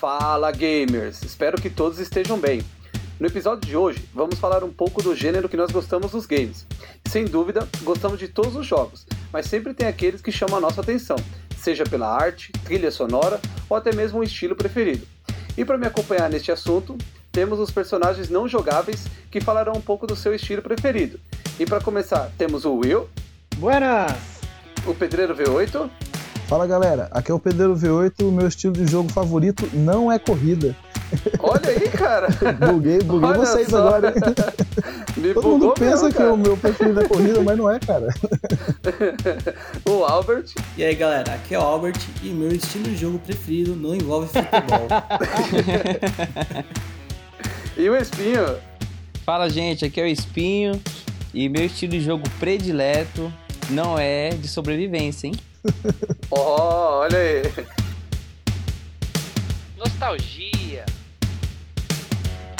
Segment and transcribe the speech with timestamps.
[0.00, 1.22] Fala gamers!
[1.24, 2.62] Espero que todos estejam bem.
[3.18, 6.64] No episódio de hoje, vamos falar um pouco do gênero que nós gostamos dos games.
[7.08, 10.82] Sem dúvida, gostamos de todos os jogos, mas sempre tem aqueles que chamam a nossa
[10.82, 11.16] atenção,
[11.58, 15.04] seja pela arte, trilha sonora ou até mesmo um estilo preferido.
[15.56, 16.96] E para me acompanhar neste assunto,
[17.32, 21.18] temos os personagens não jogáveis que falarão um pouco do seu estilo preferido.
[21.58, 23.08] E para começar, temos o Will.
[23.56, 24.38] Buenas!
[24.86, 25.90] O Pedreiro V8.
[26.48, 30.18] Fala galera, aqui é o Pedreiro V8, o meu estilo de jogo favorito não é
[30.18, 30.74] corrida.
[31.40, 32.28] Olha aí, cara!
[32.72, 33.86] buguei, buguei Olha vocês só.
[33.86, 34.14] agora.
[35.14, 38.08] Me Todo mundo pensa mesmo, que o meu preferido é corrida, mas não é, cara.
[39.86, 40.46] o Albert.
[40.78, 44.28] E aí, galera, aqui é o Albert e meu estilo de jogo preferido não envolve
[44.28, 44.88] futebol.
[47.76, 48.56] e o Espinho.
[49.22, 50.80] Fala, gente, aqui é o Espinho
[51.34, 53.30] e meu estilo de jogo predileto
[53.70, 55.34] não é de sobrevivência, hein?
[56.30, 57.42] oh, olha aí.
[59.76, 60.84] Nostalgia,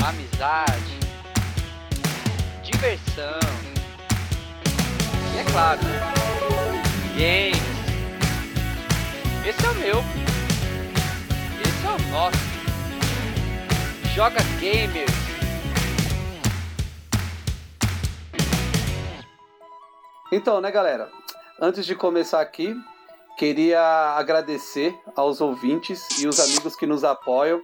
[0.04, 0.98] amizade,
[2.62, 3.38] diversão.
[5.34, 5.80] E é claro,
[7.16, 7.78] games.
[9.46, 10.04] Esse é o meu.
[11.62, 12.38] Esse é o nosso.
[14.14, 15.27] Joga Gamers.
[20.30, 21.08] Então, né, galera?
[21.58, 22.76] Antes de começar aqui,
[23.38, 23.80] queria
[24.14, 27.62] agradecer aos ouvintes e os amigos que nos apoiam,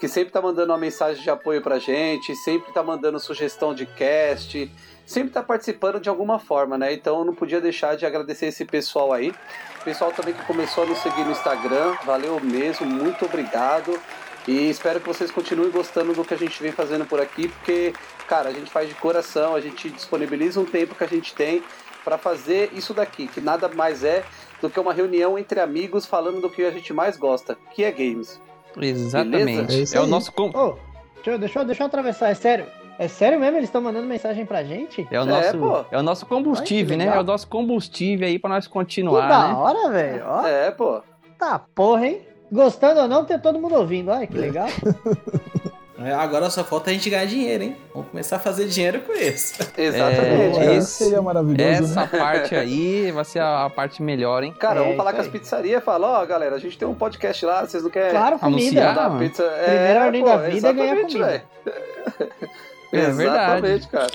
[0.00, 3.84] que sempre tá mandando uma mensagem de apoio pra gente, sempre tá mandando sugestão de
[3.84, 4.72] cast,
[5.04, 6.94] sempre tá participando de alguma forma, né?
[6.94, 9.34] Então eu não podia deixar de agradecer esse pessoal aí.
[9.80, 14.00] O pessoal também que começou a nos seguir no Instagram, valeu mesmo, muito obrigado.
[14.46, 17.92] E espero que vocês continuem gostando do que a gente vem fazendo por aqui, porque,
[18.26, 21.62] cara, a gente faz de coração, a gente disponibiliza um tempo que a gente tem
[22.04, 24.24] para fazer isso daqui, que nada mais é
[24.60, 27.90] do que uma reunião entre amigos falando do que a gente mais gosta, que é
[27.90, 28.40] games.
[28.76, 29.94] Exatamente.
[29.94, 30.32] É, é, o nosso.
[30.32, 30.50] Com...
[30.54, 30.74] Oh,
[31.16, 32.66] deixa, eu, deixa, eu, deixa eu atravessar, é sério.
[32.98, 33.56] É sério mesmo?
[33.56, 35.06] Eles estão mandando mensagem pra gente?
[35.08, 37.16] É o nosso, é, é o nosso combustível, Ai, né?
[37.16, 39.22] É o nosso combustível aí pra nós continuar.
[39.22, 39.54] Que da né?
[39.54, 40.24] hora, velho.
[40.46, 41.00] É, pô.
[41.38, 42.22] Tá, porra, hein?
[42.50, 44.10] Gostando ou não, tem todo mundo ouvindo.
[44.10, 44.66] Olha que legal.
[46.00, 47.76] É, agora só falta a gente ganhar dinheiro, hein?
[47.92, 49.60] Vamos começar a fazer dinheiro com isso.
[49.76, 50.58] Exatamente.
[50.60, 51.62] É, esse seria maravilhoso.
[51.64, 52.06] Essa né?
[52.06, 54.54] parte aí vai ser a parte melhor, hein?
[54.58, 56.86] Cara, é, vamos falar com as pizzarias e falar, ó, oh, galera, a gente tem
[56.86, 58.12] um podcast lá, vocês não querem.
[58.12, 58.92] Claro, comida.
[58.92, 59.42] Dar pizza.
[59.42, 61.42] Primeira é, ordem da vida é ganhar comida.
[62.90, 64.10] É exatamente, cara.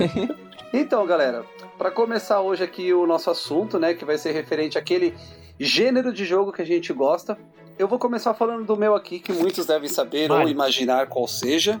[0.72, 1.44] então, galera,
[1.76, 5.14] para começar hoje aqui o nosso assunto, né, que vai ser referente àquele
[5.58, 7.36] gênero de jogo que a gente gosta,
[7.80, 10.42] eu vou começar falando do meu aqui, que muitos devem saber Vai.
[10.42, 11.80] ou imaginar qual seja.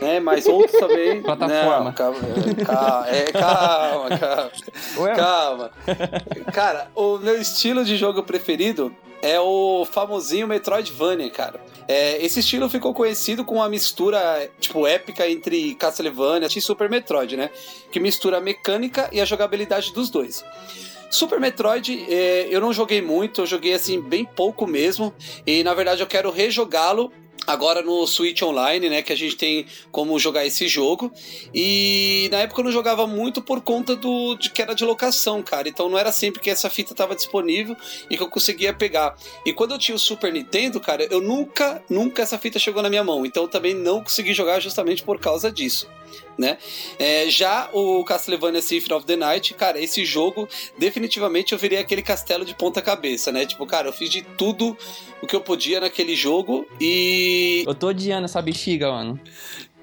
[0.00, 1.22] Né, mas outros também.
[1.24, 1.84] Plataforma.
[1.84, 2.18] Não, calma,
[2.66, 4.50] calma, é, calma, calma.
[4.98, 5.14] Ué?
[5.14, 5.70] Calma.
[6.52, 11.60] Cara, o meu estilo de jogo preferido é o famosinho Metroidvania, cara.
[11.88, 17.36] É, esse estilo ficou conhecido com uma mistura, tipo, épica entre Castlevania e Super Metroid,
[17.36, 17.48] né?
[17.90, 20.44] Que mistura a mecânica e a jogabilidade dos dois.
[21.12, 25.12] Super Metroid, é, eu não joguei muito, eu joguei assim bem pouco mesmo.
[25.46, 27.12] E na verdade eu quero rejogá-lo
[27.46, 31.12] agora no Switch Online, né, que a gente tem como jogar esse jogo.
[31.54, 35.42] E na época eu não jogava muito por conta do de que era de locação,
[35.42, 35.68] cara.
[35.68, 37.76] Então não era sempre que essa fita estava disponível
[38.08, 39.14] e que eu conseguia pegar.
[39.44, 42.88] E quando eu tinha o Super Nintendo, cara, eu nunca, nunca essa fita chegou na
[42.88, 43.26] minha mão.
[43.26, 45.86] Então também não consegui jogar justamente por causa disso
[46.38, 46.58] né?
[46.98, 52.02] É, já o Castlevania Symphony of the Night, cara, esse jogo definitivamente eu virei aquele
[52.02, 53.46] castelo de ponta cabeça, né?
[53.46, 54.76] Tipo, cara, eu fiz de tudo
[55.22, 57.64] o que eu podia naquele jogo e...
[57.66, 59.20] Eu tô odiando essa bexiga, mano.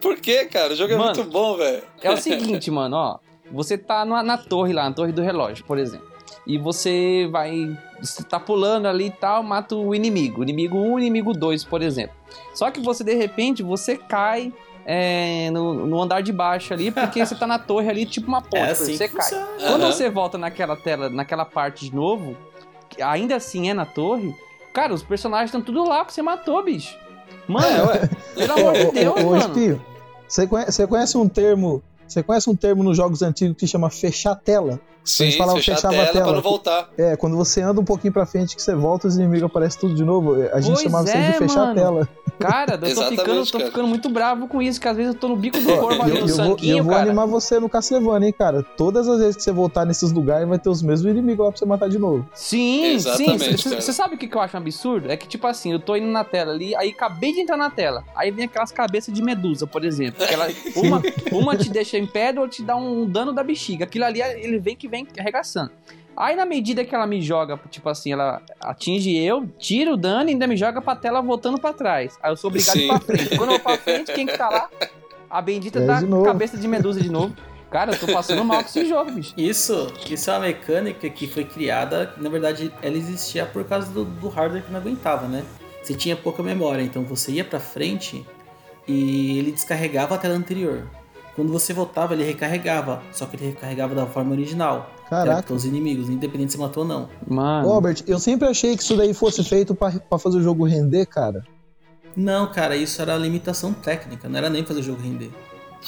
[0.02, 0.74] Por quê, cara?
[0.74, 1.84] O jogo é mano, muito bom, velho.
[2.02, 3.20] É o seguinte, mano, ó.
[3.52, 6.08] Você tá na, na torre lá, na torre do relógio, por exemplo.
[6.46, 7.78] E você vai.
[8.02, 10.42] Você tá pulando ali e tal, mata o inimigo.
[10.42, 12.16] Inimigo 1, um, inimigo 2, por exemplo.
[12.54, 14.54] Só que você, de repente, você cai
[14.92, 18.42] é, no, no, andar de baixo ali, porque você tá na torre ali, tipo uma
[18.42, 19.22] ponte, é assim você cai.
[19.22, 19.48] Funciona.
[19.60, 19.92] Quando uhum.
[19.92, 22.36] você volta naquela tela, naquela parte de novo,
[23.00, 24.36] ainda assim é na torre,
[24.74, 26.98] cara, os personagens estão tudo lá que você matou, bicho.
[27.48, 29.38] Mano, é, pelo amor de Deus, ô, ô, mano.
[29.38, 29.86] Espio,
[30.28, 33.72] você conhece, você conhece um termo você conhece um termo nos jogos antigos que se
[33.72, 34.80] chama fechar tela?
[35.10, 36.90] Sim, a gente falava fechar fechava a tela, pra não voltar.
[36.98, 39.96] É, quando você anda um pouquinho pra frente que você volta, os inimigos aparecem tudo
[39.96, 40.36] de novo.
[40.54, 41.72] A gente pois chamava é, de fechar mano.
[41.72, 42.10] a tela.
[42.40, 45.28] Cara, eu tô, ficando, tô ficando muito bravo com isso, que às vezes eu tô
[45.28, 47.06] no bico do corpo ali no sanguinho, vou, eu vou cara.
[47.06, 48.64] animar você no Castlevania, hein, cara.
[48.64, 51.60] Todas as vezes que você voltar nesses lugares, vai ter os mesmos inimigos lá pra
[51.60, 52.28] você matar de novo.
[52.34, 53.76] Sim, Exatamente, sim.
[53.76, 55.12] Você sabe o que eu acho um absurdo?
[55.12, 57.70] É que, tipo assim, eu tô indo na tela ali, aí acabei de entrar na
[57.70, 58.04] tela.
[58.16, 60.24] Aí vem aquelas cabeças de medusa, por exemplo.
[60.24, 61.02] Aquela, uma,
[61.32, 63.84] uma te deixa em pé, ou te dá um dano da bexiga.
[63.86, 65.72] Aquilo ali, ele vem que vem arregaçando.
[66.18, 70.30] Aí na medida que ela me joga, tipo assim, ela atinge eu, tira o dano
[70.30, 72.18] e ainda me joga pra tela voltando pra trás.
[72.22, 72.88] Aí eu sou obrigado a ir Sim.
[72.90, 73.38] pra frente.
[73.38, 74.70] Quando eu vou pra frente, quem que tá lá?
[75.30, 77.34] A bendita É, da de cabeça de medusa de novo.
[77.72, 79.34] Cara, eu tô passando mal com esse jogo, bicho.
[79.38, 84.04] Isso, isso é uma mecânica que foi criada, na verdade, ela existia por causa do,
[84.04, 85.44] do hardware que não aguentava, né?
[85.84, 88.26] Você tinha pouca memória, então você ia pra frente
[88.88, 90.88] e ele descarregava a tela anterior.
[91.40, 94.90] Quando você voltava, ele recarregava, só que ele recarregava da forma original.
[95.10, 95.54] Caraca.
[95.54, 97.08] os inimigos, independente se matou ou não.
[97.26, 97.66] Mano.
[97.66, 101.06] Robert, eu sempre achei que isso daí fosse feito pra, pra fazer o jogo render,
[101.06, 101.46] cara.
[102.14, 105.32] Não, cara, isso era limitação técnica, não era nem fazer o jogo render.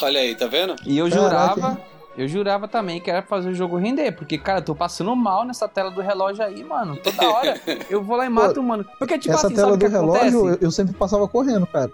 [0.02, 0.74] Olha aí, tá vendo?
[0.86, 1.82] E eu Caraca, jurava,
[2.18, 5.14] eu jurava também que era pra fazer o jogo render, porque, cara, eu tô passando
[5.18, 6.96] mal nessa tela do relógio aí, mano.
[6.96, 7.60] Toda hora
[7.90, 8.86] eu vou lá e mato, mano.
[8.98, 10.30] Porque, tipo Essa assim, tela do que acontece?
[10.30, 11.92] relógio, eu, eu sempre passava correndo, cara.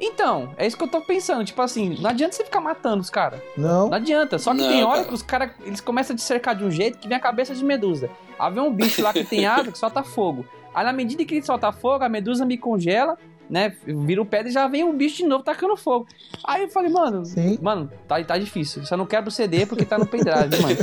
[0.00, 1.44] Então, é isso que eu tô pensando.
[1.44, 3.40] Tipo assim, não adianta você ficar matando os caras.
[3.56, 3.88] Não.
[3.88, 4.38] Não adianta.
[4.38, 5.08] Só que Não, tem hora cara.
[5.08, 7.54] que os caras, eles começam a te cercar de um jeito que vem a cabeça
[7.54, 8.08] de medusa.
[8.38, 10.46] Aí vem um bicho lá que tem asa que solta fogo.
[10.74, 13.18] Aí na medida que ele solta fogo, a medusa me congela,
[13.50, 13.74] né?
[13.84, 16.06] Vira o pedra e já vem um bicho de novo tacando fogo.
[16.44, 17.58] Aí eu falei, mano, Sim.
[17.60, 18.84] mano, tá, tá difícil.
[18.86, 20.76] Só não quebra o CD porque tá no pendrive, mano.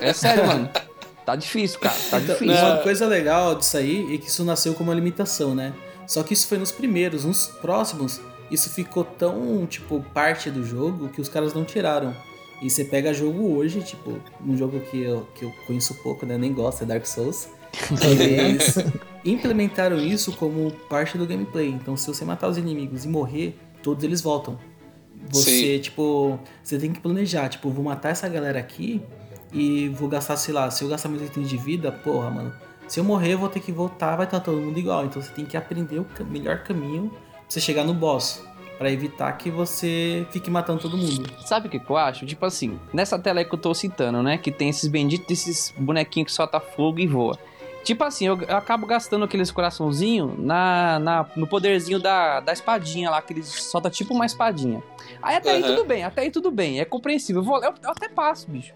[0.00, 0.68] É sério, mano.
[1.24, 1.94] Tá difícil, cara.
[2.10, 2.66] Tá Então, difícil.
[2.66, 5.72] uma coisa legal disso aí é que isso nasceu como uma limitação, né?
[6.06, 8.20] Só que isso foi nos primeiros, nos próximos,
[8.52, 12.14] isso ficou tão, tipo, parte do jogo que os caras não tiraram.
[12.60, 16.38] E você pega jogo hoje, tipo, um jogo que eu, que eu conheço pouco, né?
[16.38, 17.48] Nem gosto, é Dark Souls.
[18.20, 18.76] Eles
[19.24, 21.68] implementaram isso como parte do gameplay.
[21.68, 24.58] Então, se você matar os inimigos e morrer, todos eles voltam.
[25.30, 29.02] Você, tipo, você tem que planejar, tipo, vou matar essa galera aqui
[29.52, 32.52] e vou gastar, sei lá, se eu gastar meus itens de vida, porra, mano.
[32.86, 35.06] Se eu morrer, eu vou ter que voltar, vai estar todo mundo igual.
[35.06, 37.10] Então você tem que aprender o melhor caminho
[37.52, 38.42] você chegar no boss.
[38.78, 41.30] Pra evitar que você fique matando todo mundo.
[41.44, 42.26] Sabe o que, eu acho?
[42.26, 44.38] Tipo assim, nessa tela aí que eu tô citando, né?
[44.38, 47.38] Que tem esses benditos desses bonequinhos que solta fogo e voa.
[47.84, 53.08] Tipo assim, eu, eu acabo gastando aqueles coraçãozinhos na, na, no poderzinho da, da espadinha
[53.10, 54.82] lá, que eles solta tipo uma espadinha.
[55.22, 55.76] Aí até aí Aham.
[55.76, 57.42] tudo bem, até aí tudo bem, é compreensível.
[57.42, 58.72] Eu, vou, eu, eu até passo, bicho.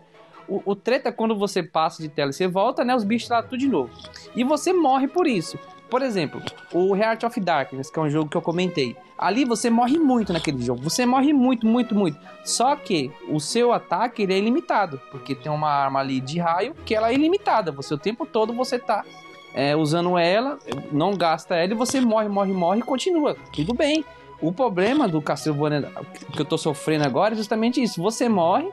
[0.48, 2.94] O, o treta é quando você passa de tela e você volta, né?
[2.94, 3.90] Os bichos lá tudo de novo.
[4.36, 5.58] E você morre por isso.
[5.88, 6.42] Por exemplo,
[6.72, 8.96] o Heart of Darkness, que é um jogo que eu comentei.
[9.16, 10.82] Ali você morre muito naquele jogo.
[10.82, 12.18] Você morre muito, muito, muito.
[12.44, 15.00] Só que o seu ataque ele é ilimitado.
[15.10, 17.70] Porque tem uma arma ali de raio que ela é ilimitada.
[17.72, 19.04] Você o tempo todo você tá
[19.54, 20.58] é, usando ela,
[20.92, 23.36] não gasta ela e você morre, morre, morre e continua.
[23.52, 24.04] Tudo bem.
[24.40, 25.90] O problema do Castlevania
[26.32, 28.02] que eu tô sofrendo agora é justamente isso.
[28.02, 28.68] Você morre,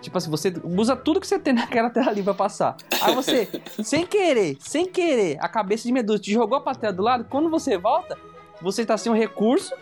[0.00, 2.76] tipo assim, você usa tudo que você tem naquela tela ali pra passar.
[3.00, 3.48] Aí você,
[3.82, 7.26] sem querer, sem querer, a cabeça de medusa te jogou pra tela do lado.
[7.28, 8.16] Quando você volta,
[8.60, 9.74] você tá sem um recurso,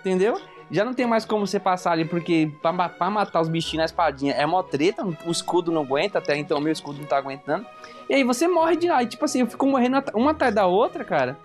[0.00, 0.40] entendeu?
[0.70, 3.84] Já não tem mais como você passar ali, porque pra, pra matar os bichinhos na
[3.84, 7.66] espadinha é mó treta, o escudo não aguenta, até então meu escudo não tá aguentando.
[8.08, 9.02] E aí você morre de lá.
[9.02, 11.36] E tipo assim, eu fico morrendo uma atrás da outra, cara.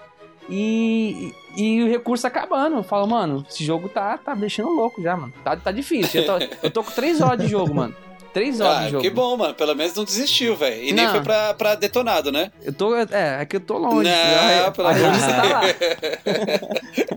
[0.50, 2.78] E, e, e o recurso acabando.
[2.78, 5.34] Eu falo, mano, esse jogo tá, tá deixando louco já, mano.
[5.44, 6.22] Tá, tá difícil.
[6.22, 7.96] Eu tô, eu tô com 3 horas de jogo, mano.
[8.34, 9.02] 3 horas de Ah, jogo.
[9.04, 9.54] que bom, mano.
[9.54, 10.84] Pelo menos não desistiu, velho.
[10.84, 11.12] E nem Não.
[11.14, 12.52] foi pra, pra detonado, né?
[12.64, 12.96] Eu tô.
[12.96, 13.08] É,
[13.42, 14.10] é que eu tô longe.
[14.10, 15.62] Não, a, pelo a amor de tá lá.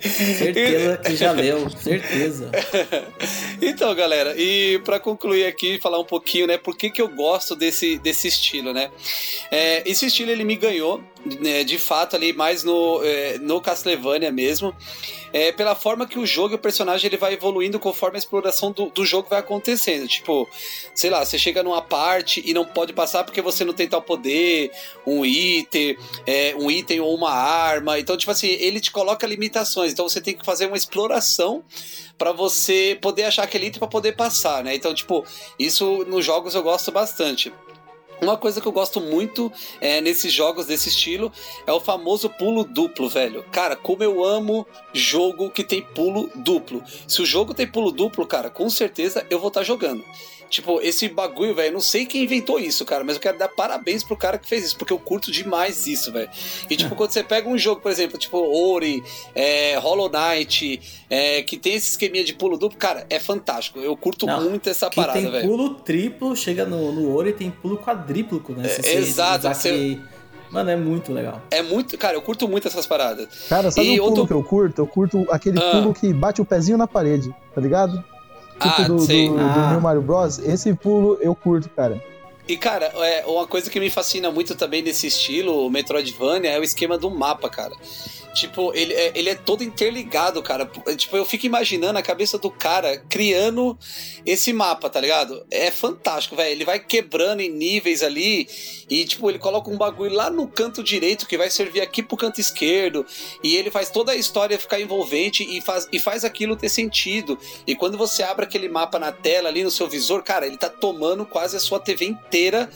[0.01, 2.51] Certeza que já leu, certeza.
[3.65, 7.55] Então, galera, e pra concluir aqui, falar um pouquinho, né, por que, que eu gosto
[7.55, 8.91] desse, desse estilo, né?
[9.53, 11.01] É, esse estilo ele me ganhou,
[11.65, 14.75] de fato, ali mais no, é, no Castlevania mesmo,
[15.33, 18.71] é, pela forma que o jogo e o personagem ele vai evoluindo conforme a exploração
[18.71, 20.07] do, do jogo vai acontecendo.
[20.07, 20.49] Tipo,
[20.95, 24.03] sei lá, você chega numa parte e não pode passar porque você não tem tal
[24.03, 24.71] poder,
[25.07, 27.99] um item, é, um item ou uma arma.
[27.99, 29.93] Então, tipo assim, ele te coloca limitações.
[29.93, 31.65] Então você tem que fazer uma exploração
[32.19, 34.75] para você poder achar aquele item para poder passar, né?
[34.75, 35.25] Então, tipo,
[35.59, 37.53] isso nos jogos eu gosto bastante.
[38.23, 39.51] Uma coisa que eu gosto muito
[39.81, 41.33] é, nesses jogos desse estilo
[41.67, 43.45] é o famoso pulo duplo, velho.
[43.51, 44.65] Cara, como eu amo
[44.95, 46.85] jogo que tem pulo duplo.
[47.09, 50.05] Se o jogo tem pulo duplo, cara, com certeza eu vou estar jogando.
[50.53, 54.05] Tipo, esse bagulho, velho, não sei quem inventou isso, cara, mas eu quero dar parabéns
[54.05, 56.29] pro cara que fez isso, porque eu curto demais isso, velho.
[56.69, 59.03] E, tipo, quando você pega um jogo, por exemplo, tipo Ori,
[59.35, 60.79] é, Hollow Knight,
[61.09, 63.79] é, que tem esse esqueminha de pulo duplo, cara, é fantástico.
[63.81, 65.49] Eu curto Não, muito essa Que parada, tem velho.
[65.49, 68.69] pulo triplo, chega no, no e tem pulo quadríplico, né?
[68.69, 69.99] Se É, você exato, você-
[70.51, 71.41] Mano, é muito legal.
[71.51, 71.97] É muito.
[71.97, 73.27] Cara, eu curto muito essas paradas.
[73.49, 74.83] Cara, sabe E o pulo outro- que eu curto?
[74.83, 75.71] Eu curto aquele Ah.
[75.71, 78.05] pulo que bate o pezinho na parede, tá ligado?
[78.63, 79.29] Tipo Ah, do, do, sei.
[79.29, 79.71] do Ah.
[79.73, 80.39] New Mario Bros.
[80.39, 82.03] Esse pulo eu curto, cara.
[82.49, 86.59] E, cara, é, uma coisa que me fascina muito também nesse estilo, o Metroidvania, é
[86.59, 87.73] o esquema do mapa, cara.
[88.33, 90.71] Tipo, ele é, ele é todo interligado, cara.
[90.97, 93.79] Tipo, eu fico imaginando a cabeça do cara criando
[94.25, 95.45] esse mapa, tá ligado?
[95.51, 96.51] É fantástico, velho.
[96.51, 98.49] Ele vai quebrando em níveis ali
[98.89, 102.17] e, tipo, ele coloca um bagulho lá no canto direito que vai servir aqui pro
[102.17, 103.05] canto esquerdo
[103.43, 107.39] e ele faz toda a história ficar envolvente e faz, e faz aquilo ter sentido.
[107.67, 110.71] E quando você abre aquele mapa na tela ali no seu visor, cara, ele tá
[110.71, 112.71] tomando quase a sua TV inteira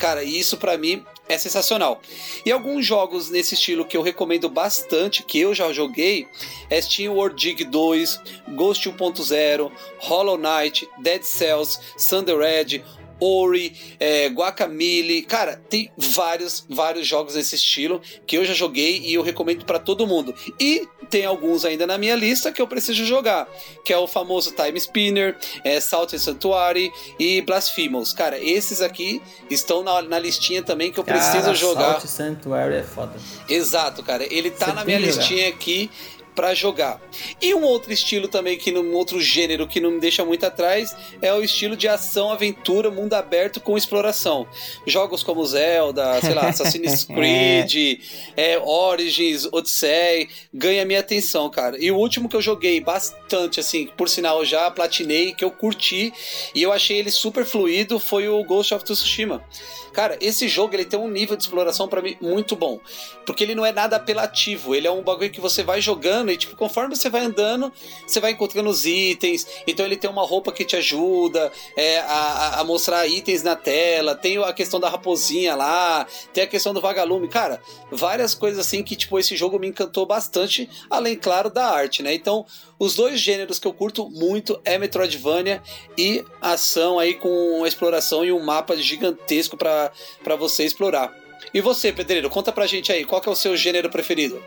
[0.00, 2.02] Cara, isso para mim é sensacional.
[2.44, 6.26] E alguns jogos nesse estilo que eu recomendo bastante, que eu já joguei,
[6.68, 12.82] é Steam World Dig 2, Ghost 1.0, Hollow Knight, Dead Cells, Thunder Red,
[13.20, 15.22] Ori, é, Guacamole.
[15.22, 19.78] Cara, tem vários, vários jogos nesse estilo que eu já joguei e eu recomendo para
[19.78, 20.34] todo mundo.
[20.58, 23.48] E tem alguns ainda na minha lista que eu preciso jogar,
[23.84, 28.12] que é o famoso Time Spinner, é, Salt and Sanctuary e Blasphemous.
[28.12, 32.00] Cara, esses aqui estão na, na listinha também que eu preciso cara, jogar.
[32.00, 33.12] Salt Sanctuary é foda.
[33.48, 34.24] Exato, cara.
[34.32, 35.90] Ele tá Você na minha listinha aqui
[36.34, 37.00] para jogar.
[37.40, 40.94] E um outro estilo também, que um outro gênero que não me deixa muito atrás,
[41.20, 44.46] é o estilo de ação, aventura, mundo aberto com exploração.
[44.86, 48.00] Jogos como Zelda, sei lá, Assassin's Creed,
[48.36, 51.76] é, Origins, Odyssey, ganha minha atenção, cara.
[51.78, 56.12] E o último que eu joguei bastante, assim, por sinal já platinei, que eu curti
[56.54, 59.44] e eu achei ele super fluido, foi o Ghost of Tsushima.
[60.00, 62.80] Cara, esse jogo ele tem um nível de exploração para mim muito bom.
[63.26, 64.74] Porque ele não é nada apelativo.
[64.74, 67.70] Ele é um bagulho que você vai jogando e, tipo, conforme você vai andando,
[68.06, 69.46] você vai encontrando os itens.
[69.66, 74.14] Então ele tem uma roupa que te ajuda é, a, a mostrar itens na tela.
[74.14, 76.06] Tem a questão da raposinha lá.
[76.32, 77.28] Tem a questão do vagalume.
[77.28, 77.60] Cara,
[77.92, 80.66] várias coisas assim que, tipo, esse jogo me encantou bastante.
[80.88, 82.14] Além, claro, da arte, né?
[82.14, 82.46] Então,
[82.78, 85.62] os dois gêneros que eu curto muito é Metroidvania
[85.98, 89.89] e ação aí com exploração e um mapa gigantesco para
[90.38, 91.12] você explorar.
[91.52, 94.40] E você, Pedreiro, conta pra gente aí, qual é o seu gênero preferido?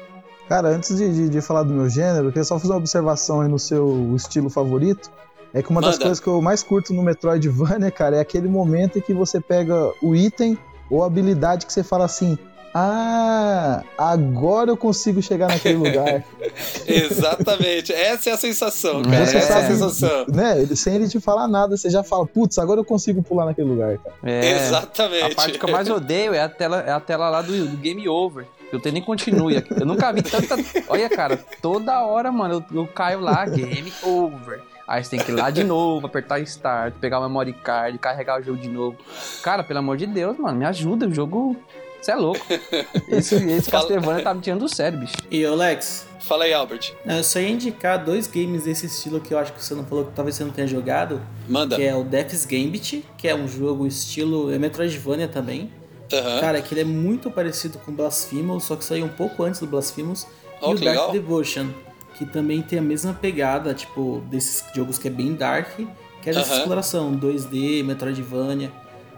[0.48, 3.42] Cara, antes de, de, de falar do meu gênero, eu queria só fazer uma observação
[3.42, 5.12] aí no seu estilo favorito.
[5.54, 5.92] É que uma Manda.
[5.92, 9.40] das coisas que eu mais curto no Metroidvania, cara, é aquele momento em que você
[9.40, 10.58] pega o item
[10.90, 12.38] ou habilidade que você fala assim:
[12.74, 16.24] ah, agora eu consigo chegar naquele lugar.
[16.88, 17.94] Exatamente.
[17.94, 19.26] Essa é a sensação, cara.
[19.26, 20.26] Você Essa sabe, é a sensação.
[20.28, 20.66] Né?
[20.76, 24.00] Sem ele te falar nada, você já fala, putz, agora eu consigo pular naquele lugar,
[24.00, 24.16] cara.
[24.24, 25.34] É, Exatamente.
[25.34, 27.78] A parte que eu mais odeio é a tela, é a tela lá do, do
[27.78, 28.48] Game Over.
[28.72, 29.64] Eu tenho nem continue.
[29.70, 30.56] Eu nunca vi tanta.
[30.88, 34.62] Olha, cara, toda hora, mano, eu, eu caio lá, Game Over.
[34.88, 38.42] Aí você tem que ir lá de novo, apertar Start, pegar o memory card, carregar
[38.42, 38.98] o jogo de novo.
[39.42, 41.08] Cara, pelo amor de Deus, mano, me ajuda.
[41.08, 41.56] O jogo
[42.04, 42.46] você é louco.
[43.08, 45.16] Esse, esse Castlevania tá me tirando do sério, bicho.
[45.32, 46.08] E Alex?
[46.20, 46.94] Fala aí, Albert.
[47.06, 50.06] Eu só ia indicar dois games desse estilo que eu acho que você não falou
[50.06, 51.22] que talvez você não tenha jogado.
[51.48, 51.76] Manda.
[51.76, 54.52] Que é o Death's Gambit, que é um jogo estilo.
[54.52, 55.72] É Metroidvania também.
[56.12, 56.40] Uhum.
[56.40, 59.68] Cara, que ele é muito parecido com Blasphemous, só que saiu um pouco antes do
[59.68, 60.28] Blasphemous.
[60.62, 61.12] Oh, e o Dark legal.
[61.12, 61.70] Devotion,
[62.16, 65.76] que também tem a mesma pegada, tipo, desses jogos que é bem dark,
[66.22, 66.60] que é dessa uhum.
[66.60, 68.72] exploração, 2D, Metroidvania.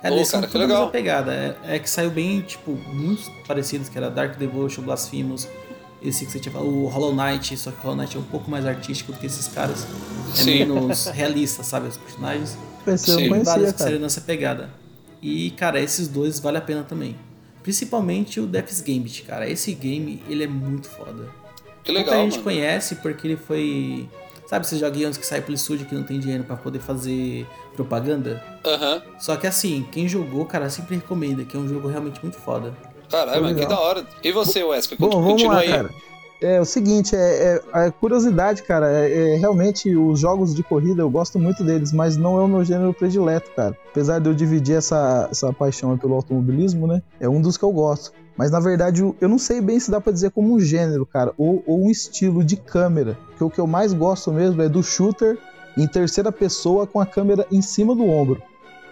[0.06, 0.90] É, Pô, cara, que legal.
[0.92, 1.58] pegada.
[1.64, 5.48] É, é, que saiu bem, tipo, muito parecidos, que era Dark Devotion, Blasphemous,
[6.00, 8.24] esse que você tinha falado, o Hollow Knight, só que o Hollow Knight é um
[8.24, 9.88] pouco mais artístico do que esses caras.
[10.34, 10.60] É Sim.
[10.60, 12.56] menos realista, sabe, os personagens.
[12.84, 13.30] Pensei, Sim.
[13.30, 14.70] Conhecia, vários que saíram nessa pegada.
[15.20, 17.16] E, cara, esses dois vale a pena também.
[17.64, 19.50] Principalmente o Death's Gambit, cara.
[19.50, 21.28] Esse game, ele é muito foda.
[21.84, 22.44] Que legal, Muita gente mano.
[22.44, 24.08] conhece porque ele foi...
[24.46, 28.42] Sabe esses joguinhos que saem pelo estúdio que não tem dinheiro para poder fazer propaganda.
[28.66, 28.96] Aham.
[28.96, 29.02] Uhum.
[29.20, 32.74] Só que assim, quem jogou, cara, sempre recomenda, que é um jogo realmente muito foda.
[33.10, 34.06] Caralho, que da hora.
[34.24, 34.98] E você, Wesker?
[35.00, 35.70] Bom, vamos lá, aí.
[35.70, 35.90] cara.
[36.42, 41.02] É o seguinte, é, é a curiosidade, cara, é, é, realmente os jogos de corrida
[41.02, 43.76] eu gosto muito deles, mas não é o meu gênero predileto, cara.
[43.90, 47.02] Apesar de eu dividir essa, essa paixão pelo automobilismo, né?
[47.22, 48.12] É um dos que eu gosto.
[48.38, 51.34] Mas na verdade eu não sei bem se dá para dizer como um gênero, cara,
[51.38, 53.18] ou, ou um estilo de câmera.
[53.30, 55.38] Porque o que eu mais gosto mesmo é do shooter
[55.78, 58.42] em terceira pessoa com a câmera em cima do ombro.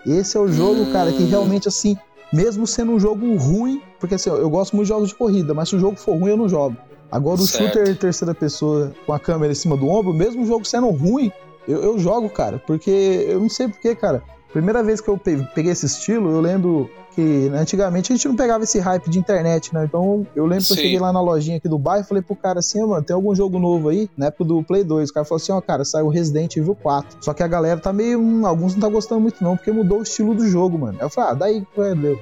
[0.06, 0.92] Esse é o jogo, hum.
[0.92, 1.98] cara, que realmente assim,
[2.32, 5.70] mesmo sendo um jogo ruim, porque assim, eu gosto muito de jogos de corrida, mas
[5.70, 6.76] se o jogo for ruim eu não jogo.
[7.12, 7.74] Agora o certo.
[7.74, 10.90] shooter em terceira pessoa com a câmera em cima do ombro, mesmo o jogo sendo
[10.90, 11.32] ruim,
[11.68, 12.90] eu, eu jogo, cara, porque
[13.28, 14.24] eu não sei porquê, cara.
[14.54, 18.64] Primeira vez que eu peguei esse estilo, eu lembro que antigamente a gente não pegava
[18.64, 19.84] esse hype de internet, né?
[19.86, 20.74] Então eu lembro Sim.
[20.76, 22.88] que eu cheguei lá na lojinha aqui do bairro e falei pro cara assim, oh,
[22.88, 24.08] mano, tem algum jogo novo aí?
[24.16, 25.10] Na época do Play 2.
[25.10, 27.18] O cara falou assim, ó, oh, cara, saiu Resident Evil 4.
[27.22, 28.20] Só que a galera tá meio.
[28.20, 30.98] Hum, alguns não tá gostando muito, não, porque mudou o estilo do jogo, mano.
[31.00, 31.68] Aí eu falei, ah, daí,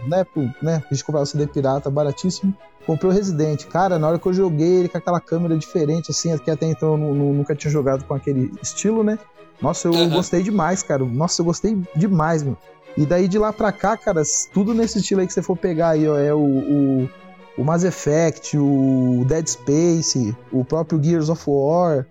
[0.08, 0.26] né,
[0.62, 0.84] né?
[0.90, 2.56] A gente comprava o CD pirata baratíssimo.
[2.86, 3.66] Comprei o Resident.
[3.66, 6.94] Cara, na hora que eu joguei ele com aquela câmera diferente, assim, que até então
[6.94, 9.18] eu nunca tinha jogado com aquele estilo, né?
[9.62, 10.10] Nossa, eu uhum.
[10.10, 11.06] gostei demais, cara.
[11.06, 12.58] Nossa, eu gostei demais, meu.
[12.98, 14.22] E daí de lá pra cá, cara,
[14.54, 17.10] tudo nesse estilo aí que você for pegar aí, ó, é o, o,
[17.58, 22.06] o Mass Effect, o Dead Space, o próprio Gears of War,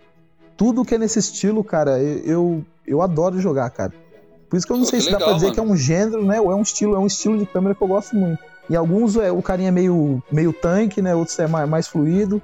[0.56, 3.92] tudo que é nesse estilo, cara, eu, eu adoro jogar, cara.
[4.48, 5.54] Por isso que eu não Pô, sei se dá legal, pra dizer mano.
[5.54, 6.40] que é um gênero, né?
[6.40, 8.42] Ou é um estilo, é um estilo de câmera que eu gosto muito.
[8.70, 11.14] Em alguns é, o carinha é meio, meio tanque, né?
[11.14, 12.40] Outros é mais, mais fluido.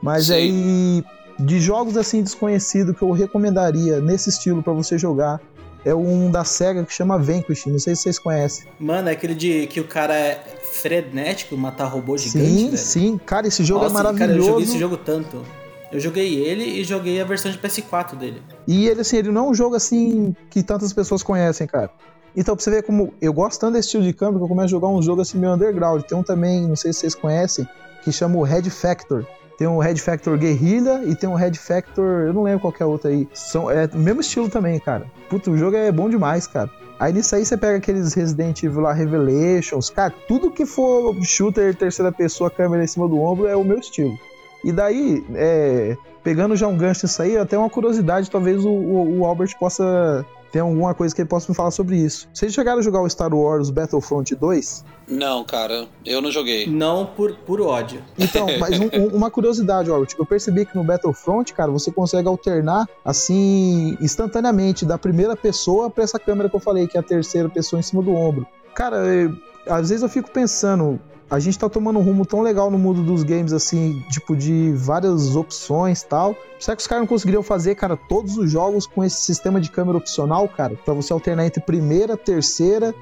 [0.00, 0.32] Mas Sim.
[0.34, 1.04] aí,
[1.38, 5.40] de jogos assim desconhecidos que eu recomendaria nesse estilo pra você jogar,
[5.84, 7.66] é um da SEGA que chama Vanquish.
[7.66, 8.68] Não sei se vocês conhecem.
[8.78, 12.78] Mano, é aquele de que o cara é frenético, matar robô gigante, sim, velho.
[12.78, 13.20] sim.
[13.26, 14.28] Cara, esse jogo Nossa, é maravilhoso.
[14.28, 15.44] Cara, eu joguei esse jogo tanto.
[15.90, 18.42] Eu joguei ele e joguei a versão de PS4 dele.
[18.66, 21.90] E ele, assim, ele não é um jogo assim que tantas pessoas conhecem, cara.
[22.36, 24.66] Então, pra você ver como eu gosto tanto desse estilo de câmera que eu começo
[24.66, 26.02] a jogar um jogo assim meio underground.
[26.02, 27.66] Tem um também, não sei se vocês conhecem,
[28.02, 29.24] que chama o Red Factor.
[29.58, 32.84] Tem um Red Factor Guerrilla e tem um Red Factor, eu não lembro qual é
[32.84, 33.28] outro aí.
[33.34, 35.06] São, é o mesmo estilo também, cara.
[35.28, 36.70] Puta, o jogo é bom demais, cara.
[37.00, 41.74] Aí nisso aí você pega aqueles Resident Evil lá, Revelations, cara, tudo que for shooter
[41.74, 44.16] terceira pessoa, câmera em cima do ombro é o meu estilo.
[44.64, 49.20] E daí, é, pegando já um gancho nisso aí, até uma curiosidade, talvez o, o-
[49.20, 52.28] o Albert possa ter alguma coisa que ele possa me falar sobre isso.
[52.32, 54.84] Vocês chegaram a jogar o Star Wars Battlefront 2?
[55.08, 56.66] Não, cara, eu não joguei.
[56.66, 58.02] Não por puro ódio.
[58.18, 62.28] Então, mas um- um- uma curiosidade, Albert, eu percebi que no Battlefront, cara, você consegue
[62.28, 67.02] alternar assim instantaneamente da primeira pessoa pra essa câmera que eu falei, que é a
[67.02, 68.46] terceira pessoa em cima do ombro.
[68.74, 69.34] Cara, eu-
[69.66, 70.98] às vezes eu fico pensando,
[71.30, 74.72] a gente tá tomando um rumo tão legal no mundo dos games, assim, tipo, de
[74.74, 76.34] várias opções e tal.
[76.58, 79.70] Será que os caras não conseguiriam fazer, cara, todos os jogos com esse sistema de
[79.70, 80.74] câmera opcional, cara?
[80.84, 82.94] Pra você alternar entre primeira, terceira.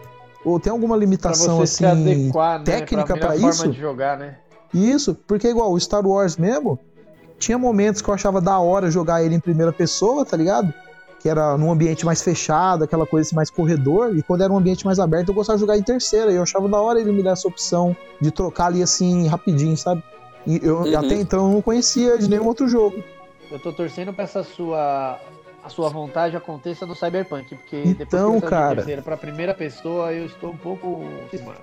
[0.44, 2.64] Ou tem alguma limitação, assim, adequar, né?
[2.64, 3.72] técnica melhor isso?
[3.72, 4.38] jogar, né?
[4.72, 6.78] Isso, porque igual o Star Wars mesmo,
[7.38, 10.72] tinha momentos que eu achava da hora jogar ele em primeira pessoa, tá ligado?
[11.20, 14.58] Que era num ambiente mais fechado, aquela coisa assim, mais corredor, e quando era um
[14.58, 17.10] ambiente mais aberto eu gostava de jogar em terceira, e eu achava da hora ele
[17.10, 20.02] me dar essa opção de trocar ali assim rapidinho, sabe?
[20.46, 20.98] E eu Uhum.
[20.98, 23.02] até então eu não conhecia de nenhum outro jogo.
[23.50, 25.18] Eu tô torcendo pra essa sua
[25.66, 28.76] a sua vontade aconteça no Cyberpunk, porque Então, depois saiu de cara.
[28.76, 31.04] terceira pra primeira pessoa, eu estou um pouco.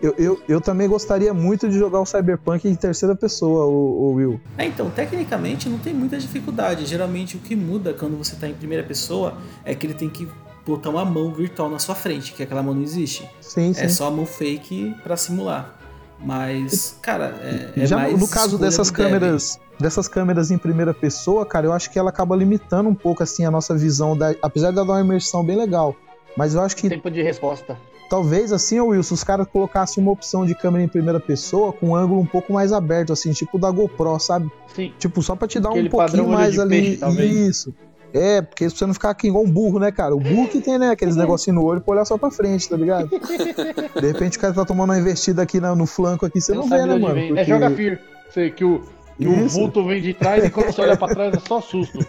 [0.01, 4.13] Eu, eu, eu também gostaria muito de jogar o Cyberpunk em terceira pessoa, o, o
[4.15, 4.41] Will.
[4.57, 6.85] É, então, tecnicamente não tem muita dificuldade.
[6.85, 10.27] Geralmente o que muda quando você tá em primeira pessoa é que ele tem que
[10.65, 13.27] botar uma mão virtual na sua frente, que aquela mão não existe.
[13.39, 13.83] Sim, sim.
[13.83, 15.79] É só a mão fake pra simular.
[16.19, 20.93] Mas, cara, é, é Já no- mais no caso dessas câmeras, dessas câmeras em primeira
[20.93, 24.33] pessoa, cara, eu acho que ela acaba limitando um pouco assim a nossa visão da,
[24.41, 25.95] apesar de ela dar uma imersão bem legal.
[26.37, 27.77] Mas eu acho que Tempo de resposta.
[28.09, 31.95] talvez assim, Wilson, os caras colocassem uma opção de câmera em primeira pessoa com um
[31.95, 34.49] ângulo um pouco mais aberto assim, tipo da GoPro, sabe?
[34.73, 34.93] Sim.
[34.97, 36.69] Tipo, só pra te dar Aquele um pouquinho mais ali.
[36.81, 37.35] peixe, talvez.
[37.35, 37.73] Isso.
[38.13, 40.15] É, porque você não ficar aqui igual um burro, né, cara?
[40.15, 42.77] O burro que tem, né, aqueles negocinhos no olho pra olhar só pra frente, tá
[42.77, 43.09] ligado?
[43.09, 46.63] De repente o cara tá tomando uma investida aqui na- no flanco aqui, você não,
[46.63, 47.15] vê, sabe né, mano?
[47.15, 47.25] vem.
[47.25, 47.99] É Porque- joga Fear.
[48.31, 48.81] Sei que o,
[49.17, 51.99] que o vulto vem de trás e quando você olha pra trás é só susto.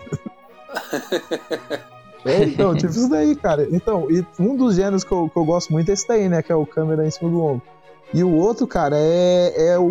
[2.25, 3.69] É, então, tipo isso daí, cara.
[3.71, 6.43] Então, e um dos gêneros que eu, que eu gosto muito é esse daí, né?
[6.43, 7.63] Que é o câmera em cima do ombro.
[8.13, 9.85] E o outro, cara, é, é o,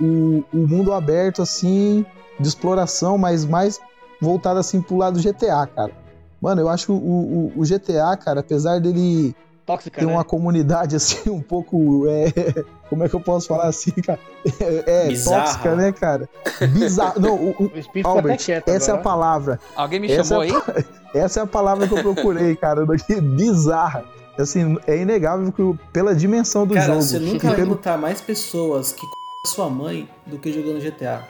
[0.00, 2.04] o, o mundo aberto, assim,
[2.38, 3.80] de exploração, mas mais
[4.20, 5.92] voltado, assim, pro lado do GTA, cara.
[6.40, 9.34] Mano, eu acho que o, o, o GTA, cara, apesar dele
[9.66, 10.12] Tóxica, ter né?
[10.12, 12.04] uma comunidade, assim, um pouco.
[12.08, 14.18] É, como é que eu posso falar assim, cara?
[14.58, 15.42] É, é Bizarra.
[15.44, 16.28] tóxica, né, cara?
[16.72, 17.20] Bizarro.
[17.20, 19.02] Não, o, o- O até Albert, quieto essa é a agora.
[19.04, 19.60] palavra.
[19.76, 20.84] Alguém me Essa chamou é aí?
[21.14, 22.86] Essa é a palavra que eu procurei, cara.
[22.86, 24.04] Daqui, bizarra.
[24.38, 27.02] Assim, é inegável que pela dimensão do Cara, jogo.
[27.02, 27.78] você nunca vai pelo...
[28.00, 29.06] mais pessoas que c...
[29.54, 31.20] sua mãe do que jogando GTA.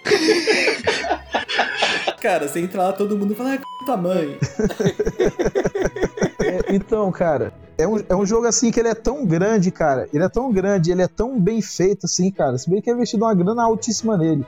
[2.21, 3.97] Cara, você entra lá, todo mundo fala, ah, c...
[3.97, 4.39] mãe.
[6.43, 10.09] É, então, cara, é um, é um jogo assim que ele é tão grande, cara.
[10.13, 12.57] Ele é tão grande, ele é tão bem feito, assim, cara.
[12.57, 14.45] Se bem que é investido uma grana altíssima nele.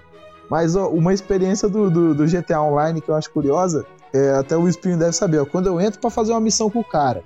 [0.48, 4.56] Mas ó, uma experiência do, do, do GTA Online que eu acho curiosa, é, até
[4.56, 7.22] o Espinho deve saber, ó, quando eu entro pra fazer uma missão com o cara,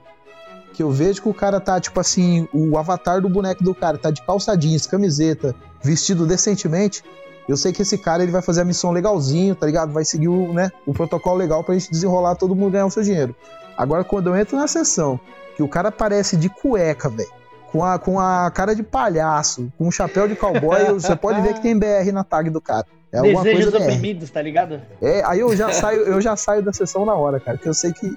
[0.73, 3.97] que eu vejo que o cara tá, tipo assim, o avatar do boneco do cara
[3.97, 7.03] tá de calça jeans, camiseta, vestido decentemente,
[7.49, 9.93] eu sei que esse cara ele vai fazer a missão legalzinho, tá ligado?
[9.93, 13.03] Vai seguir o, né, o protocolo legal pra gente desenrolar todo mundo ganhar o seu
[13.03, 13.35] dinheiro.
[13.77, 15.21] Agora, quando eu entro na sessão,
[15.57, 17.29] que o cara aparece de cueca, velho,
[17.71, 21.55] com a, com a cara de palhaço, com um chapéu de cowboy, você pode ver
[21.55, 22.87] que tem BR na tag do cara.
[23.13, 24.81] É Desejos oprimidos, tá ligado?
[25.01, 27.75] É, aí eu já saio, eu já saio da sessão na hora, cara, que eu
[27.75, 28.17] sei que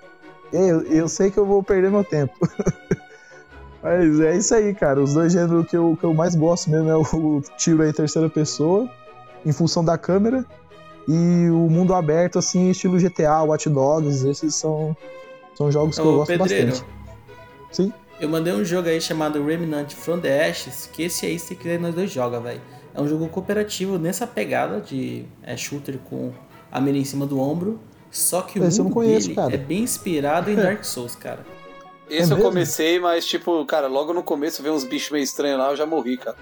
[0.54, 2.34] é, eu, eu sei que eu vou perder meu tempo.
[3.82, 5.00] Mas é isso aí, cara.
[5.00, 8.30] Os dois gêneros que eu, que eu mais gosto mesmo é o tiro em terceira
[8.30, 8.90] pessoa,
[9.46, 10.46] em função da câmera,
[11.08, 14.28] e o mundo aberto, assim, estilo GTA, Watch Dogs.
[14.28, 14.96] Esses são,
[15.56, 16.90] são jogos que eu gosto Pedreiro, bastante.
[17.72, 17.94] Sim.
[18.20, 21.80] eu mandei um jogo aí chamado Remnant from the Ashes, que esse aí, se quiser,
[21.80, 22.62] nós dois joga, velho.
[22.94, 26.32] É um jogo cooperativo nessa pegada de é, shooter com
[26.72, 27.80] a mira em cima do ombro.
[28.12, 29.54] Só que o Esse eu não mundo conheço, dele cara.
[29.54, 31.46] é bem inspirado em Dark Souls, cara.
[32.10, 32.44] Esse É eu mesmo?
[32.50, 35.86] comecei, mas tipo, cara, logo no começo veio uns bichos meio estranhos lá, eu já
[35.86, 36.36] morri, cara.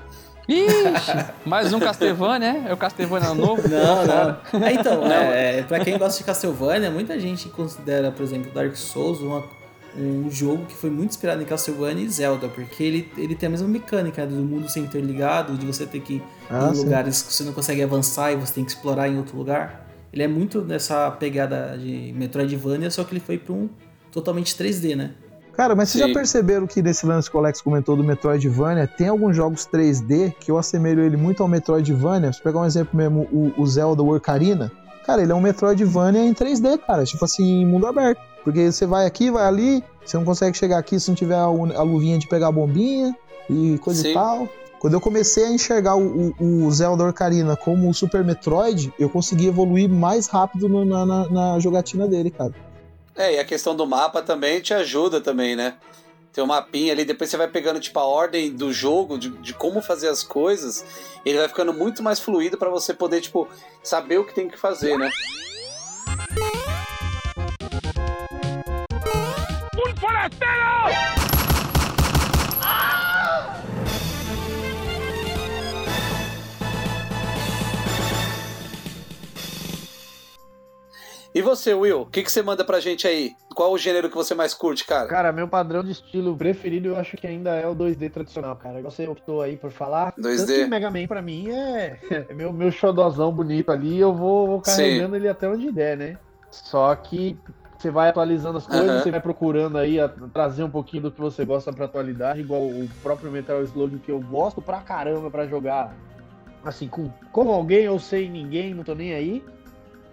[0.47, 2.65] Ixi, mais um Castlevania, né?
[2.69, 3.67] É o Castlevania novo.
[3.67, 4.65] Não, não.
[4.65, 9.19] É, então, é, pra quem gosta de Castlevania, muita gente considera, por exemplo, Dark Souls
[9.19, 9.43] uma-
[9.97, 13.49] um jogo que foi muito inspirado em Castlevania e Zelda, porque ele, ele tem a
[13.49, 16.83] mesma mecânica né, do mundo ser interligado, de você ter que ir Ah, em sim.
[16.83, 19.85] lugares que você não consegue avançar e você tem que explorar em outro lugar.
[20.13, 23.67] Ele é muito nessa pegada de Metroidvania, só que ele foi pra um
[24.11, 25.11] totalmente 3D, né?
[25.57, 26.09] Cara, mas vocês Sim.
[26.09, 30.35] já perceberam que nesse lance que o Alex comentou do Metroidvania, tem alguns jogos 3D
[30.39, 32.31] que eu assemelho ele muito ao Metroidvania.
[32.31, 34.71] Se pegar um exemplo mesmo, o, o Zelda Ocarina,
[35.03, 38.21] cara, ele é um Metroidvania em 3D, cara, tipo assim, mundo aberto.
[38.43, 41.45] Porque você vai aqui, vai ali, você não consegue chegar aqui se não tiver a,
[41.45, 43.13] a luvinha de pegar a bombinha
[43.49, 44.11] e coisa Sim.
[44.11, 44.47] e tal.
[44.79, 49.09] Quando eu comecei a enxergar o, o- o Zelda Ocarina como o Super Metroid, eu
[49.09, 52.53] consegui evoluir mais rápido no- na, na- na jogatina dele, cara.
[53.17, 55.75] É, e a questão do mapa também te ajuda também, né?
[56.31, 59.55] Tem um mapinha ali, depois você vai pegando tipo a ordem do jogo, de, de
[59.55, 60.85] como fazer as coisas,
[61.25, 63.47] ele vai ficando muito mais fluido pra você poder, tipo,
[63.81, 65.09] saber o que tem que fazer, né?
[81.37, 83.35] E você, Will, o que, que você manda pra gente aí?
[83.53, 85.07] Qual o gênero que você mais curte, cara?
[85.07, 88.81] Cara, meu padrão de estilo preferido eu acho que ainda é o 2D tradicional, cara.
[88.81, 90.13] Você optou aí por falar.
[90.17, 90.35] 2D.
[90.37, 94.47] Tanto que Mega Man pra mim é, é meu, meu xodozão bonito ali, eu vou,
[94.47, 96.17] vou carregando ele até onde der, né?
[96.49, 97.37] Só que
[97.77, 99.03] você vai atualizando as coisas, Aham.
[99.03, 102.63] você vai procurando aí a- trazer um pouquinho do que você gosta pra atualidade, igual
[102.63, 105.95] o próprio Metal Slug que eu gosto pra caramba pra jogar
[106.65, 109.43] assim, com, com alguém ou sem ninguém, não tô nem aí.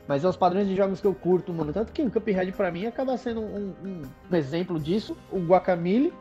[0.07, 1.73] Mas é os padrões de jogos que eu curto, mano.
[1.73, 6.13] Tanto que o Cuphead pra mim acaba sendo um, um- um exemplo disso, o Guacamole.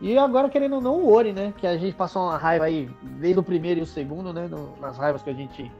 [0.00, 1.54] E agora, querendo ou não, o Ori, né?
[1.56, 4.46] Que a gente passou uma raiva aí, desde o primeiro e o segundo, né?
[4.48, 5.70] no- nas raivas que a gente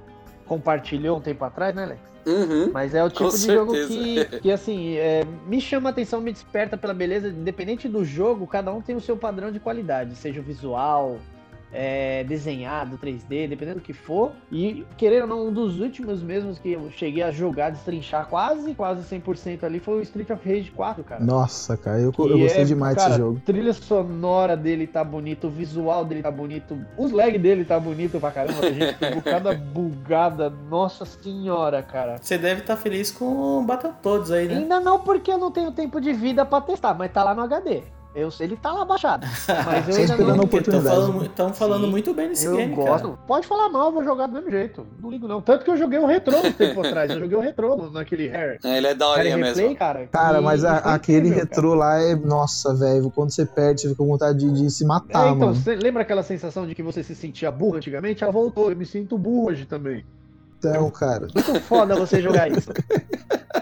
[0.46, 2.00] compartilhou um tempo atrás, né, Alex?
[2.26, 2.70] Uhum.
[2.72, 4.24] Mas é o tipo de jogo certeza.
[4.26, 7.28] que, que assim, é, me chama a atenção, me desperta pela beleza.
[7.28, 11.18] Independente do jogo, cada um tem o seu padrão de qualidade, seja o visual,
[11.72, 14.32] é, desenhado, 3D, dependendo do que for.
[14.50, 18.74] E, querendo ou não, um dos últimos mesmos que eu cheguei a jogar, destrinchar quase,
[18.74, 21.24] quase 100% ali foi o Street of Rage 4, cara.
[21.24, 23.40] Nossa, cara, eu, eu gostei é, demais cara, desse jogo.
[23.44, 28.18] trilha sonora dele tá bonito, o visual dele tá bonito, os lag dele tá bonito
[28.20, 28.66] pra caramba.
[28.66, 32.16] A gente pegou cada bugada, nossa senhora, cara.
[32.20, 34.56] Você deve estar feliz com o Battletoads aí, né?
[34.56, 37.42] Ainda não porque eu não tenho tempo de vida pra testar, mas tá lá no
[37.42, 37.82] HD.
[38.16, 39.26] Eu sei, ele tá lá baixado.
[39.66, 40.44] Mas eu ainda não.
[40.44, 43.08] Estão falando, tão falando Sim, muito bem desse Eu game, gosto.
[43.10, 43.18] cara.
[43.26, 44.86] Pode falar mal, eu vou jogar do mesmo jeito.
[45.02, 45.42] Não ligo não.
[45.42, 47.10] Tanto que eu joguei o retrô um tempo atrás.
[47.10, 48.58] Eu joguei o retrô no- naquele Hair.
[48.64, 49.76] É, ele é da Replay, mesmo.
[49.76, 50.06] cara.
[50.06, 52.16] Cara, e- mas a- aquele incrível, retrô lá é.
[52.16, 53.10] Nossa, velho.
[53.10, 55.54] Quando você perde, você fica com vontade de, de se É, matar, então, mano.
[55.54, 58.22] você lembra aquela sensação de que você se sentia burro antigamente?
[58.24, 60.04] Ela voltou, eu me sinto burro hoje também.
[60.58, 61.28] Então, cara.
[61.34, 62.70] Muito foda você jogar isso.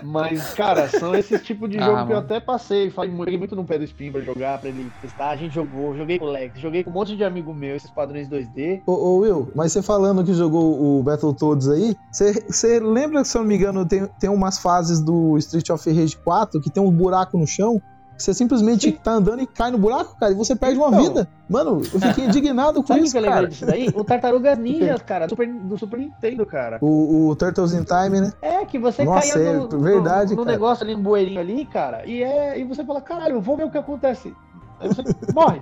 [0.03, 2.19] Mas, cara, são esses tipos de Ah, jogo que eu mano.
[2.19, 2.91] até passei.
[2.91, 5.31] Falei muito no pé do Spin pra jogar, pra ele testar.
[5.31, 7.91] A gente jogou, joguei com o Lex, joguei com um monte de amigo meu, esses
[7.91, 8.83] padrões 2D.
[8.87, 13.37] Ô, ô, Will, mas você falando que jogou o Battletoads aí, você- você lembra, se
[13.37, 16.83] eu não me engano, tem, tem umas fases do Street of Rage 4 que tem
[16.83, 17.81] um buraco no chão?
[18.17, 18.99] Você simplesmente Sim.
[19.03, 21.01] tá andando e cai no buraco, cara, e você perde uma Então.
[21.03, 21.29] vida.
[21.49, 23.49] Mano, eu fiquei indignado com Sabe o que isso, eu cara.
[23.49, 23.89] disso daí?
[23.95, 26.79] O Tartarugas Ninjas, cara, do Super, do Super Nintendo, cara.
[26.81, 28.33] O, o Turtles in Time, né?
[28.41, 30.57] É, que você Nossa, caía é no, verdade, no, no cara.
[30.57, 33.71] negócio ali, no bueirinho ali, cara, e, é, e você fala, caralho, vou ver o
[33.71, 34.33] que acontece.
[34.81, 35.03] Aí você
[35.35, 35.61] morre.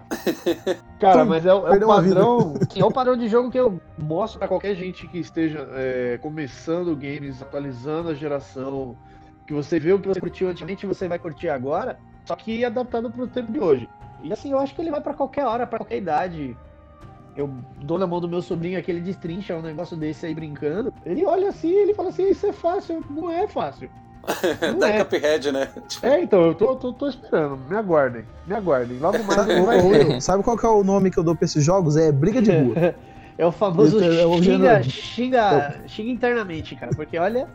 [1.01, 2.55] Cara, mas é, é o padrão.
[2.77, 6.95] é o padrão de jogo que eu mostro pra qualquer gente que esteja é, começando
[6.97, 8.97] games, atualizando a geração.
[9.47, 11.99] Que você vê o que você curtiu antigamente, você vai curtir agora,
[12.33, 13.89] só que adaptado pro tempo de hoje.
[14.23, 16.57] E assim, eu acho que ele vai pra qualquer hora, pra qualquer idade.
[17.37, 17.51] Eu
[17.83, 20.93] dou na mão do meu sobrinho aquele destrincha um negócio desse aí brincando.
[21.05, 23.05] Ele olha assim e ele fala assim: Isso é fácil.
[23.11, 23.91] Não é fácil.
[24.73, 25.05] Não da é.
[25.05, 25.69] Cuphead, né?
[25.89, 27.59] Tipo, É, então, eu tô, tô, tô esperando.
[27.69, 28.25] Me aguardem.
[28.47, 28.99] Me aguardem.
[28.99, 30.21] Logo mais Sabe, vai ver.
[30.23, 31.97] Sabe qual que é o nome que eu dou pra esses jogos?
[31.97, 32.95] É briga de rua.
[33.37, 36.93] É o famoso Esse é xinga, xinga, xinga internamente, cara.
[36.95, 37.49] Porque olha,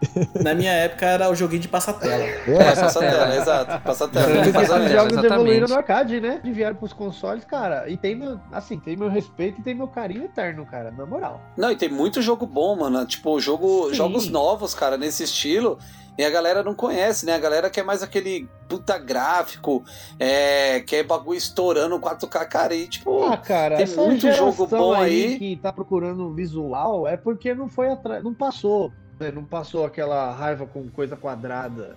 [0.42, 2.14] Na minha época era o joguinho de passatela.
[2.22, 3.80] é, É, passa a tela, exato.
[3.84, 4.26] Passa a tela.
[4.34, 4.88] porque Faz a esses merda.
[4.98, 5.34] jogos exatamente.
[5.34, 6.40] evoluíram no arcade, né?
[6.42, 7.88] De vieram pros consoles, cara.
[7.88, 10.90] E tem meu, assim, tem meu respeito e tem meu carinho eterno, cara.
[10.90, 11.40] Na moral.
[11.56, 13.04] Não, e tem muito jogo bom, mano.
[13.06, 13.94] Tipo, jogo, Sim.
[13.94, 15.78] jogos novos, cara, nesse estilo.
[16.18, 17.34] E a galera não conhece, né?
[17.34, 19.82] A galera quer mais aquele puta gráfico,
[20.18, 24.92] é, que é bagulho estourando 4K, cara, e tipo, Ah, cara, tem muito jogo bom
[24.92, 25.38] aí.
[25.38, 29.30] que tá procurando visual é porque não foi atrás, não passou, né?
[29.30, 31.96] não passou aquela raiva com coisa quadrada.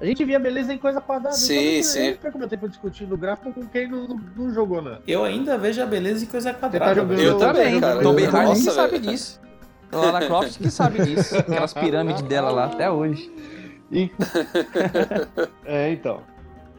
[0.00, 1.34] A gente via beleza em coisa quadrada.
[1.34, 2.06] Sim, então, sim.
[2.10, 5.02] Eu perco meu tempo discutindo gráfico com quem não, não, não jogou nada.
[5.08, 6.94] Eu ainda vejo a beleza em coisa quadrada.
[6.94, 7.28] jogando- velho.
[7.30, 7.98] Eu também, cara.
[7.98, 9.10] Que nossa, sabe velho.
[9.10, 9.40] disso.
[9.90, 11.36] Lara Croft que sabe disso.
[11.36, 13.32] Aquelas pirâmides dela lá até hoje.
[13.90, 14.10] E...
[15.64, 16.22] é, então.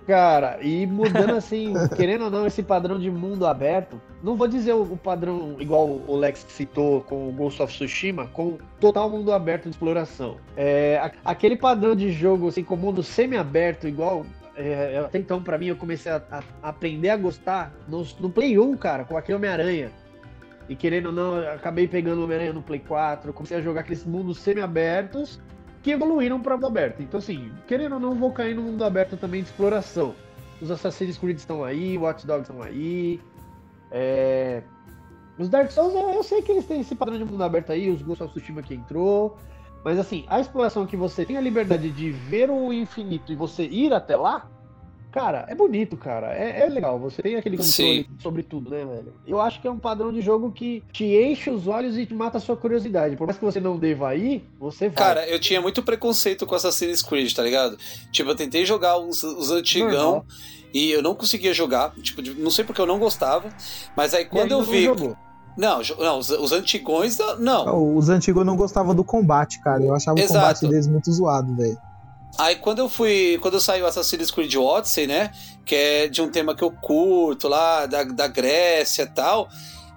[0.09, 4.73] Cara, e mudando assim, querendo ou não, esse padrão de mundo aberto, não vou dizer
[4.73, 9.65] o, padrão igual o Lex citou com o Ghost of Tsushima, com total mundo aberto
[9.65, 10.37] de exploração.
[10.57, 14.25] É, aquele padrão de jogo assim, com mundo semi-aberto, igual.
[14.57, 18.57] é, até então, pra mim, eu comecei a, a- aprender a gostar no, no Play
[18.57, 19.91] 1, cara, com aquele Homem-Aranha.
[20.67, 24.03] E querendo ou não, acabei pegando o Homem-Aranha no Play 4, comecei a jogar aqueles
[24.03, 25.39] mundos semi-abertos
[25.81, 27.01] que evoluíram para mundo aberto.
[27.01, 30.13] Então, assim, querendo ou não, vou cair no mundo aberto também de exploração.
[30.61, 33.21] Os Assassin's Creed estão aí, Watch Dogs estão aí.
[33.91, 34.61] é,
[35.37, 38.01] Os Dark Souls, eu sei que eles têm esse padrão de mundo aberto aí, os
[38.01, 39.37] Ghost of Tsushima que entrou.
[39.83, 43.63] Mas, assim, a exploração que você tem a liberdade de ver o infinito e você
[43.65, 44.49] ir até lá,
[45.11, 46.33] cara, é bonito, cara.
[46.33, 46.99] É, é legal.
[46.99, 49.13] Você tem aquele controle sobre tudo, né, velho?
[49.27, 52.13] Eu acho que é um padrão de jogo que te enche os olhos e te
[52.13, 53.15] mata a sua curiosidade.
[53.15, 54.95] Por mais que você não deva ir, você vai.
[54.95, 57.77] Cara, eu tinha muito preconceito com Assassin's Creed, tá ligado?
[58.11, 60.23] Tipo, eu tentei jogar os, os antigão
[60.73, 61.93] e eu não conseguia jogar.
[62.01, 63.49] Tipo, não sei porque eu não gostava.
[63.95, 64.83] Mas aí quando eu não vi.
[64.83, 65.15] jogou.
[65.57, 67.97] Não, não os, os antigões, não.
[67.97, 69.83] Os antigos eu não gostava do combate, cara.
[69.83, 70.31] Eu achava Exato.
[70.31, 71.77] o combate deles muito zoado, velho.
[72.37, 73.37] Aí quando eu fui.
[73.41, 75.31] Quando saiu Assassin's Creed Odyssey, né?
[75.65, 79.49] Que é de um tema que eu curto lá, da, da Grécia e tal.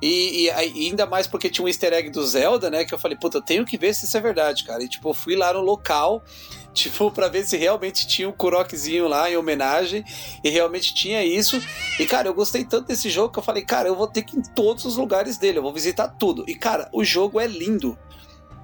[0.03, 2.85] E, e e ainda mais porque tinha um easter egg do Zelda, né?
[2.85, 4.83] Que eu falei, puta, eu tenho que ver se isso é verdade, cara.
[4.83, 6.25] E tipo, eu fui lá no local,
[6.75, 10.05] tipo, pra ver se realmente tinha um Kurokzinho lá em homenagem.
[10.42, 11.62] E realmente tinha isso.
[12.01, 14.37] E, cara, eu gostei tanto desse jogo que eu falei, cara, eu vou ter que
[14.37, 16.45] ir em todos os lugares dele, eu vou visitar tudo.
[16.49, 17.97] E, cara, o jogo é lindo.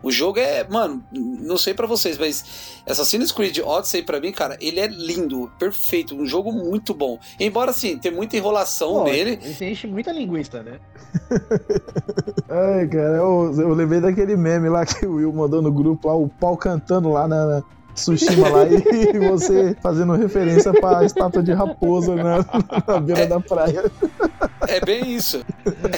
[0.03, 4.57] O jogo é, mano, não sei pra vocês, mas Assassin's Creed Odyssey pra mim, cara,
[4.61, 7.19] ele é lindo, perfeito, um jogo muito bom.
[7.39, 9.39] Embora assim, tem muita enrolação Pô, nele.
[9.43, 10.79] Ele enche muita linguiça, né?
[12.49, 16.15] Ai, cara, eu, eu lembrei daquele meme lá que o Will mandou no grupo lá,
[16.15, 17.63] o pau cantando lá na, na
[17.99, 22.45] Tsushima lá e você fazendo referência pra estátua de raposa na,
[22.87, 23.85] na beira da praia.
[24.69, 25.45] É bem isso.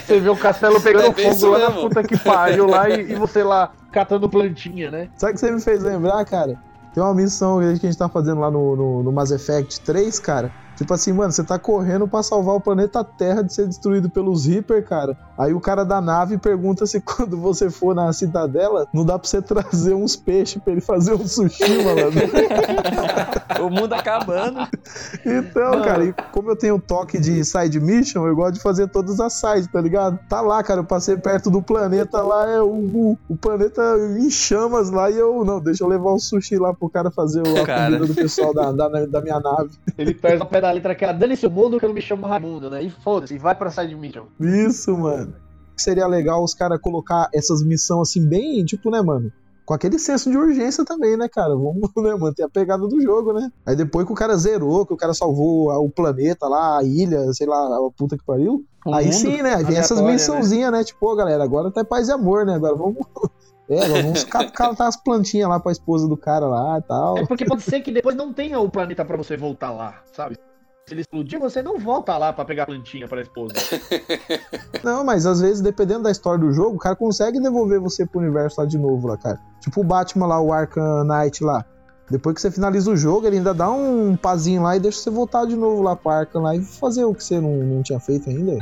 [0.07, 1.83] Você vê o castelo pegando É bem isso fogo lá na mesmo.
[1.89, 5.09] puta que pariu lá e, e você lá catando plantinha, né?
[5.17, 6.57] Sabe o que você me fez lembrar, cara?
[6.95, 10.19] Tem uma missão que a gente tá fazendo lá no, no, no Mass Effect 3,
[10.21, 10.53] cara.
[10.81, 14.47] Tipo assim, mano, você tá correndo pra salvar o planeta Terra de ser destruído pelos
[14.47, 15.15] Reaper, cara.
[15.37, 19.29] Aí o cara da nave pergunta se quando você for na cidadela, não dá pra
[19.29, 22.11] você trazer uns peixes pra ele fazer um sushi, mano.
[23.63, 24.67] O mundo acabando.
[25.27, 29.21] Então, cara, e como eu tenho toque de side mission, eu gosto de fazer todas
[29.21, 30.19] as sides, tá ligado?
[30.31, 33.83] Tá lá, cara, eu passei perto do planeta lá, é o, o, o planeta
[34.19, 37.47] em chamas lá, e eu, não, deixa eu levar o sushi lá pro cara fazer
[37.47, 37.85] o- a Cara.
[37.97, 39.71] comida do pessoal da, da, da minha nave.
[39.99, 40.39] Ele pé
[40.73, 42.83] letra que é dane-se o mundo que eu não me chamo Raimundo, né?
[42.83, 44.25] E foda-se, vai pra side mission.
[44.41, 45.35] Isso, mano.
[45.77, 49.33] Seria legal os caras colocar essas missões assim, bem, tipo, né, mano?
[49.65, 51.55] Com aquele senso de urgência também, né, cara?
[51.55, 53.49] Vamos né, manter a pegada do jogo, né?
[53.65, 57.33] Aí depois que o cara zerou, que o cara salvou o planeta lá, a ilha,
[57.33, 58.65] sei lá, a puta que pariu.
[58.85, 59.55] O aí mundo sim, né?
[59.55, 60.83] Aí vem essas missãozinhas, né?
[60.85, 62.55] Tipo, ô, galera, agora tá paz e amor, né?
[62.55, 62.97] Agora vamos.
[63.73, 67.19] É, vamos ca- catar as plantinhas lá pra esposa do cara lá e tal.
[67.19, 70.37] É porque pode ser que depois não tenha o planeta pra você voltar lá, sabe?
[70.91, 73.55] Se ele explodir, você não volta lá pra pegar a plantinha pra esposa.
[74.83, 78.19] Não, mas às vezes, dependendo da história do jogo, o cara consegue devolver você pro
[78.19, 79.39] universo lá de novo, lá, cara.
[79.61, 81.65] Tipo o Batman lá, o Arkham Knight lá.
[82.11, 85.11] Depois que você finaliza o jogo, ele ainda dá um pazinho lá e deixa você
[85.11, 88.01] voltar de novo lá pro Arkham lá e fazer o que você não, não tinha
[88.01, 88.59] feito ainda.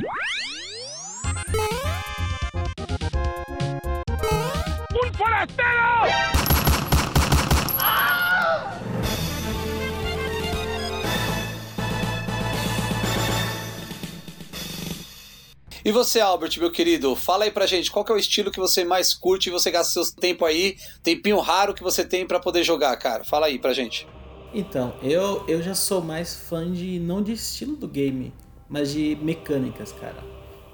[15.89, 18.59] E você, Albert, meu querido, fala aí pra gente, qual que é o estilo que
[18.59, 22.39] você mais curte e você gasta seu tempo aí, tempinho raro que você tem pra
[22.39, 23.23] poder jogar, cara?
[23.23, 24.07] Fala aí pra gente.
[24.53, 28.31] Então, eu, eu já sou mais fã de não de estilo do game,
[28.69, 30.23] mas de mecânicas, cara.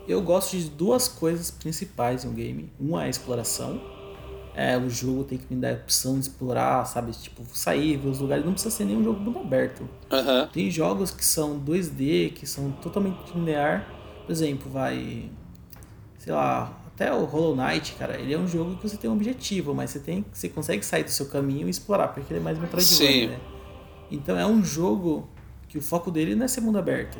[0.05, 2.69] Eu gosto de duas coisas principais em um game.
[2.77, 3.81] Uma é a exploração.
[4.53, 7.13] É, o jogo tem que me dar a opção de explorar, sabe?
[7.13, 8.43] Tipo, sair, ver os lugares.
[8.43, 9.87] Não precisa ser nenhum jogo mundo aberto.
[10.11, 10.49] Aham.
[10.51, 13.94] Tem jogos que são 2D, que são totalmente linear.
[14.25, 15.29] Por exemplo, vai.
[16.17, 19.13] Sei lá, até o Hollow Knight, cara, ele é um jogo que você tem um
[19.13, 22.43] objetivo, mas você tem você consegue sair do seu caminho e explorar, porque ele é
[22.43, 22.57] mais.
[22.57, 23.39] Metroidvania, né?
[24.09, 25.27] Então é um jogo
[25.67, 27.17] que o foco dele não é ser mundo aberto,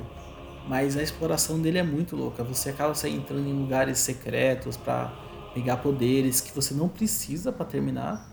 [0.68, 2.44] mas a exploração dele é muito louca.
[2.44, 5.13] Você acaba se entrando em lugares secretos pra
[5.54, 8.30] pegar poderes que você não precisa pra terminar.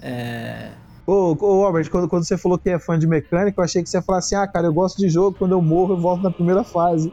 [0.00, 0.72] É,
[1.06, 3.90] Ô, ô Robert, quando, quando você falou que é fã de mecânica, eu achei que
[3.90, 6.22] você ia falar assim: ah, cara, eu gosto de jogo, quando eu morro eu volto
[6.22, 7.12] na primeira fase.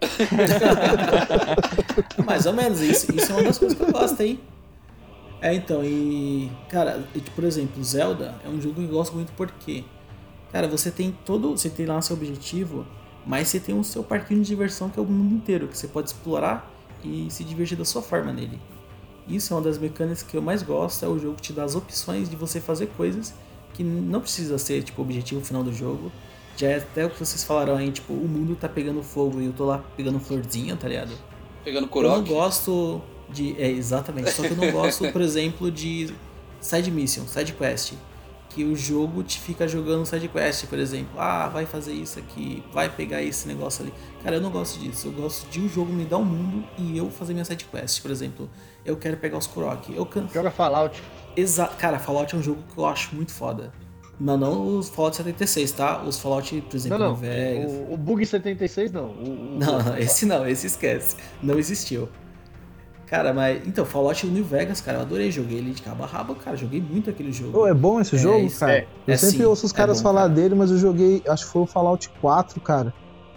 [2.24, 4.40] Mais ou menos, isso, isso é uma das coisas que eu gosto, hein?
[5.40, 6.50] É, então, e.
[6.70, 9.84] Cara, e, por exemplo, Zelda é um jogo que eu gosto muito porque.
[10.50, 11.50] Cara, você tem todo.
[11.50, 12.86] Você tem lá seu objetivo,
[13.26, 15.86] mas você tem o seu parquinho de diversão que é o mundo inteiro, que você
[15.86, 16.70] pode explorar
[17.04, 18.58] e se divertir da sua forma nele.
[19.28, 21.64] Isso é uma das mecânicas que eu mais gosto, é o jogo que te dá
[21.64, 23.34] as opções de você fazer coisas
[23.72, 26.12] que não precisa ser, tipo, o objetivo final do jogo.
[26.56, 29.46] Já é até o que vocês falaram aí, tipo, o mundo tá pegando fogo e
[29.46, 31.12] eu tô lá pegando florzinha, tá ligado?
[31.64, 33.60] Pegando Eu não gosto de.
[33.60, 34.30] É, exatamente.
[34.30, 36.14] Só que eu não gosto, por exemplo, de
[36.60, 37.94] side mission, side quest.
[38.50, 41.18] Que o jogo te fica jogando side quest, por exemplo.
[41.18, 43.92] Ah, vai fazer isso aqui, vai pegar esse negócio ali.
[44.22, 45.08] Cara, eu não gosto disso.
[45.08, 48.00] Eu gosto de um jogo me dar um mundo e eu fazer minha side quest.
[48.00, 48.48] Por exemplo,
[48.84, 49.92] eu quero pegar os Kurok.
[49.92, 50.28] Eu can...
[50.32, 51.02] Joga Fallout.
[51.36, 51.66] Exa...
[51.66, 53.72] Cara, Fallout é um jogo que eu acho muito foda.
[54.18, 56.02] Mas não os Fallout 76, tá?
[56.02, 57.16] Os Fallout, por exemplo, Não, não.
[57.16, 57.72] Vegas.
[57.90, 59.06] O, o Bug 76 não.
[59.06, 61.16] O, o- Não, esse não, esse esquece.
[61.42, 62.08] Não existiu.
[63.06, 63.66] Cara, mas.
[63.66, 65.30] Então, Fallout New Vegas, cara, eu adorei.
[65.30, 66.56] Joguei ele de cabo a rabo, cara.
[66.56, 67.58] Joguei muito aquele jogo.
[67.58, 68.72] Ô, é bom esse É, jogo, isso cara?
[68.72, 68.86] é.
[69.06, 70.32] eu É sempre sim, ouço os é caras bom, falar cara.
[70.34, 72.94] dele, mas eu joguei, acho que foi o Fallout 4, cara.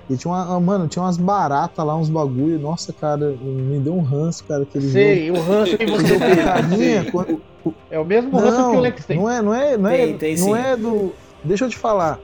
[0.10, 2.58] E tinha uma, ah, mano, tinha umas baratas lá, uns bagulho.
[2.58, 4.94] Nossa, cara, me deu um ranço, cara, aquele jogo.
[4.94, 7.12] Sei, o ranço que você carinha, sei.
[7.12, 7.42] quando-
[7.90, 9.18] É o mesmo ranço que o Não, Lex tem.
[9.18, 10.58] não é, não é, não é, Tem, tem não sim.
[10.58, 11.14] é do.
[11.44, 12.20] Deixa eu te falar.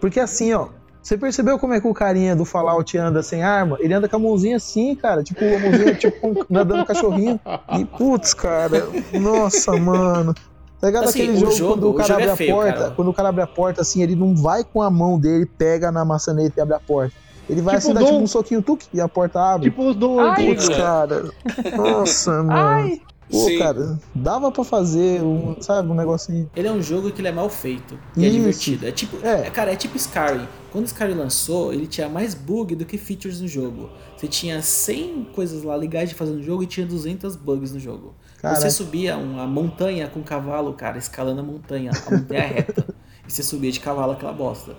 [0.00, 0.68] Porque assim, ó,
[1.02, 3.76] você percebeu como é que o carinha do Fallout anda sem arma?
[3.80, 7.40] Ele anda com a mãozinha assim, cara, tipo a mãozinha tipo nadando cachorrinho.
[7.78, 8.86] E putz, cara,
[9.20, 10.34] nossa, mano.
[10.78, 12.36] Tá ligado Assim, aquele o jogo, jogo- quando o o cara jogo abre é a
[12.36, 12.90] feio, porta, cara.
[12.90, 15.90] quando o cara abre a porta assim, ele não vai com a mão dele, pega
[15.90, 17.14] na maçaneta e abre a porta.
[17.48, 18.06] Ele vai Tipo assim, dá Dom.
[18.06, 19.70] tipo um soquinho tuque e a porta abre.
[19.70, 21.30] Tipo os do Ai, Putz, cara.
[21.76, 23.00] Nossa, mano.
[23.30, 23.58] Pô, Sim.
[23.58, 26.48] cara, dava pra fazer um, sabe, um negocinho.
[26.54, 28.36] Ele é um jogo que ele é mal feito e é Isso.
[28.38, 28.86] divertido.
[28.86, 29.48] É tipo, É.
[29.48, 30.46] é, cara, é tipo Skyrim.
[30.70, 33.90] Quando Skyrim lançou, ele tinha mais bug do que features no jogo.
[34.16, 37.80] Você tinha 100 coisas lá legais de fazer no jogo e tinha 200 bugs no
[37.80, 38.14] jogo.
[38.40, 42.86] Cara, Você subia uma montanha com cavalo, cara, escalando a montanha, a montanha reta.
[43.28, 44.72] E você subia de cavalo aquela bosta.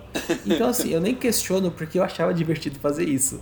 [0.46, 3.40] Então, assim, eu nem questiono porque eu achava divertido fazer isso.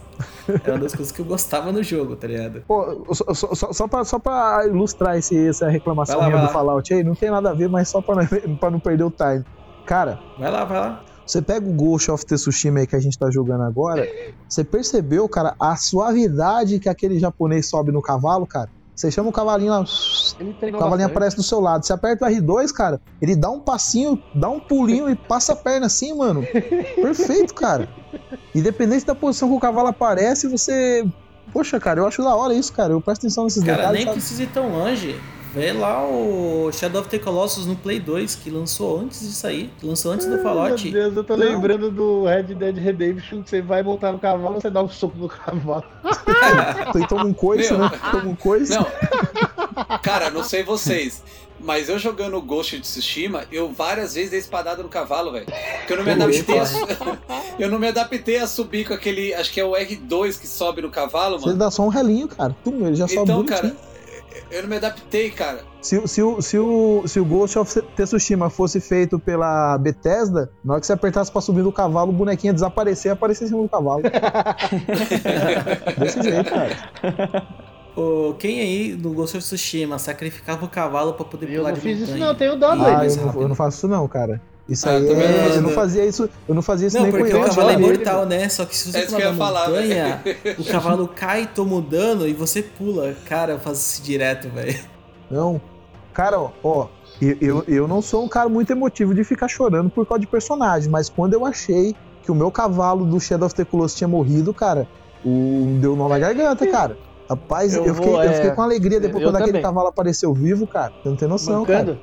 [0.49, 2.63] Era uma das coisas que eu gostava no jogo, tá ligado?
[2.67, 6.49] Pô, só, só, só, pra, só pra ilustrar esse, essa reclamação lá, do.
[6.53, 8.27] Fallout aí, não tem nada a ver, mas só pra não,
[8.59, 9.45] pra não perder o time.
[9.85, 11.05] Cara, Vai lá, vai lá.
[11.25, 14.05] você pega o Ghost of Tsushima aí que a gente tá jogando agora,
[14.49, 18.69] você percebeu, cara, a suavidade que aquele japonês sobe no cavalo, cara?
[18.97, 19.85] Você chama o cavalinho lá,
[20.41, 21.03] Ele o cavalinho bastante.
[21.05, 21.85] aparece do seu lado.
[21.85, 25.57] Você aperta o R2, cara, ele dá um passinho, dá um pulinho e passa a
[25.57, 26.43] perna assim, mano.
[26.97, 27.89] Perfeito, cara.
[28.55, 31.05] Independente da posição que o cavalo aparece, você.
[31.53, 32.93] Poxa, cara, eu acho da hora isso, cara.
[32.95, 33.99] Eu presto atenção nesses Cara, detalhes.
[33.99, 34.19] nem sabe?
[34.19, 35.21] precisa ir tão longe.
[35.57, 39.73] Vê lá o Shadow of the Colossus no Play 2, que lançou antes de sair.
[39.83, 40.85] Lançou antes do Fallout.
[40.85, 41.47] Meu Deus, eu tô Não.
[41.47, 45.17] lembrando do Red Dead Redemption que você vai montar no cavalo, você dá um soco
[45.17, 45.83] no cavalo.
[47.03, 47.81] E toma um coice, Meu.
[47.81, 47.91] né?
[48.11, 48.73] Toma um coice.
[48.75, 48.87] Não.
[50.03, 51.23] Cara, não sei vocês.
[51.59, 55.47] Mas eu jogando Ghost de Tsushima, eu várias vezes dei espadada no cavalo, velho.
[55.79, 56.65] Porque eu não me adaptei a,
[57.59, 59.33] Eu não me adaptei a subir com aquele.
[59.33, 61.59] Acho que é o R2 que sobe no cavalo, Você mano.
[61.59, 62.55] dá só um relinho, cara.
[62.63, 63.77] Tum, ele já sobe Então, bonitinho.
[64.51, 65.61] Eu não me adaptei, cara.
[65.83, 70.51] Se, o- se, o, se, o, se o Ghost of Tsushima fosse feito pela Bethesda,
[70.65, 73.45] na hora que você apertasse pra subir no cavalo, o bonequinho ia desaparecer e aparecer
[73.45, 74.03] em cima do cavalo.
[75.99, 77.47] Desse jeito, cara.
[77.97, 81.75] Ô, quem aí no Ghost of Tsushima sacrificava o cavalo pra poder Eu pular não
[81.77, 82.87] de fiz isso não, eu tenho dó Ah, dele.
[82.91, 84.41] Ah, eu não, eu não faço isso não, cara.
[84.69, 87.05] Isso Ah, aí também é, não eu não fazia isso, eu não fazia isso Não,
[87.05, 87.49] nem com porque o Yoshi.
[87.51, 87.83] cavalo é olha.
[87.85, 88.49] imortal, né?
[88.49, 90.23] Só que se você É isso pular que eu da ia falar, montanha,
[90.59, 93.15] o cavalo cai e toma o dano e você pula.
[93.27, 94.77] Cara, eu faço isso direto, velho.
[95.31, 95.61] Não.
[96.13, 96.87] Cara, ó, ó,
[97.21, 100.27] eu, eu, eu não sou um cara muito emotivo de ficar chorando por causa de
[100.27, 104.09] personagem, mas quando eu achei que o meu cavalo do Shadow of the Colossus tinha
[104.09, 104.89] morrido, cara,
[105.25, 106.97] o deu nó na garganta, cara.
[107.29, 109.63] Rapaz, eu, Eu fiquei, vou, eu é, fiquei com alegria depois eu quando aquele também.
[109.63, 110.93] cavalo apareceu vivo, cara.
[111.03, 111.95] Você não tem noção, Mancando.
[111.95, 111.99] cara.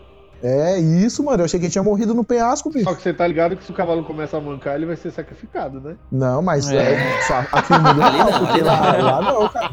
[0.45, 1.39] É isso, mano.
[1.41, 2.83] Eu achei que ele tinha morrido no penhasco, bicho.
[2.83, 5.09] Só que você tá ligado que se o cavalo começa a mancar, ele vai ser
[5.11, 5.95] sacrificado, né?
[6.11, 6.95] Não, mas É.
[6.95, 7.21] é.
[7.21, 9.05] só aqui no mundo Ali real, não, porque lá, não.
[9.05, 9.69] lá não, cara.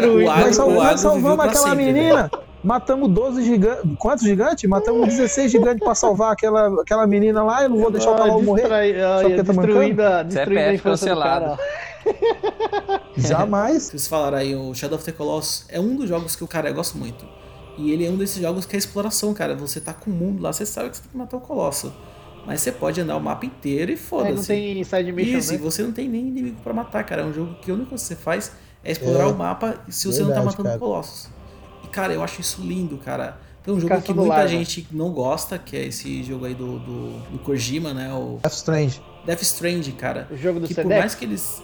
[0.00, 2.30] Agro- Nós, salvamos pra aquela sempre, menina.
[2.64, 3.90] Matamos 12 gigantes.
[3.98, 4.68] Quantos gigantes?
[4.68, 7.62] Matamos 16 gigantes pra salvar aquela, aquela menina lá.
[7.62, 8.64] Eu não vou deixar o cavalo morrer.
[8.72, 11.56] Ah, Só porque tá destruindo, a, destruindo a CPF infância do cancelado.
[11.58, 13.00] cara.
[13.16, 13.82] Jamais.
[13.84, 16.68] Vocês falaram aí, o Shadow of the Colossus é um dos jogos que o cara
[16.70, 17.24] eu gosto muito.
[17.78, 19.54] E ele é um desses jogos que é exploração, cara.
[19.56, 21.92] Você tá com o mundo lá, você sabe que você tem que matar o Colosso.
[22.46, 24.46] Mas você pode andar o mapa inteiro e É, não foda-se.
[24.46, 25.62] tem side mission, Isso, e né?
[25.62, 27.22] você não tem nem inimigo pra matar, cara.
[27.22, 28.52] É um jogo que a única coisa que você faz
[28.84, 30.78] é explorar É, o mapa se você não tá verdade, matando cara.
[30.78, 31.28] colossos.
[31.84, 33.38] E, cara, eu acho isso lindo, cara.
[33.64, 34.48] Tem um jogo que muita larva.
[34.48, 38.12] gente não gosta, que é esse jogo aí do, do, do Kojima, né?
[38.14, 39.02] O Death Strange.
[39.26, 40.28] Death Strand, cara.
[40.30, 41.00] O jogo do Que por Sedex.
[41.00, 41.60] mais que eles.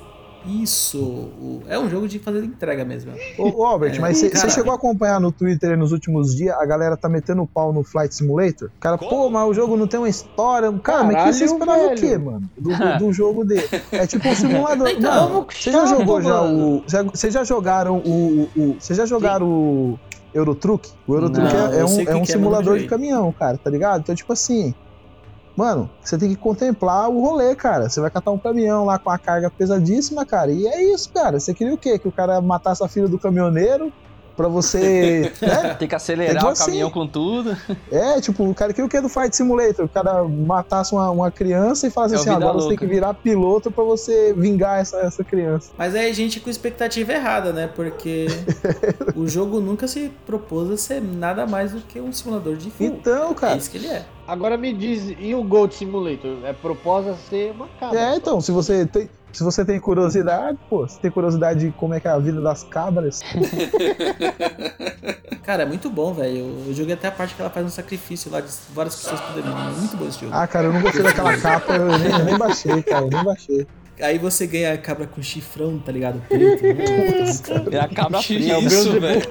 [0.47, 0.99] Isso.
[0.99, 3.13] o- É um jogo de fazer entrega mesmo.
[3.39, 6.65] Ô, ô, Albert, É, mas você chegou a acompanhar no Twitter nos últimos dias a
[6.67, 8.71] galera tá metendo pau no Flight Simulator?
[8.81, 10.73] Cara, pô, mas o jogo não tem uma história.
[10.83, 12.01] Cara, mas que você Caralho, esperava o velho.
[12.01, 12.51] quê, mano?
[12.59, 13.69] Do, do- do jogo dele.
[13.93, 14.89] É tipo um simulador.
[14.89, 16.77] Então, Mano, você já jogou já mano.
[16.79, 16.83] o.
[16.87, 18.49] já- Vocês já jogaram o.
[18.57, 19.99] o Vocês já jogaram o
[20.35, 20.91] Eurotruck?
[21.07, 23.71] O Eurotruck Não, é, é um, o é um é, simulador de caminhão, cara, tá
[23.71, 24.01] ligado?
[24.01, 24.75] Então, tipo assim.
[25.57, 27.89] Mano, você tem que contemplar o rolê, cara.
[27.89, 30.51] Você vai catar um caminhão lá com a carga pesadíssima, cara.
[30.51, 31.39] E é isso, cara.
[31.39, 31.99] Você queria o quê?
[31.99, 33.93] Que o cara matasse a filha do caminhoneiro
[34.37, 35.33] pra você.
[35.41, 35.75] né?
[35.79, 37.57] Tem que acelerar Então, o caminhão assim, com tudo.
[37.91, 39.85] É, tipo, o cara queria o quê do Fight Simulator?
[39.85, 42.87] O cara matasse uma, uma criança e falasse É assim: "Ah, agora você tem louca.
[42.87, 45.71] que virar piloto pra você vingar essa, essa criança.
[45.77, 47.69] Mas aí gente com expectativa errada, né?
[47.75, 48.27] Porque
[49.17, 52.87] o jogo nunca se propôs a ser nada mais do que um simulador de full.
[52.87, 53.57] Então, É cara.
[53.57, 54.05] isso que ele é.
[54.27, 56.37] Agora me diz, e o Gold Simulator?
[56.45, 57.99] É proposta ser uma cabra.
[57.99, 59.09] É, então, se você tem.
[59.33, 62.41] Se você tem curiosidade, pô, se tem curiosidade de como é que é a vida
[62.41, 63.21] das cabras,
[65.43, 66.65] Cara, é muito bom, velho.
[66.69, 69.43] Eu, joguei até a parte que ela faz um sacrifício lá de várias pessoas pro
[69.43, 69.75] demônio.
[69.75, 70.33] É muito bom esse jogo.
[70.35, 73.25] ah, cara, eu não gostei daquela capa, eu nem, eu nem baixei, cara, eu nem
[73.25, 73.67] baixei.
[74.01, 76.21] Aí você ganha a cabra com chifrão, tá ligado?
[76.29, 76.63] Preto.
[76.63, 76.75] né?
[77.73, 78.59] É a cabra Que preta.
[78.61, 79.23] isso, velho?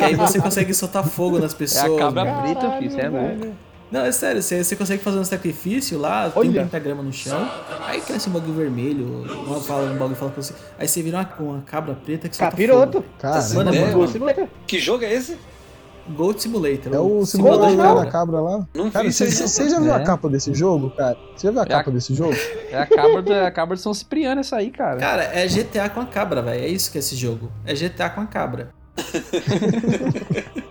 [0.00, 1.92] E aí você consegue soltar fogo nas É pessoas.
[1.92, 2.42] a cabra mano.
[2.42, 2.90] preta, filho.
[2.90, 3.46] Você é louco.
[3.90, 6.62] Não, é sério, você, você consegue fazer um sacrifício lá, tem um Olha.
[6.64, 7.48] pentagrama no chão,
[7.86, 10.52] aí cresce um bagulho vermelho, uma fala, um bagulho fala pra você.
[10.78, 12.92] Aí você vira uma, uma cabra preta que solta Capiroto.
[13.02, 13.04] fogo.
[13.20, 14.08] Cara, Mano, é É, mano.
[14.08, 14.48] Simulator.
[14.66, 15.38] Que jogo é esse?
[16.08, 16.94] Gold Simulator.
[16.94, 18.10] é o simulador da cabra.
[18.10, 18.66] cabra lá.
[18.74, 20.04] Não Cara, você já viu a É.
[20.04, 21.16] capa desse jogo, cara?
[21.36, 22.34] Você já viu a É a- capa desse jogo?
[22.70, 24.98] É a cabra, do, é a cabra de São Cipriano essa aí, cara.
[24.98, 26.62] Cara, é GTA com a cabra, velho.
[26.64, 27.50] É isso que é esse jogo.
[27.64, 28.70] É GTA com a cabra.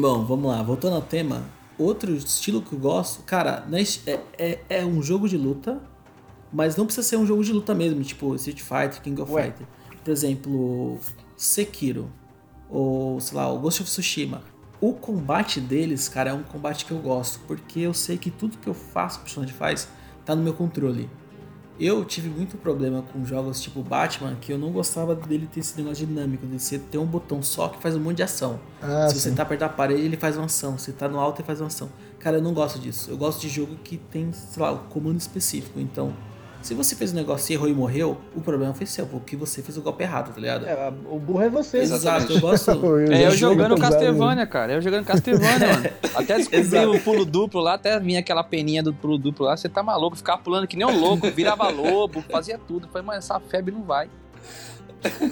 [0.00, 0.62] Bom, vamos lá.
[0.62, 1.44] Voltando ao tema.
[1.78, 5.80] Outro estilo que eu gosto, cara, é, é, é, é um jogo de luta,
[6.52, 9.44] mas não precisa ser um jogo de luta mesmo, tipo Street Fighter, King of Ué.
[9.44, 9.66] Fighter.
[10.02, 10.98] Por exemplo,
[11.36, 12.10] Sekiro,
[12.68, 14.42] ou sei lá, o Ghost of Tsushima.
[14.80, 18.56] O combate deles, cara, é um combate que eu gosto, porque eu sei que tudo
[18.56, 19.88] que eu faço, o personagem faz,
[20.24, 21.08] tá no meu controle.
[21.78, 25.78] Eu tive muito problema com jogos tipo Batman, que eu não gostava dele ter esse
[25.80, 28.60] negócio dinâmico, de você ter um botão só que faz um monte de ação.
[28.82, 29.34] Ah, Se você sim.
[29.34, 30.76] tá perto da parede, ele faz uma ação.
[30.76, 31.88] Se tá no alto, ele faz uma ação.
[32.18, 33.10] Cara, eu não gosto disso.
[33.10, 35.80] Eu gosto de jogo que tem, sei lá, um comando específico.
[35.80, 36.12] Então,
[36.62, 39.62] se você fez um negócio e errou e morreu, o problema foi seu, porque você
[39.62, 40.66] fez o golpe errado, tá ligado?
[40.66, 41.78] É, o burro é você.
[41.78, 42.70] Exato, eu gosto.
[43.10, 44.72] É eu jogando pesado, Castlevania, cara.
[44.72, 45.90] Eu jogando Castlevania, mano.
[46.14, 49.56] Até descobri o pulo duplo lá, até vinha aquela peninha do pulo duplo lá.
[49.56, 52.88] Você tá maluco, ficava pulando que nem um louco, virava lobo, fazia tudo.
[52.88, 54.08] Falei, mas essa febre não vai.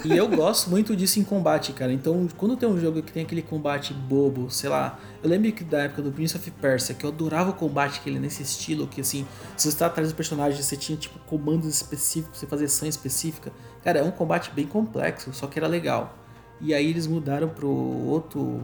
[0.05, 1.93] E eu gosto muito disso em combate, cara.
[1.93, 4.99] Então, quando tem um jogo que tem aquele combate bobo, sei lá.
[5.23, 8.09] Eu lembro que da época do Prince of Persia, que eu adorava o combate que
[8.09, 11.69] ele nesse estilo, que assim, se você tá atrás do personagem, você tinha tipo comandos
[11.69, 13.53] específicos, você fazer ação específica.
[13.85, 16.17] Cara, é um combate bem complexo, só que era legal.
[16.61, 18.63] E aí eles mudaram pro outro.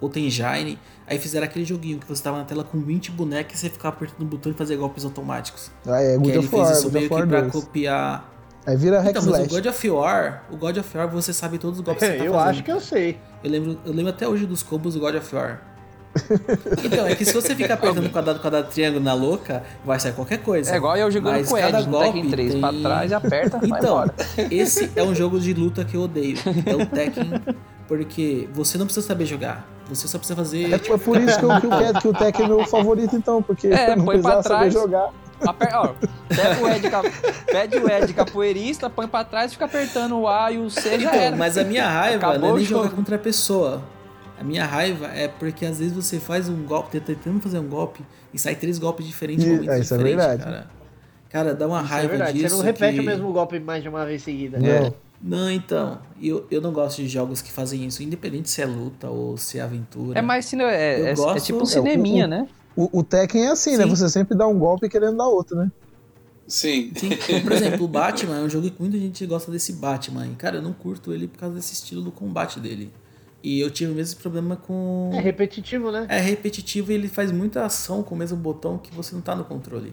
[0.00, 0.78] Outro engine.
[1.08, 3.96] Aí fizeram aquele joguinho que você tava na tela com 20 bonecos e você ficava
[3.96, 5.72] apertando o botão e fazia golpes automáticos.
[5.84, 7.52] Ah, é God ele of fez War, isso God meio que pra 2.
[7.52, 8.37] copiar.
[8.68, 9.48] Aí vira Hack Então, mas o.
[9.48, 12.24] God of War, o God of War, você sabe todos os golpes que você tá
[12.24, 12.50] eu fazendo.
[12.50, 13.18] acho que eu sei.
[13.42, 15.62] Eu lembro, eu lembro até hoje dos combos do God of War.
[16.84, 20.38] então, é que se você ficar apertando quadrado, quadrado, triângulo na louca, vai sair qualquer
[20.42, 20.70] coisa.
[20.72, 22.52] É igual eu jogando com o cada Ed no Tekken golpe 3.
[22.52, 24.14] tem- Pra trás, aperta, vai Então, embora.
[24.50, 26.36] esse é um jogo de luta que eu odeio.
[26.66, 27.30] É o Tekken,
[27.86, 29.66] porque você não precisa saber jogar.
[29.88, 30.72] Você só precisa fazer.
[30.74, 32.66] É, tipo, é por isso que, eu, que, o, Cat- que o Tech é meu
[32.66, 34.74] favorito, então, porque É, eu não põe pra precisava saber trás.
[34.74, 35.08] jogar.
[35.46, 35.68] Aper...
[35.74, 35.94] Ó,
[36.28, 37.02] pega o Ed, ca-
[37.46, 41.08] pede o Ed capoeirista, põe pra trás, fica apertando o A e o C já
[41.10, 41.36] Então, era.
[41.36, 42.84] mas a minha raiva Acabou não é o nem jogo.
[42.84, 43.82] jogar contra a pessoa.
[44.40, 47.66] A minha raiva é porque às vezes você faz um golpe, tá tentando fazer um
[47.68, 50.44] golpe e sai três golpes diferentes em E- momentos é, isso é diferentes, verdade.
[50.50, 50.66] cara.
[51.30, 52.32] Cara, dá uma Isso é raiva verdade.
[52.38, 52.48] disso.
[52.50, 54.58] Você não repete que- o mesmo golpe mais de uma vez seguida.
[54.58, 54.94] Não.
[55.20, 59.08] Não, então, eu, eu não gosto de jogos que fazem isso, independente se é luta
[59.08, 60.16] ou se é aventura.
[60.16, 60.62] É mais cine...
[60.62, 62.48] é, é, é gosto- tipo é, um o- cineminha, o- né?
[62.78, 63.82] O, o Tekken é assim, né?
[63.82, 63.90] Sim.
[63.90, 65.68] Você sempre dá um golpe querendo dar outro, né?
[66.46, 66.92] Sim.
[66.94, 70.28] Sim, por exemplo, o Batman é um jogo que muita gente gosta desse Batman.
[70.28, 72.92] E, cara, eu não curto ele por causa desse estilo do combate dele.
[73.42, 75.10] E eu tive o mesmo problema com.
[75.12, 76.06] É repetitivo, né?
[76.08, 79.34] É repetitivo e ele faz muita ação com o mesmo botão que você não tá
[79.34, 79.92] no controle.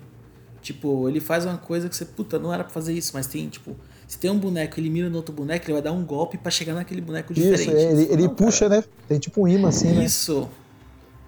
[0.61, 3.49] Tipo, ele faz uma coisa que você, puta, não era pra fazer isso, mas tem,
[3.49, 3.75] tipo,
[4.07, 6.51] se tem um boneco, ele mira no outro boneco, ele vai dar um golpe pra
[6.51, 7.61] chegar naquele boneco diferente.
[7.61, 8.83] Isso, é, ele, ele Não, puxa, né?
[9.07, 10.05] Tem tipo um imã assim, né?
[10.05, 10.47] Isso.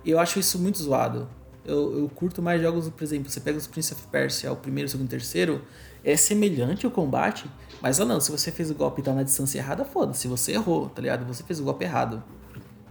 [0.05, 1.27] Eu acho isso muito zoado.
[1.67, 4.87] Eu, eu curto mais jogos, por exemplo, você pega os Prince of Persia, o primeiro,
[4.87, 5.61] o segundo, o terceiro,
[6.03, 7.45] é semelhante o combate,
[7.81, 10.53] mas ah não, se você fez o golpe e tá na distância errada, foda-se, você
[10.53, 11.25] errou, tá ligado?
[11.25, 12.23] Você fez o golpe errado.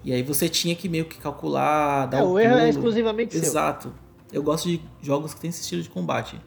[0.05, 2.69] E aí você tinha que meio que calcular, dar É, o o erro é pulo.
[2.69, 3.43] exclusivamente seu.
[3.43, 3.93] Exato.
[4.33, 6.39] Eu gosto de jogos que tem esse estilo de combate.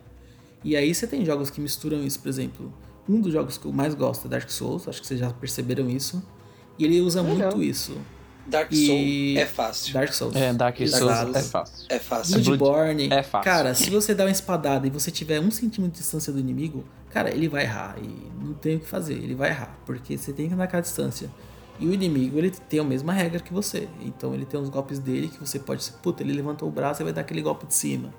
[0.64, 2.72] E aí você tem jogos que misturam isso, por exemplo.
[3.08, 5.90] Um dos jogos que eu mais gosto é Dark Souls, acho que vocês já perceberam
[5.90, 6.22] isso.
[6.78, 7.38] E ele usa Legal.
[7.52, 7.98] muito isso.
[8.50, 9.94] Dark E- Souls é fácil.
[9.94, 10.36] Dark Souls.
[10.36, 11.38] É, Dark Souls Exato.
[11.38, 11.86] é fácil.
[11.90, 12.44] É fácil.
[12.44, 13.10] Bloodborne.
[13.12, 13.52] É fácil.
[13.52, 16.84] Cara, se você der uma espadada e você tiver um centímetro de distância do inimigo,
[17.12, 17.96] cara, ele vai errar.
[18.02, 19.78] E não tem o que fazer, ele vai errar.
[19.86, 21.30] Porque você tem que andar com a distância.
[21.80, 23.88] E o inimigo, ele tem a mesma regra que você.
[24.02, 25.94] Então ele tem os golpes dele que você pode ser.
[26.04, 28.14] Puta, ele levantou o braço e vai dar aquele golpe de cima.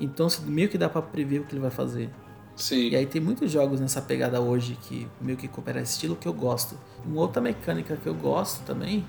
[0.00, 2.10] Então meio que dá pra prever o que ele vai fazer.
[2.56, 2.88] Sim.
[2.88, 6.26] E aí tem muitos jogos nessa pegada hoje que meio que coopera esse estilo que
[6.26, 6.76] eu gosto.
[7.04, 9.06] Uma outra mecânica que eu gosto também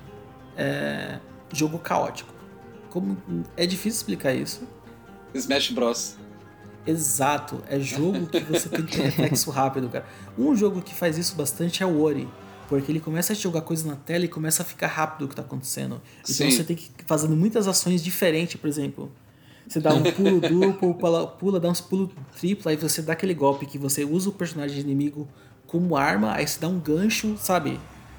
[0.58, 1.18] é
[1.52, 2.34] jogo caótico.
[2.90, 3.16] Como
[3.56, 4.66] é difícil explicar isso.
[5.32, 6.16] Smash Bros.
[6.86, 10.06] Exato, é jogo que você tem que ter reflexo rápido, cara.
[10.38, 12.28] Um jogo que faz isso bastante é o Ori.
[12.68, 15.36] Porque ele começa a jogar coisas na tela e começa a ficar rápido o que
[15.36, 16.00] tá acontecendo.
[16.20, 16.50] Então Sim.
[16.50, 19.10] você tem que ir fazendo muitas ações diferentes, por exemplo.
[19.66, 23.34] Você dá um pulo duplo, pula, pula, dá uns pulos triplo, aí você dá aquele
[23.34, 25.28] golpe que você usa o personagem inimigo
[25.66, 27.78] como arma, aí você dá um gancho, sabe?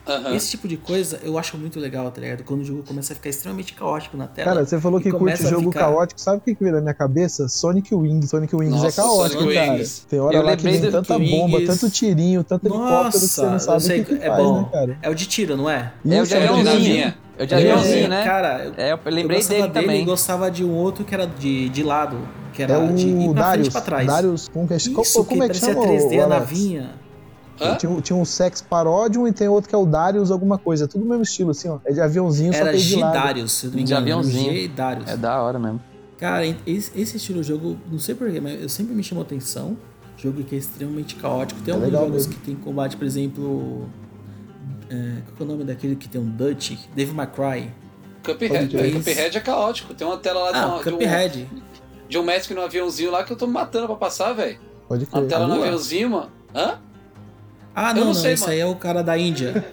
[0.10, 0.36] Aham.
[0.36, 2.44] Esse tipo de coisa eu acho muito legal, tá ligado?
[2.44, 4.50] Quando o jogo começa a ficar extremamente caótico na tela.
[4.54, 6.94] Cara, você falou que curte jogo ficar- caótico, sabe o que que veio na minha
[6.94, 7.48] cabeça?
[7.48, 8.30] Sonic Wings.
[8.30, 9.72] Sonic Wings Nossa, é caótico, Sonic cara.
[9.74, 10.06] Wings.
[10.10, 11.32] Tem hora Eu lá que lembrei vem tanta Wings.
[11.32, 14.24] bomba, tanto tirinho, tanto helicóptero que você não Nossa, sabe eu sei o que, que
[14.24, 14.62] é faz, bom.
[14.62, 14.98] né, cara?
[15.02, 15.94] É o de tiro, não é?
[16.06, 16.66] É o Isso, de é de aviãozinho.
[16.74, 17.18] navinha.
[17.38, 18.24] É o de É, aviãozinho, É, né?
[18.24, 20.02] Cara, eu, É, eu eu lembrei gostava dele dele também.
[20.02, 22.18] e gostava de um outro que era de, de lado.
[22.52, 23.68] Que era É de ir o pra frente Darius.
[23.68, 24.08] e pra trás.
[24.08, 25.86] Darius, como que é, Isso, como, como é que parecia chama?
[25.88, 26.30] 3D o a Alex?
[26.30, 26.90] navinha.
[27.78, 30.86] Tinha, tinha um Sex Parodium e tem outro que é o Darius alguma coisa.
[30.86, 31.80] É tudo o mesmo estilo, assim, ó.
[31.86, 33.14] É de aviãozinho, só Era que é de lado.
[33.14, 34.02] G-Darius, se eu não me De engano.
[34.06, 34.54] aviãozinho.
[34.54, 35.10] G-Darius.
[35.10, 35.82] É da hora mesmo.
[36.18, 39.78] Cara, esse, esse estilo de jogo, não sei porquê, mas eu sempre me chamou atenção.
[40.18, 41.62] Jogo que é extremamente caótico.
[41.62, 42.34] Tem É alguns jogos mesmo.
[42.34, 43.88] que tem combate, por exemplo.
[44.90, 46.74] É, qual é o nome daquele que tem um Dutch?
[46.96, 47.72] Dave McCry.
[48.24, 48.76] Cuphead.
[48.78, 48.92] É.
[48.92, 49.94] Cuphead é caótico.
[49.94, 51.48] Tem uma tela lá de, Ah, uma, de, um, Cuphead.
[52.10, 54.60] de um Magic no aviãozinho lá que eu tô me matando pra passar, velho.
[54.90, 55.28] Pode Uma crer.
[55.28, 56.30] tela no aviãozinho, mano.
[56.54, 56.80] Hã?
[57.82, 58.54] Ah, Eu não, não não, sei, esse mano.
[58.54, 59.64] aí é o cara da Índia.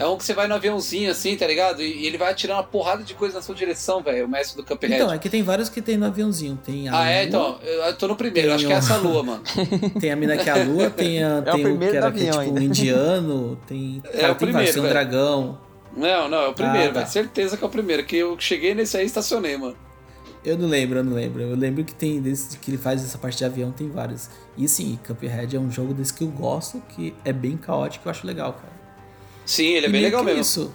[0.00, 1.82] É um que você vai no aviãozinho assim, tá ligado?
[1.82, 4.26] E, ele vai atirando uma porrada de coisa na sua direção, velho.
[4.26, 4.94] O mestre do Cuphead.
[4.94, 6.56] Então, é que tem vários que tem no aviãozinho.
[6.64, 7.24] Tem a ah, é?
[7.24, 8.46] Então, eu tô no primeiro.
[8.48, 9.42] Tem Acho que é um- essa lua, mano.
[10.00, 12.12] Tem a mina que é a lua, tem, a, o tem o, primeiro que era
[12.12, 12.62] que é, tipo um ainda.
[12.62, 14.02] indiano, tem.
[14.04, 15.58] É Cara, o tem primeiro, vários, tem um dragão.
[15.96, 17.00] Não, não, é o primeiro, Ah, tá.
[17.00, 17.10] velho.
[17.10, 18.04] Certeza que é o primeiro.
[18.04, 19.76] Que eu cheguei nesse aí e estacionei, mano.
[20.44, 21.42] Eu não lembro, eu não lembro.
[21.42, 24.28] Eu lembro que tem desse que ele faz essa parte de avião, tem vários.
[24.56, 28.10] E sim, Cuphead é um jogo desse que eu gosto, que é bem caótico, eu
[28.10, 28.72] acho legal, cara.
[29.44, 30.40] Sim, ele é E bem legal mesmo.
[30.40, 30.72] Isso.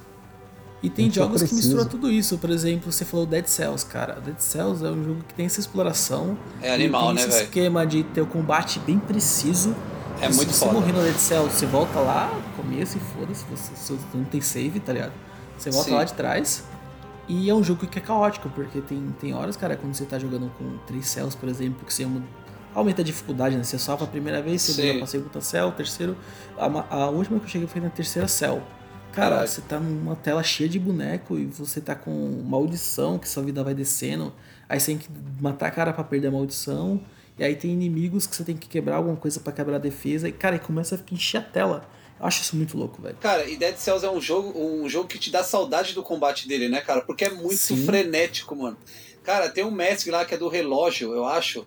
[0.81, 2.37] E tem Muito jogos que misturam tudo isso.
[2.37, 4.19] Por exemplo, você falou Dead Cells, cara.
[4.19, 6.37] Dead Cells é um jogo que tem essa exploração.
[6.61, 7.43] É animal, tem né, esse velho?
[7.43, 9.73] esquema de ter o combate bem preciso.
[10.19, 10.73] É muito se você foda.
[10.73, 14.41] morrer no Dead Cells, você volta lá no começo e foda-se, você, você não tem
[14.41, 15.13] save, tá ligado?
[15.57, 15.95] Você volta Sim.
[15.95, 16.63] lá de trás.
[17.33, 20.19] E é um jogo que é caótico, porque tem, tem horas, cara, quando você tá
[20.19, 22.07] jogando com três cells, por exemplo, que você
[22.75, 23.63] aumenta a dificuldade, né?
[23.63, 24.87] Você salva a primeira vez, você Sim.
[24.87, 26.15] muda pra segunda cell, terceiro.
[26.55, 28.61] A, a última que eu cheguei foi na terceira cell.
[29.11, 33.41] Cara, você tá numa tela cheia de boneco e você tá com maldição, que sua
[33.41, 34.31] vida vai descendo.
[34.69, 35.07] Aí você tem que
[35.41, 37.01] matar a cara pra perder a maldição.
[37.37, 40.27] E aí tem inimigos que você tem que quebrar alguma coisa pra quebrar a defesa.
[40.27, 41.89] E, cara, e começa a ficar encher a tela.
[42.19, 43.17] Eu acho isso muito louco, velho.
[43.19, 46.47] Cara, e Dead Cells é um jogo, um jogo que te dá saudade do combate
[46.47, 47.01] dele, né, cara?
[47.01, 47.85] Porque é muito Sim.
[47.85, 48.77] frenético, mano.
[49.23, 51.65] Cara, tem um mestre lá que é do relógio, eu acho.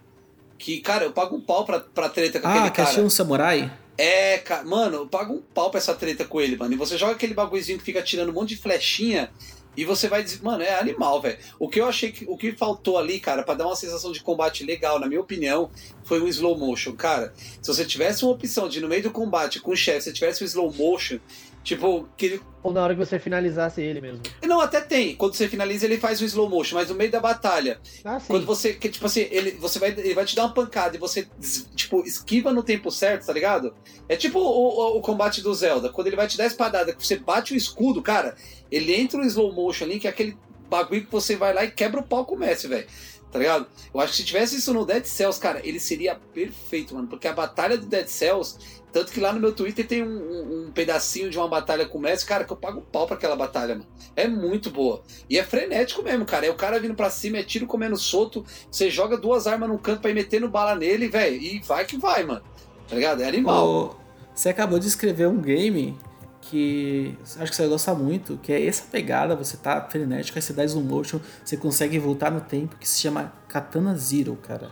[0.59, 2.89] Que, cara, eu pago um pau pra, pra treta com Ah, aquele que cara.
[2.89, 3.71] achei um samurai?
[3.99, 6.73] É, cara, mano, eu pago um pau pra essa treta com ele, mano.
[6.75, 9.31] E você joga aquele bagulhozinho que fica tirando um monte de flechinha
[9.77, 11.39] e você vai dizer, mano, é animal, velho.
[11.59, 14.21] O que eu achei que o que faltou ali, cara, pra dar uma sensação de
[14.21, 15.71] combate legal, na minha opinião,
[16.05, 17.35] foi um slow motion, cara.
[17.61, 20.43] Se você tivesse uma opção de no meio do combate com o chefe, você tivesse
[20.43, 21.19] um slow motion,
[21.67, 24.21] tipo, que ele Ou na hora que você finalizasse ele mesmo.
[24.45, 25.17] não, até tem.
[25.17, 28.27] Quando você finaliza, ele faz o slow motion, mas no meio da batalha, Ah, sim.
[28.29, 31.01] quando você, que, tipo assim, ele, você vai, ele vai te dar uma pancada e
[31.01, 31.27] você,
[31.75, 33.75] tipo, esquiva no tempo certo, tá ligado?
[34.09, 35.89] É tipo o, o- o combate do Zelda.
[35.91, 38.37] Quando ele vai te dar a espadada, que você bate o escudo, cara,
[38.71, 40.37] ele entra no slow motion ali, que é aquele
[40.71, 42.87] bagulho que você vai lá e quebra o pau com o Messi, velho.
[43.31, 43.67] Tá ligado?
[43.93, 47.09] Eu acho que se tivesse isso no Dead Cells, cara, ele seria perfeito, mano.
[47.09, 48.57] Porque a batalha do Dead Cells,
[48.93, 51.99] tanto que lá no meu Twitter tem um, um- um pedacinho de uma batalha com
[51.99, 53.87] o Messi, cara, que eu pago pau pra aquela batalha, mano.
[54.15, 55.03] É muito boa.
[55.29, 56.47] E é frenético mesmo, cara.
[56.47, 58.45] É o cara vindo pra cima, é tiro comendo solto.
[58.71, 61.37] Você joga duas armas no canto pra ir metendo bala nele, velho.
[61.37, 62.43] E vai que vai, mano.
[62.89, 63.23] Tá ligado?
[63.23, 64.01] É animal.
[64.35, 65.99] Você acabou de escrever um game
[66.41, 70.43] que acho que você vai gostar muito, que é essa pegada, você tá frenético, aí
[70.43, 74.71] você dá slow motion, você consegue voltar no tempo, que se chama Katana Zero, cara.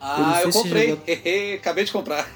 [0.00, 0.88] Ah, eu eu comprei.
[0.88, 1.04] jogou-
[1.60, 2.26] Acabei de comprar.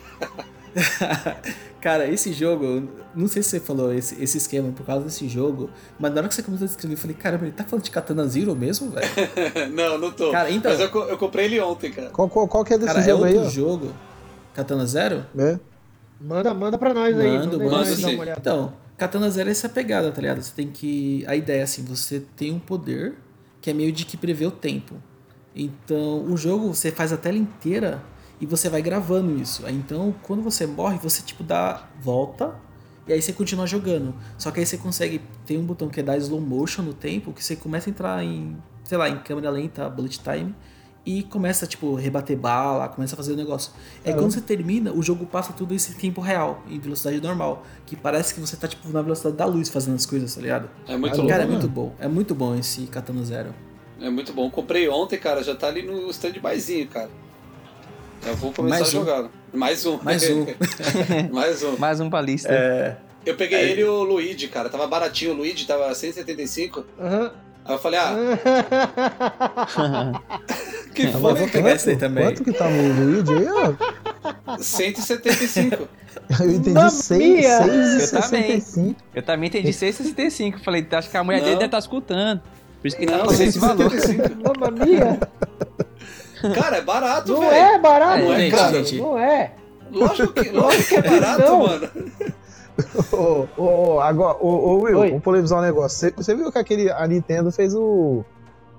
[1.81, 5.71] cara, esse jogo, não sei se você falou esse, esse esquema por causa desse jogo,
[5.99, 7.91] mas na hora que você começou a descrever, eu falei, caramba, ele tá falando de
[7.91, 9.07] Katana Zero mesmo, velho?
[9.73, 10.31] não, não tô.
[10.31, 12.11] Cara, então- Mas eu, eu comprei ele ontem, cara.
[12.11, 13.53] Qual, qual, qual que é desse Cara, é jogo aí, outro ó?
[13.53, 13.93] jogo.
[14.55, 15.25] Katana Zero?
[15.39, 15.59] É.
[16.21, 17.39] Manda, manda pra nós aí.
[17.39, 18.15] Mando, manda aí nós dar sim.
[18.15, 18.41] uma olhada.
[18.41, 20.41] Então, Katana Zero é essa pegada, tá ligado?
[20.43, 21.25] Você tem que.
[21.27, 23.15] A ideia é assim: você tem um poder
[23.61, 24.95] que é meio de que prevê o tempo.
[25.55, 28.03] Então, o jogo você faz a tela inteira
[28.41, 29.65] e você vai gravando isso.
[29.67, 32.55] Aí, Então, quando você morre, você tipo dá volta
[33.07, 34.15] e aí você continua jogando.
[34.37, 35.21] Só que aí você consegue.
[35.47, 38.25] Tem um botão que é dar slow motion no tempo, que você começa a entrar
[38.25, 40.55] em, sei lá, em câmera lenta, bullet time.
[41.09, 43.71] E começa, tipo, rebater bala, começa a fazer o negócio.
[43.99, 44.23] Aí Caramba.
[44.23, 47.63] quando você termina, o jogo passa tudo isso em tempo real, em velocidade normal.
[47.87, 50.69] Que parece que você tá, tipo, na velocidade da luz fazendo as coisas, tá ligado?
[50.89, 51.29] É muito Cara, louco.
[51.29, 51.59] Cara, é mano.
[51.61, 51.95] muito bom.
[52.01, 53.55] É muito bom esse Katana Zero.
[54.01, 54.51] É muito bom.
[54.51, 55.45] Comprei ontem, cara.
[55.45, 57.09] Já tá ali no stand-byzinho, cara.
[58.27, 59.01] Eu vou começar Mais a um.
[59.01, 59.31] jogar.
[59.55, 59.99] Mais um.
[60.03, 60.47] Mais um.
[61.33, 61.77] Mais um.
[61.79, 62.49] Mais um pra lista.
[62.53, 62.97] É.
[63.25, 64.69] Eu peguei ele e o Luigi, cara.
[64.69, 65.33] Tava baratinho.
[65.33, 66.85] O Luigi tava 175.
[67.01, 67.33] Aham.
[67.65, 68.15] Aí eu falei, ah,
[70.95, 71.35] que Tá foi?
[71.35, 72.23] vou pegar esse aí também.
[72.25, 73.47] Quanto que tá no Luigi aí,
[74.47, 74.57] ó?
[74.59, 75.89] 175.
[76.41, 77.63] Eu entendi Mamma 6, mia!
[77.63, 77.71] 6 e
[78.17, 78.61] Eu também.
[78.61, 79.01] 65.
[79.17, 80.61] Eu também entendi 6,65.
[80.63, 81.45] Falei, acho que a mulher Não.
[81.45, 82.41] dele deve estar escutando.
[82.81, 83.91] Por isso que ele tá Não, falando esse valor.
[83.91, 84.61] 175.
[84.61, 85.19] Mamma mia!
[86.55, 87.53] Cara, é barato, Não velho.
[87.55, 88.73] é barato, Não é, gente, cara.
[88.73, 88.97] gente.
[89.01, 89.53] Não é.
[89.91, 91.59] Lógico que, lógico que é barato, Não.
[91.61, 91.89] mano.
[93.11, 95.09] Ô, ô, ô, agora, ô, ô Will, Oi.
[95.09, 96.13] vamos polemizar um negócio.
[96.15, 98.23] Você, viu que aquele, a Nintendo fez o,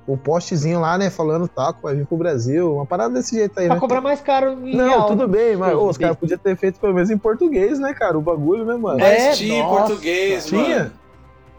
[0.05, 1.10] o postzinho lá, né?
[1.10, 2.76] Falando taco, vai vir pro Brasil.
[2.76, 3.82] Uma parada desse jeito aí, Pra né?
[3.82, 5.08] cobrar mais caro em Não, real.
[5.08, 8.16] tudo bem, mas ô, os caras podiam ter feito pelo menos em português, né, cara?
[8.16, 8.99] O bagulho, né, mano?
[9.01, 10.78] É, Mas tinha em português, Tinha?
[10.78, 10.91] mano.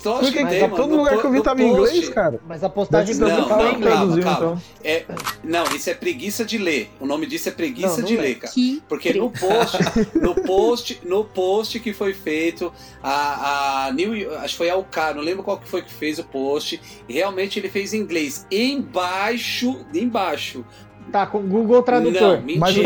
[0.04, 0.76] Lógico Porque que tem, a mano.
[0.76, 2.40] todo No lugar que eu vi tava em post- inglês, cara.
[2.46, 4.38] Mas a postagem Não, Não, não, não, calma, traduziu, calma.
[4.38, 4.62] então.
[4.84, 5.04] É,
[5.42, 6.90] não, isso é preguiça de ler.
[7.00, 8.20] O nome disso é preguiça Não, não de é.
[8.20, 8.52] ler, cara.
[8.52, 9.78] Que Porque no post,
[10.14, 12.72] no post, no post que foi feito,
[13.02, 16.18] a, a New, acho que foi a UK, não lembro qual que foi que fez
[16.20, 16.80] o post.
[17.08, 18.46] e Realmente ele fez em inglês.
[18.50, 20.64] Embaixo, embaixo.
[21.10, 22.36] Tá com Google Tradutor.
[22.36, 22.60] Não, mentira.
[22.60, 22.80] Mas o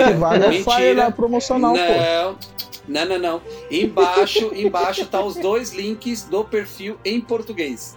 [0.50, 2.52] que vale é o lá promocional, pô.
[2.88, 3.42] Não, não, não.
[3.70, 7.96] Embaixo, embaixo tá os dois links do perfil em português.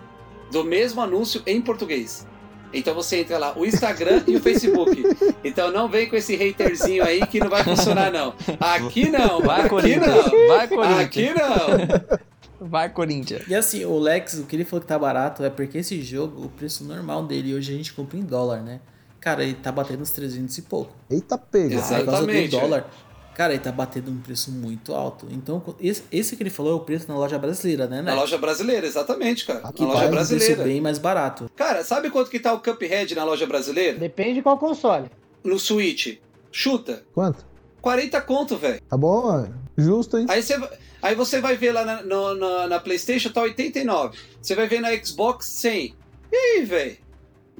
[0.51, 2.27] Do mesmo anúncio em português.
[2.73, 5.03] Então você entra lá, o Instagram e o Facebook.
[5.43, 8.33] Então não vem com esse haterzinho aí que não vai funcionar, não.
[8.59, 10.05] Aqui não, Vai, aqui Corinthians.
[10.07, 10.47] não.
[10.47, 11.01] Vai, Corinthians.
[11.01, 12.67] Aqui não.
[12.67, 13.47] Vai, Corinthians.
[13.47, 16.45] E assim, o Lex, o que ele falou que tá barato é porque esse jogo,
[16.45, 18.79] o preço normal dele, hoje a gente compra em dólar, né?
[19.21, 20.93] Cara, ele tá batendo uns 300 e pouco.
[21.09, 21.75] Eita pega.
[21.75, 22.03] Exato.
[22.03, 22.89] Por causa do Exatamente, dólar.
[23.35, 25.27] Cara, ele tá batendo um preço muito alto.
[25.29, 27.97] Então, esse, esse que ele falou é o preço na loja brasileira, né?
[28.01, 28.13] Na né?
[28.15, 29.59] loja brasileira, exatamente, cara.
[29.63, 30.63] Aqui Na loja vai, Um preço brasileira.
[30.63, 31.51] bem mais barato.
[31.55, 33.99] Cara, sabe quanto que tá o Cuphead na loja brasileira?
[33.99, 35.07] Depende de qual console.
[35.43, 36.17] No Switch.
[36.51, 37.03] Chuta.
[37.13, 37.45] Quanto?
[37.81, 38.81] 40 conto, velho.
[38.89, 39.47] Tá bom.
[39.77, 40.25] Justo, hein?
[40.29, 40.69] Aí você, vai-
[41.01, 44.17] aí você vai ver lá na, no- na, na PlayStation, tá 89.
[44.41, 45.93] Você vai ver na Xbox 100.
[46.31, 46.97] E aí, velho?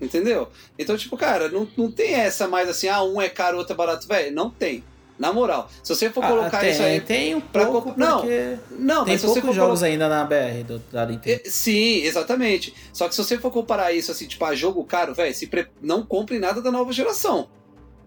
[0.01, 0.47] Entendeu?
[0.79, 3.75] Então, tipo, cara, não, não tem essa mais assim, ah, um é caro, outro é
[3.75, 4.07] barato.
[4.07, 4.83] Velho, não tem.
[5.17, 5.69] Na moral.
[5.81, 6.99] Se você for colocar Ah, tem, isso aí.
[6.99, 9.85] tem um pra pouco, não, porque Não, tem mas se você poucos for jogos colocar.
[9.85, 11.41] ainda na BR do, da Nintendo.
[11.45, 12.73] Sim, exatamente.
[12.91, 15.67] Só que se você for comparar isso assim, tipo, a jogo caro, velho, se pre-
[15.81, 17.47] não compre nada da nova geração.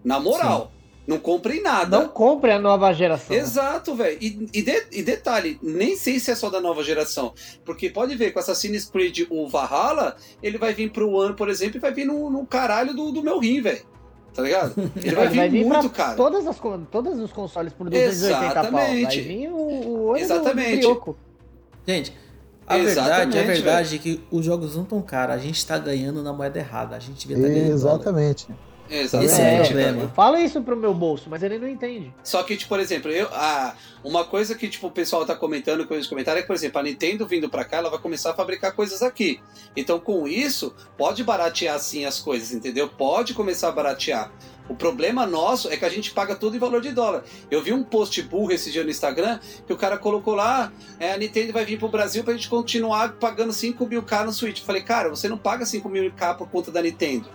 [0.03, 0.71] Na moral.
[1.07, 1.97] Não compre nada.
[1.99, 3.35] Não compre a nova geração.
[3.35, 4.15] Exato, velho.
[4.21, 7.33] E, e, de- e detalhe, nem sei se é só da nova geração.
[7.65, 11.77] Porque pode ver, com Assassin's Creed o Valhalla, ele vai vir pro ano, por exemplo,
[11.77, 13.81] e vai vir no, no caralho do, do meu rim, velho.
[14.33, 14.73] Tá ligado?
[15.03, 16.15] Ele vai Ele vir muito, cara.
[16.15, 16.57] Todas as,
[16.91, 18.71] todos os consoles por 280 pau.
[18.71, 19.21] Vai Exatamente.
[19.21, 20.71] vir o, o olho Exatamente.
[20.71, 21.17] do brioco.
[21.87, 22.13] Gente,
[22.67, 25.35] a Exatamente, verdade, a verdade é que os jogos não tão caros.
[25.35, 26.95] A gente tá ganhando na moeda errada.
[26.95, 28.39] A gente devia estar ganhando em dólar.
[28.89, 29.31] Exatamente.
[29.31, 30.01] Esse é o problema.
[30.03, 32.13] Eu falo isso pro meu bolso, mas ele não entende.
[32.23, 33.73] Só que, tipo, por exemplo, eu, a,
[34.03, 36.79] uma coisa que tipo, o pessoal tá comentando com os comentários é que, por exemplo,
[36.79, 39.39] a Nintendo vindo pra cá, ela vai começar a fabricar coisas aqui.
[39.75, 42.87] Então, com isso, pode baratear sim as coisas, entendeu?
[42.87, 44.31] Pode começar a baratear.
[44.69, 47.23] O problema nosso é que a gente paga tudo em valor de dólar.
[47.49, 51.11] Eu vi um post burro esse dia no Instagram que o cara colocou lá: é,
[51.11, 54.59] a Nintendo vai vir pro Brasil pra gente continuar pagando 5 mil K no Switch.
[54.59, 57.27] Eu falei, cara, você não paga 5 mil K por conta da Nintendo.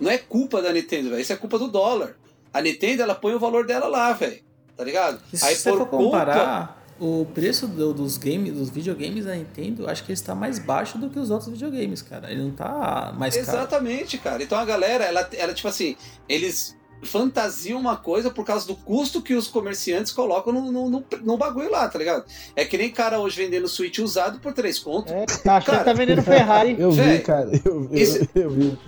[0.00, 1.20] Não é culpa da Nintendo, velho.
[1.22, 2.16] Isso é culpa do dólar.
[2.52, 4.38] A Nintendo, ela põe o valor dela lá, velho.
[4.76, 5.20] Tá ligado?
[5.32, 10.02] E se você for comparar, o preço do- dos games, dos videogames da Nintendo, acho
[10.04, 12.30] que ele está mais baixo do que os outros videogames, cara.
[12.30, 13.48] Ele não tá mais caro.
[13.48, 14.42] Exatamente, cara.
[14.42, 15.96] Então a galera, ela, ela tipo assim,
[16.28, 21.04] eles fantasiam uma coisa por causa do custo que os comerciantes colocam no, no, no,
[21.22, 22.24] no bagulho lá, tá ligado?
[22.56, 25.12] É que nem cara hoje vendendo Switch usado por 3 conto.
[25.12, 25.78] É, tá achando Cara.
[25.78, 26.74] que tá vendendo Ferrari.
[26.78, 27.50] Eu vi, cara.
[27.64, 28.78] Eu, eu, esse- eu vi.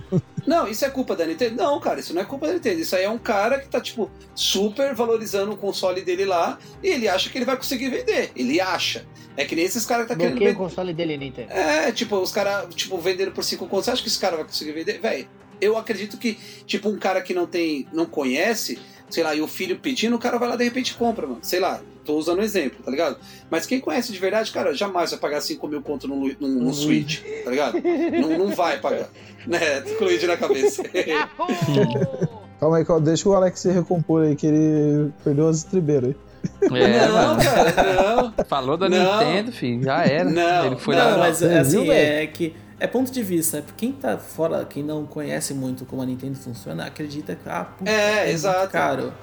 [0.49, 1.57] Não, isso é culpa da Nintendo?
[1.57, 2.81] Não, cara, isso não é culpa da Nintendo.
[2.81, 6.87] Isso aí é um cara que tá, tipo, super valorizando o console dele lá e
[6.87, 8.31] ele acha que ele vai conseguir vender.
[8.35, 9.05] Ele acha.
[9.37, 11.51] É que nem esses caras que tá querendo Bloqueia o console dele, Nintendo.
[11.51, 13.85] É, tipo, os caras, tipo, vendendo por 5 contos.
[13.85, 14.99] Você acha que esse cara vai conseguir vender?
[14.99, 15.27] Véi,
[15.61, 16.33] eu acredito que,
[16.65, 20.19] tipo, um cara que não tem, não conhece, sei lá, e o filho pedindo, o
[20.19, 21.41] cara vai lá de repente e compra, mano.
[21.43, 21.79] Sei lá,
[22.09, 23.17] tô usando um exemplo, tá ligado?
[23.51, 26.73] Mas quem conhece de verdade, cara, jamais vai pagar 5 mil conto num, num, num
[26.73, 27.77] Switch, tá ligado?
[28.19, 29.09] não, não vai pagar.
[29.45, 30.83] Né, tô com o Luigi na cabeça.
[32.59, 36.81] Calma aí, calma, deixa o Alex se recompor aí, que ele perdeu as estribeiras aí.
[36.81, 37.41] É, não, mano.
[37.41, 38.45] cara, não.
[38.45, 39.19] Falou da Não.
[39.19, 40.29] Nintendo, filho, já era.
[40.29, 41.17] Não, Ele foi não, lá.
[41.19, 43.59] Mas assim, viu, é que é ponto de vista.
[43.59, 47.65] É quem tá fora, quem não conhece muito como a Nintendo funciona, acredita que ah,
[47.77, 48.71] puta, É, muito exato.
[48.71, 49.13] caro.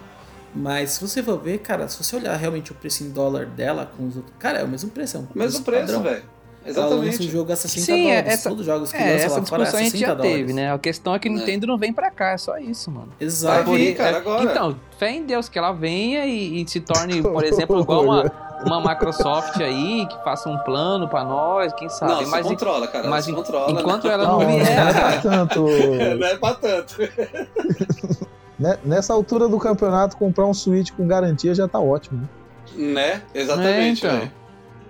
[0.56, 3.90] Mas se você for ver, cara, se você olhar realmente o preço em dólar dela
[3.96, 4.34] com os outros.
[4.38, 5.16] Cara, é o mesmo preço.
[5.18, 6.02] É um Mesmo preço, padrão.
[6.02, 6.22] velho.
[6.64, 7.30] Ela lança o Exatamente.
[7.30, 8.32] jogo a 60 Sim, é, dólares.
[8.32, 10.06] essa- Todos os jogos que É, lançam essa lá fora é discussão a gente 60
[10.08, 10.36] já dólares.
[10.36, 10.72] teve, né?
[10.72, 13.12] A questão é que Nintendo não vem pra cá, é só isso, mano.
[13.20, 13.64] Exato.
[13.70, 14.42] Vai vir, Por- cara, é- agora.
[14.50, 18.32] Então, fé em Deus que ela venha e, e se torne, por exemplo, igual uma,
[18.64, 22.10] uma Microsoft aí, que faça um plano pra nós, quem sabe.
[22.14, 23.08] Não, se mas controla, cara.
[23.08, 23.70] mas controla.
[23.70, 24.14] enquanto né?
[24.14, 25.60] ela não Não, não vier, é pra tanto.
[26.18, 26.96] Não é pra tanto.
[28.58, 32.28] Né, Nessa altura do campeonato, comprar um Switch com garantia já tá ótimo.
[32.76, 32.92] né?
[32.92, 33.22] Né?
[33.34, 34.18] Exatamente, É, então.
[34.20, 34.32] velho.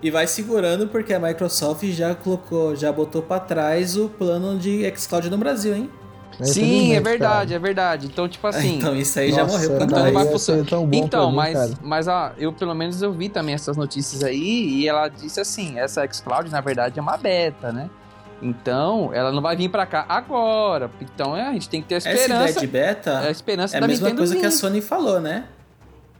[0.03, 4.89] E vai segurando porque a Microsoft já colocou, já botou pra trás o plano de
[4.97, 5.91] xCloud no Brasil, hein?
[6.43, 8.07] sim, é verdade, é verdade.
[8.07, 8.77] Então, tipo assim.
[8.77, 10.49] então isso aí já Nossa, morreu pra então trás.
[10.93, 11.71] Então, mim, mas, cara.
[11.83, 15.79] mas ah, eu pelo menos eu vi também essas notícias aí e ela disse assim,
[15.79, 17.89] essa xCloud na verdade é uma beta, né?
[18.43, 20.91] Então, ela não vai vir pra cá agora.
[21.01, 23.31] Então, é, a gente tem que ter a Essa ideia esperança, de beta é a
[23.31, 24.41] esperança é a da mesma Nintendo coisa vir.
[24.41, 25.45] que a Sony falou, né?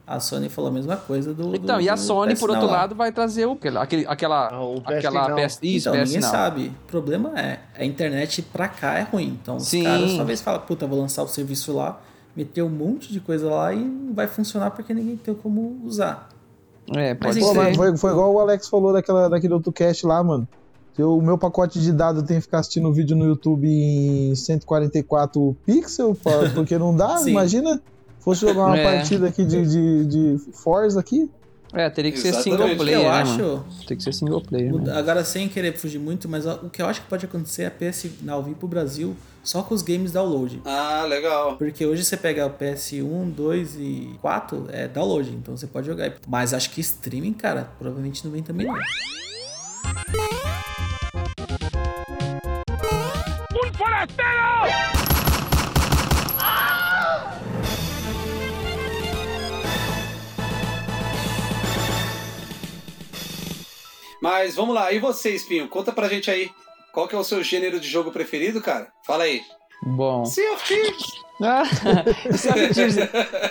[0.07, 1.55] A Sony falou a mesma coisa do.
[1.55, 2.73] Então, do- e a Sony, por outro lá.
[2.73, 5.35] lado, vai trazer o aquele, aquela Ah, o aquela.
[5.35, 6.31] PS, isso, então, PS ninguém Now.
[6.31, 6.67] sabe.
[6.69, 9.37] O problema é, a internet pra cá é ruim.
[9.43, 9.83] Então, os Sim.
[9.83, 12.01] caras talvez falam, puta, vou lançar o serviço lá,
[12.37, 16.29] meter um monte de coisa lá e não vai funcionar porque ninguém tem como usar.
[16.95, 17.55] É, pode Pô, ser.
[17.55, 20.47] mas foi, foi igual o Alex falou daquela, daquele outro cast lá, mano.
[20.99, 25.57] Eu- O meu pacote de dados tem que ficar assistindo vídeo no YouTube em 144
[25.65, 26.19] pixels,
[26.55, 27.81] porque não dá, imagina.
[28.21, 28.83] Fosse jogar uma É.
[28.83, 31.31] partida aqui de, de, de Forza aqui.
[31.73, 32.61] É, teria que ser Exatamente.
[32.63, 33.65] single player, eu né, acho, mano?
[33.87, 36.87] Tem que ser single player, o- agora sem querer fugir muito, mas o que eu
[36.87, 40.11] acho que pode acontecer é a PS Now vir pro Brasil só com os games
[40.13, 40.61] download.
[40.65, 41.57] Ah, legal.
[41.57, 46.15] Porque hoje você pega o PS1, 2 e 4, é download, então você pode jogar.
[46.27, 48.75] Mas acho que streaming, cara, provavelmente não vem também não.
[64.21, 65.69] Mas vamos lá, e você, Espinho?
[65.69, 66.51] Conta pra gente aí.
[66.93, 68.91] Qual que é o seu gênero de jogo preferido, cara?
[69.07, 69.43] Fala aí.
[69.83, 70.25] Bom.
[70.25, 71.16] Sea of Thieves.
[71.43, 71.65] Ah,
[72.73, 72.95] Thieves.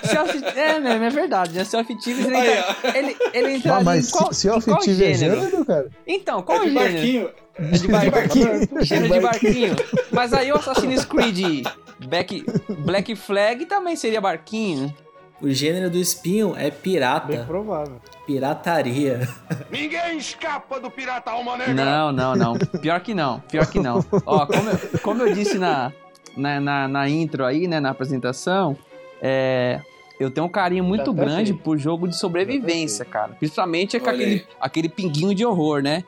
[0.04, 1.64] Sea of- É mesmo, é verdade, né?
[1.64, 4.80] Sea of Thieves, ele, entra- ele, ele Ah, entraria mas em qual, se em qual
[4.80, 5.42] tiver gênero?
[5.42, 5.90] gênero, cara.
[6.08, 6.92] Então, qual É de gênero?
[6.94, 7.30] barquinho.
[7.58, 8.12] É de barquinho.
[8.12, 8.70] barquinho.
[8.84, 9.76] Gênero de barquinho.
[10.12, 11.66] Mas aí o Assassin's Creed
[12.10, 12.46] Back,
[12.80, 14.94] Black Flag também seria barquinho.
[15.42, 18.02] O gênero do espinho é Bem pirata, provável.
[18.26, 19.28] pirataria.
[19.70, 21.74] Ninguém escapa do pirata alma negra.
[21.74, 22.54] Não, não, não.
[22.82, 23.40] Pior que não.
[23.42, 24.04] Pior que não.
[24.26, 25.92] Ó, como eu, como eu disse na,
[26.36, 28.78] na, na, na intro aí, né, na apresentação,
[29.22, 29.82] é,
[30.20, 33.34] eu tenho um carinho muito grande por jogo de sobrevivência, cara.
[33.34, 36.04] Principalmente com Olha aquele, aquele pinguinho de horror, né?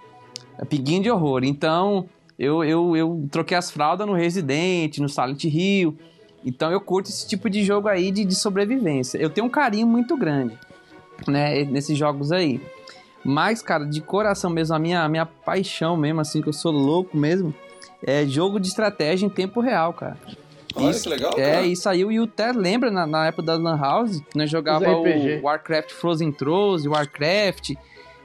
[0.57, 1.43] É Pinguinho de horror.
[1.43, 2.07] Então,
[2.38, 5.95] eu, eu, eu troquei as fraldas no Resident, no Silent Hill.
[6.45, 9.17] Então, eu curto esse tipo de jogo aí de, de sobrevivência.
[9.17, 10.57] Eu tenho um carinho muito grande,
[11.28, 12.61] né, nesses jogos aí.
[13.23, 16.71] Mas, cara, de coração mesmo, a minha, a minha paixão mesmo, assim, que eu sou
[16.71, 17.53] louco mesmo,
[18.04, 20.18] é jogo de estratégia em tempo real, cara.
[20.76, 21.66] Olha Isso- que legal, É, cara.
[21.66, 25.39] isso aí o até lembra na, na época da Lan House, nós jogava RPG.
[25.41, 27.72] o Warcraft Frozen Thrones, Warcraft,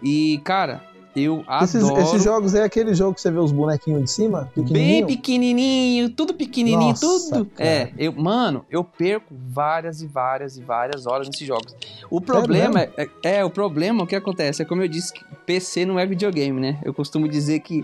[0.02, 0.82] e, cara,
[1.16, 2.00] eu Esses, adoro...
[2.02, 5.06] esses jogos é aquele jogo que você vê os bonequinhos de cima, Bem pequenininho.
[5.06, 7.46] pequenininho, tudo pequenininho, Nossa, tudo.
[7.54, 7.68] cara.
[7.70, 11.74] É, eu, mano, eu perco várias e várias e várias horas nesses jogos.
[12.10, 12.90] O problema é,
[13.22, 14.60] é, é, o problema, o que acontece?
[14.60, 15.12] É como eu disse,
[15.46, 16.78] PC não é videogame, né?
[16.84, 17.82] Eu costumo dizer que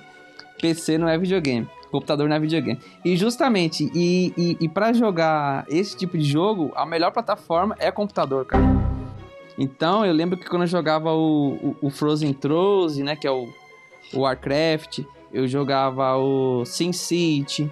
[0.60, 1.66] PC não é videogame.
[1.90, 2.78] Computador não é videogame.
[3.04, 7.90] E justamente, e, e, e para jogar esse tipo de jogo, a melhor plataforma é
[7.90, 8.64] computador, cara.
[9.58, 13.30] Então, eu lembro que quando eu jogava o, o, o Frozen Thrones, né, que é
[13.30, 13.48] o,
[14.14, 15.00] o Warcraft,
[15.32, 17.70] eu jogava o SimCity,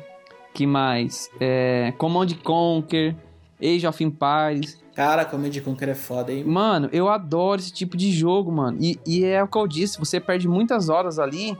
[0.52, 1.30] que mais?
[1.38, 3.14] É, Command Conquer,
[3.62, 4.82] Age of Empires.
[4.94, 6.42] Cara, Command Conquer é foda, hein?
[6.44, 8.78] Mano, eu adoro esse tipo de jogo, mano.
[8.80, 11.56] E, e é o que eu disse, você perde muitas horas ali,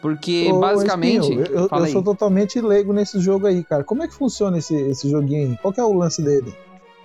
[0.00, 1.20] porque Ô, basicamente...
[1.32, 3.84] Espinho, eu, eu sou totalmente leigo nesse jogo aí, cara.
[3.84, 5.58] Como é que funciona esse, esse joguinho aí?
[5.60, 6.54] Qual que é o lance dele?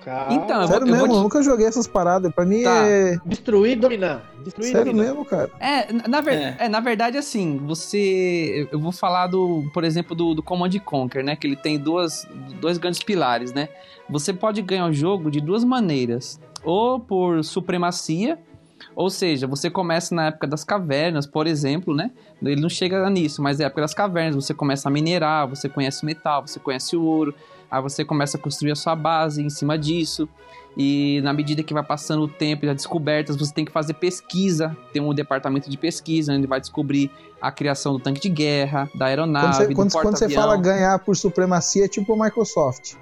[0.04, 2.32] Cara, Então, Sério eu vou mesmo, eu te- nunca joguei essas paradas.
[2.32, 2.86] Pra mim Tá.
[2.88, 3.18] é.
[3.26, 4.32] Destruir e dominar.
[4.44, 5.08] Destruir e Sério dominar.
[5.08, 5.50] mesmo, cara.
[5.60, 6.58] É, na, na ver- É.
[6.60, 8.68] é, na verdade, assim, você.
[8.72, 11.36] Eu vou falar do, por exemplo, do, do Command Conquer, né?
[11.36, 12.28] Que ele tem duas,
[12.62, 13.68] dois grandes pilares, né?
[14.08, 16.40] Você pode ganhar o jogo de duas maneiras.
[16.64, 18.38] Ou por supremacia,
[18.96, 22.12] ou seja, você começa na época das cavernas, por exemplo, né?
[22.42, 24.36] Ele não chega nisso, mas é a época das cavernas.
[24.36, 27.36] Você começa a minerar, você conhece o metal, você conhece o ouro.
[27.70, 30.30] Aí você começa a construir a sua base em cima disso.
[30.78, 33.96] E na medida que vai passando o tempo e as descobertas, você tem que fazer
[33.96, 34.76] pesquisa.
[34.94, 38.90] Tem um departamento de pesquisa, onde vai descobrir a criação do tanque de guerra, da
[38.90, 42.96] Quando aeronave, você, do quando, quando você fala ganhar por supremacia, é tipo a Microsoft.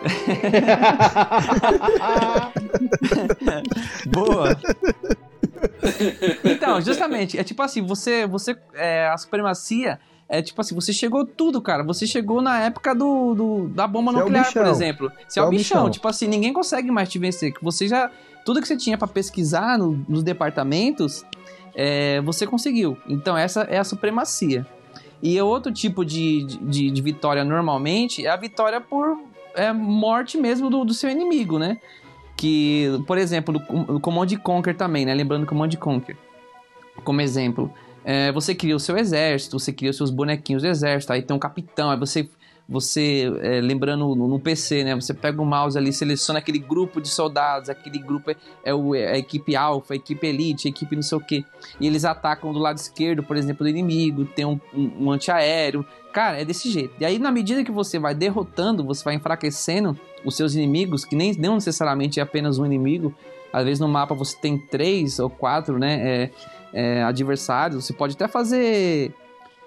[4.06, 4.56] Boa!
[6.44, 9.98] então, justamente, é tipo assim, você, você, é, a supremacia
[10.28, 11.82] é tipo assim, você chegou tudo, cara.
[11.82, 14.70] Você chegou na época do, do- da bomba Você é nuclear, por bichão.
[14.70, 15.12] exemplo.
[15.28, 15.90] Você é o bichão.
[15.90, 17.52] Tipo assim, ninguém consegue mais te vencer.
[17.52, 18.08] Que você já,
[18.44, 21.24] tudo que você tinha pra pesquisar no- nos departamentos,
[21.74, 22.96] é, você conseguiu.
[23.08, 24.64] Então essa é a supremacia.
[25.20, 29.18] E outro tipo de, de, de vitória normalmente é a vitória por
[29.54, 31.78] é, morte mesmo do, do seu inimigo, né?
[32.36, 35.14] Que, por exemplo, no Command Conquer também, né?
[35.14, 36.16] Lembrando Command Conquer
[37.00, 37.72] como exemplo.
[38.04, 41.36] É, você cria o seu exército, você cria os seus bonequinhos do exército, aí tem
[41.36, 42.28] um capitão, aí você,
[42.70, 44.94] você é, lembrando no, no PC, né?
[44.94, 48.94] Você pega o mouse ali, seleciona aquele grupo de soldados, aquele grupo é, é, o,
[48.94, 51.44] é a equipe alfa, a equipe elite, a equipe não sei o que.
[51.80, 55.84] E eles atacam do lado esquerdo, por exemplo, do inimigo, tem um, um, um antiaéreo.
[56.12, 56.94] Cara, é desse jeito.
[57.00, 61.16] E aí, na medida que você vai derrotando, você vai enfraquecendo os seus inimigos, que
[61.16, 63.12] nem não necessariamente é apenas um inimigo.
[63.52, 66.00] Às vezes no mapa você tem três ou quatro, né?
[66.08, 66.30] É,
[66.72, 67.84] é, adversários.
[67.84, 69.12] Você pode até fazer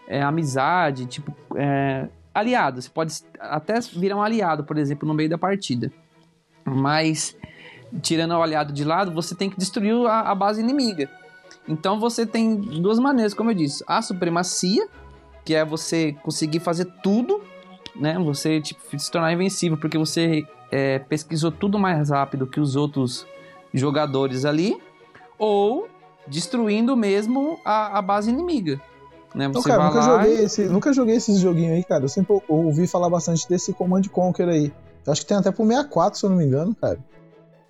[0.08, 2.82] é, amizade, tipo, é, aliado.
[2.82, 5.92] Você pode até virar um aliado, por exemplo, no meio da partida.
[6.66, 7.36] Mas,
[8.02, 11.10] tirando o aliado de lado, você tem que destruir a, a base inimiga.
[11.68, 13.84] Então você tem duas maneiras, como eu disse.
[13.88, 14.88] A supremacia,
[15.46, 17.42] que é você conseguir fazer tudo,
[17.96, 18.18] né?
[18.20, 23.26] Você tipo, se tornar invencível, porque você é, pesquisou tudo mais rápido que os outros
[23.74, 24.78] jogadores ali.
[25.38, 25.88] Ou
[26.28, 28.82] destruindo mesmo a, a base inimiga.
[29.34, 29.46] Né?
[29.46, 32.04] Então, Você cara, vai nunca lá joguei, e- esse, nunca joguei esses joguinhos aí, cara.
[32.04, 34.72] Eu sempre ou- ouvi falar bastante desse Command Conquer aí.
[35.06, 36.98] Eu acho que tem até pro 64, se eu não me engano, cara.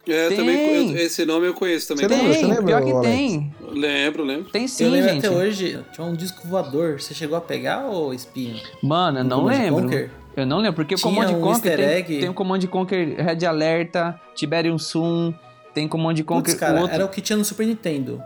[0.06, 0.38] É, Tem.
[0.38, 2.06] também, eu- esse nome eu conheço também.
[2.06, 2.34] Você lembra?
[2.34, 3.08] Tem, Você lembra, pior que Alex?
[3.16, 3.56] tem.
[3.72, 4.50] Lembro, lembro.
[4.52, 5.26] Tem eu sim, lembro gente.
[5.26, 7.00] até hoje, tinha um disco voador.
[7.00, 8.60] Você chegou a pegar, ô Espinho?
[8.82, 9.82] Mano, eu não Command lembro.
[9.84, 10.12] Conquer?
[10.36, 12.20] Eu não lembro, porque o Tinha Command um Conquer tem, egg.
[12.20, 15.34] tem o Command Conquer Red Alerta, Tiberium Sun,
[15.74, 16.94] tem Command Conquer Putz, cara, outro.
[16.96, 18.22] era o que tinha no Super Nintendo.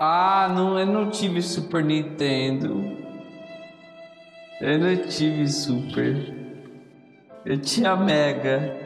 [0.00, 2.96] Ah, não, eu não tive Super Nintendo.
[4.60, 6.34] Eu não tive Super.
[7.44, 8.76] Eu tinha Mega.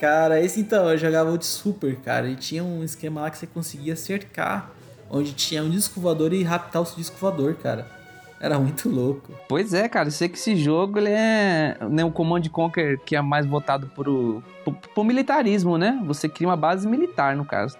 [0.00, 3.38] Cara, esse então, eu jogava o de Super, cara, e tinha um esquema lá que
[3.38, 4.70] você conseguia cercar,
[5.10, 7.86] onde tinha um disco voador e raptar o disco voador, cara.
[8.40, 9.32] Era muito louco.
[9.48, 13.16] Pois é, cara, eu sei que esse jogo ele é né, o Command Conquer que
[13.16, 16.02] é mais voltado pro, pro, pro militarismo, né?
[16.04, 17.78] Você cria uma base militar, no caso.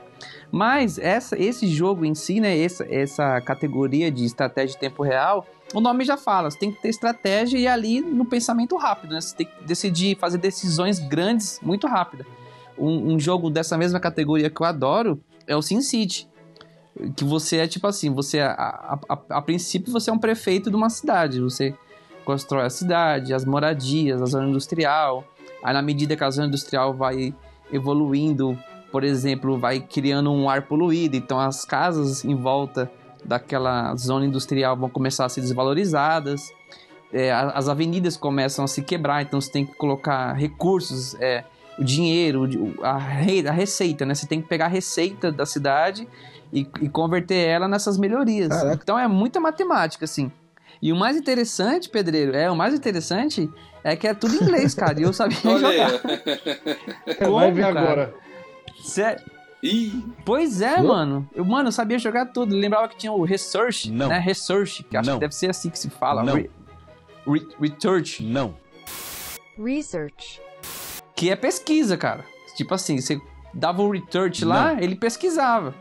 [0.51, 2.59] Mas essa, esse jogo em si, né?
[2.59, 6.81] Essa, essa categoria de estratégia de tempo real, o nome já fala, você tem que
[6.81, 9.21] ter estratégia e ali no pensamento rápido, né?
[9.21, 12.25] Você tem que decidir, fazer decisões grandes muito rápido.
[12.79, 16.29] Um, um jogo dessa mesma categoria que eu adoro é o SimCity
[17.17, 20.71] que você é tipo assim, você a, a, a, a princípio você é um prefeito
[20.71, 21.75] de uma cidade, você
[22.25, 25.25] constrói a cidade, as moradias, a zona industrial.
[25.62, 27.35] Aí na medida que a zona industrial vai
[27.73, 28.59] evoluindo,
[28.95, 32.88] por exemplo, vai criando um ar poluído, então as casas em volta
[33.24, 36.53] daquela zona industrial vão começar a ser desvalorizadas.
[37.12, 41.42] É, as avenidas começam a se quebrar, então você tem que colocar recursos, é,
[41.76, 42.49] o dinheiro,
[42.84, 44.14] a, re- a receita, né?
[44.14, 46.07] Você tem que pegar a receita da cidade
[46.53, 48.51] e, e converter ela nessas melhorias.
[48.51, 48.78] Caraca.
[48.80, 50.30] Então é muita matemática, assim.
[50.80, 53.51] E o mais interessante, Pedreiro, é o mais interessante
[53.82, 55.01] é que é tudo em inglês, cara.
[55.01, 55.90] E eu sabia Olha jogar.
[55.95, 57.14] ó.
[57.24, 57.80] Como, Vai ver cara?
[57.80, 58.14] agora.
[58.85, 59.24] Sério.
[59.62, 61.28] Ih, Pois é, mano.
[61.35, 62.55] Eu, mano, eu sabia jogar tudo.
[62.55, 64.09] Eu lembrava que tinha o Research, Não.
[64.09, 64.18] né?
[64.18, 65.16] Research, que acho Não.
[65.16, 66.22] que deve ser assim que se fala.
[66.22, 66.35] Não.
[66.35, 66.51] Re-
[67.26, 68.55] re- research, Não.
[69.59, 70.41] Research.
[71.16, 72.24] que é pesquisa, cara.
[72.57, 73.20] Tipo assim, você
[73.55, 75.74] dava o research lá, ele pesquisava.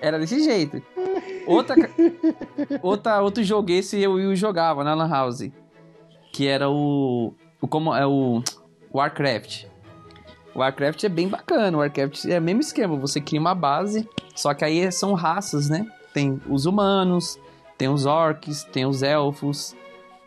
[0.00, 0.82] Era desse jeito.
[1.46, 1.76] Outra,
[2.82, 5.50] outra, outro jogo esse eu, eu jogava na Lan House.
[6.32, 7.34] Que era o.
[7.60, 8.42] o como é o.
[8.92, 9.66] Warcraft.
[10.54, 11.76] O Warcraft é bem bacana.
[11.76, 12.96] O Warcraft é o mesmo esquema.
[12.96, 15.86] Você cria uma base, só que aí são raças, né?
[16.12, 17.38] Tem os humanos,
[17.78, 19.74] tem os orcs, tem os elfos.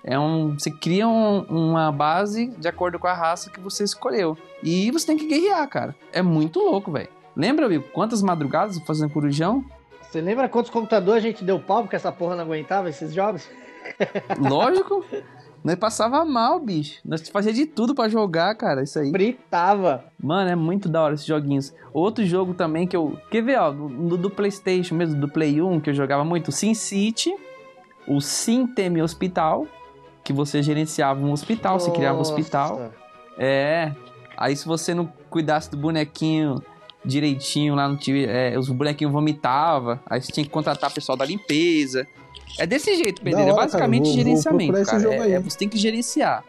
[0.03, 4.37] É um, você cria um- uma base de acordo com a raça que você escolheu.
[4.61, 5.95] E você tem que guerrear, cara.
[6.11, 7.09] É muito louco, velho.
[7.35, 9.63] Lembra, Will, quantas madrugadas fazendo corujão?
[10.01, 13.49] Você lembra quantos computadores a gente deu pau porque essa porra não aguentava esses jogos?
[14.39, 15.03] Lógico.
[15.63, 16.99] Nós passava mal, bicho.
[17.05, 19.11] Nós fazia de tudo pra jogar, cara, isso aí.
[19.11, 20.03] Britava.
[20.21, 21.73] Mano, é muito da hora esses joguinhos.
[21.93, 23.17] Outro jogo também que eu...
[23.31, 26.73] Quer ver, ó, do, do Playstation mesmo, do Play 1, que eu jogava muito, Sin
[26.73, 27.33] City,
[28.07, 29.65] o Sim Teme Hospital,
[30.23, 32.69] que você gerenciava um hospital, você criava um hospital.
[32.71, 32.93] Nossa.
[33.37, 33.93] É.
[34.35, 36.61] Aí se você não cuidasse do bonequinho
[37.05, 41.25] direitinho lá no time, é, os bonequinhos vomitavam, aí você tinha que contratar pessoal da
[41.25, 42.07] limpeza.
[42.57, 43.39] É desse jeito, Pedro.
[43.41, 44.13] É basicamente cara.
[44.13, 45.15] Vou- vou gerenciamento, esse cara.
[45.15, 46.43] É- é- você tem que gerenciar.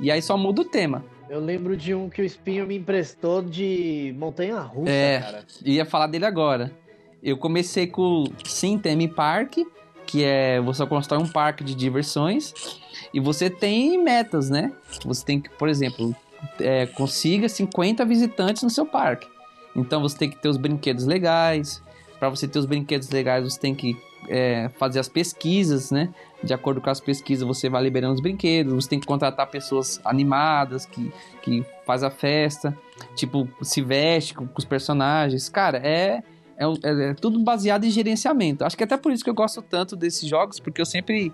[0.00, 1.04] E aí só muda o tema.
[1.28, 5.20] Eu lembro de um que o Espinho me emprestou de Montanha Russa, É.
[5.20, 5.44] cara.
[5.64, 6.72] Ia falar dele agora.
[7.22, 9.58] Eu comecei com o Sim Theme Park,
[10.06, 12.52] que é você constrói um parque de diversões
[13.12, 14.72] e você tem metas, né?
[15.06, 16.14] Você tem que, por exemplo,
[16.60, 19.26] é, consiga 50 visitantes no seu parque.
[19.74, 21.82] Então você tem que ter os brinquedos legais.
[22.20, 23.96] Para você ter os brinquedos legais, você tem que
[24.28, 26.08] é, fazer as pesquisas, né?
[26.42, 28.72] De acordo com as pesquisas, você vai liberando os brinquedos.
[28.74, 31.12] Você tem que contratar pessoas animadas que,
[31.42, 32.76] que faz a festa.
[33.14, 35.48] Tipo, se veste com, com os personagens.
[35.48, 36.22] Cara, é,
[36.56, 38.64] é, é- é tudo baseado em gerenciamento.
[38.64, 41.32] Acho que até por isso que eu gosto tanto desses jogos, porque eu sempre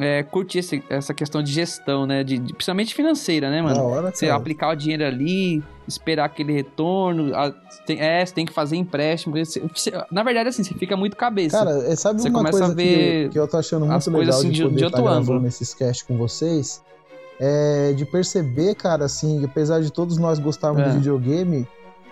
[0.00, 2.24] é, curti esse- essa questão de gestão, né?
[2.24, 3.80] De, de- principalmente financeira, né, mano?
[3.84, 4.38] hora, Você cara.
[4.38, 7.34] aplicar o dinheiro ali, esperar aquele retorno.
[7.34, 7.52] a-
[7.86, 9.36] tem- é, você tem que fazer empréstimo.
[9.36, 11.58] você- você- na verdade, assim, você fica muito cabeça.
[11.58, 14.10] Cara, é, sabe Você uma começa coisa a ver que, que eu tô achando muito
[14.10, 15.46] legal assim de de- poder de outro ângulo.
[15.46, 16.82] esses cast com vocês?
[17.38, 20.88] É de perceber, cara, assim, que apesar de todos nós gostarmos É.
[20.90, 21.66] de videogame,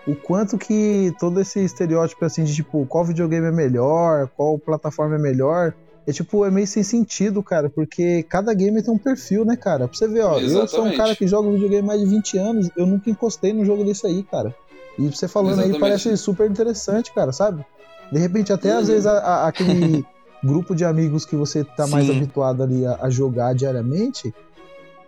[0.07, 5.17] o quanto que todo esse estereótipo, assim, de tipo, qual videogame é melhor, qual plataforma
[5.17, 5.75] é melhor,
[6.09, 9.87] é tipo, é meio sem sentido, cara, porque cada game tem um perfil, né, cara?
[9.87, 10.97] Pra você ver, ó, eu sou um Exatamente.
[10.97, 14.07] cara que joga videogame há mais de 20 anos, eu nunca encostei num jogo desse
[14.07, 14.55] aí, cara.
[14.99, 15.81] E você falando aí Exatamente.
[15.81, 17.65] parece super interessante, cara, sabe?
[18.11, 18.95] De repente, até às Uhum.
[18.95, 20.03] vezes a- a- aquele
[20.43, 22.17] grupo de amigos que você tá mais Sim.
[22.17, 24.35] habituado ali a, a jogar diariamente,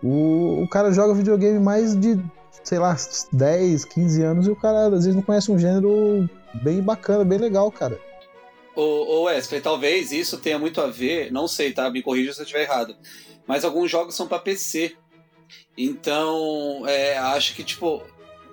[0.03, 2.19] o, o cara joga videogame mais de,
[2.63, 2.95] sei lá,
[3.31, 6.29] 10, 15 anos e o cara às vezes não conhece um gênero
[6.61, 7.97] bem bacana, bem legal, cara.
[8.75, 11.89] Ô, Wesley, talvez isso tenha muito a ver, não sei, tá?
[11.89, 12.95] Me corrija se eu estiver errado.
[13.47, 14.93] Mas alguns jogos são pra PC.
[15.77, 18.01] Então, é, acho que, tipo,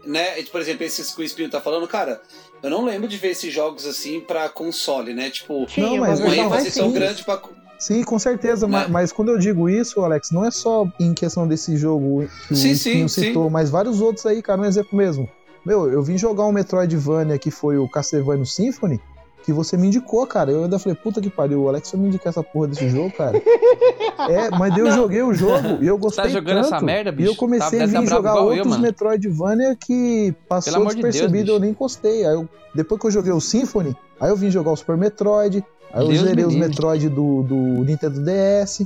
[0.05, 0.43] né?
[0.45, 2.21] Por exemplo, esses que o Espinho tá falando, cara,
[2.63, 5.31] eu não lembro de ver esses jogos assim pra console, né?
[5.31, 7.41] Tipo, Não, uma mas mas ênfase tão grande pra.
[7.79, 8.73] Sim, com certeza, Né?
[8.73, 12.53] ma- mas, quando eu digo isso, Alex, não é só em questão desse jogo que
[12.55, 15.29] o Sim, Espinho sim, citou, mas vários outros aí, cara, um exemplo mesmo.
[15.65, 19.01] Meu, eu vim jogar um Metroidvania que foi o Castlevania Symphony,
[19.49, 20.51] que você me indicou, cara.
[20.51, 23.11] Eu ainda falei, puta que pariu, o Alex vai me indicar essa porra desse jogo,
[23.17, 23.33] cara.
[24.29, 27.09] é, mas daí eu joguei o jogo e eu gostei Tá jogando tanto, essa merda,
[27.09, 27.31] E bicho?
[27.31, 28.83] eu comecei Tá- a tá vir jogar eu, outros mano.
[28.83, 31.53] Metroidvania que passou de Deus, despercebido, bicho.
[31.57, 32.27] eu nem encostei.
[32.27, 35.65] Aí eu, depois que eu joguei o Symphony, aí eu vim jogar o Super Metroid,
[35.95, 36.55] aí eu Deus zerei os.
[36.55, 38.81] Metroid do, do Nintendo DS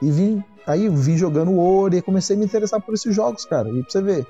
[0.00, 3.12] e vim, aí eu vim jogando o Ori e comecei a me interessar por esses
[3.12, 3.68] jogos, cara.
[3.68, 4.24] E pra você ver,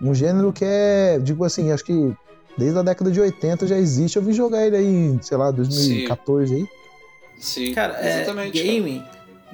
[0.00, 2.14] um gênero que é, digo assim, acho que
[2.58, 5.50] desde a década de 80 já existe, eu vim jogar ele aí, em, sei lá,
[5.50, 6.68] 2014 aí.
[7.38, 8.52] Sim, Cara, é, exatamente.
[8.58, 8.64] cara.
[8.64, 9.04] game,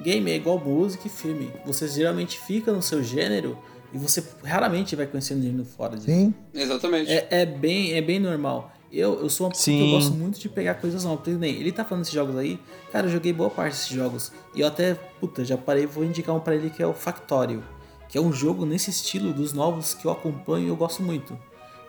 [0.01, 1.51] game é igual música e filme.
[1.65, 3.57] Você geralmente fica no seu gênero
[3.93, 6.07] e você raramente vai conhecendo gênero fora disso.
[6.07, 7.11] Sim, Exatamente.
[7.11, 8.71] É, é bem, é bem normal.
[8.91, 9.91] Eu, eu sou uma pessoa que Sim.
[9.91, 11.19] eu gosto muito de pegar coisas novas.
[11.19, 12.59] Porque, nem, ele tá falando desses jogos aí,
[12.91, 14.31] cara, eu joguei boa parte desses jogos.
[14.55, 17.63] E eu até, puta, já parei vou indicar um pra ele que é o Factorio.
[18.09, 21.37] Que é um jogo nesse estilo dos novos que eu acompanho e eu gosto muito.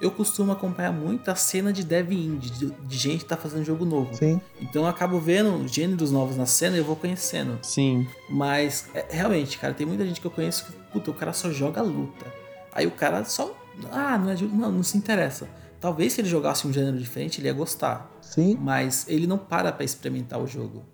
[0.01, 3.65] Eu costumo acompanhar muito a cena de dev indie, de, de gente que tá fazendo
[3.65, 4.15] jogo novo.
[4.15, 4.41] sim.
[4.61, 7.59] Então eu acabo vendo gêneros novos na cena e eu vou conhecendo.
[7.63, 8.07] Sim.
[8.29, 11.51] Mas, é, realmente, cara, tem muita gente que eu conheço que, puta, o cara só
[11.51, 12.27] joga luta.
[12.73, 13.57] Aí o cara só.
[13.91, 14.55] Ah, não é jogo.
[14.55, 15.49] Não, não se interessa.
[15.81, 18.11] Talvez se ele jogasse um gênero diferente, ele ia gostar.
[18.21, 18.59] Sim.
[18.61, 20.85] Mas ele não para pra experimentar o jogo.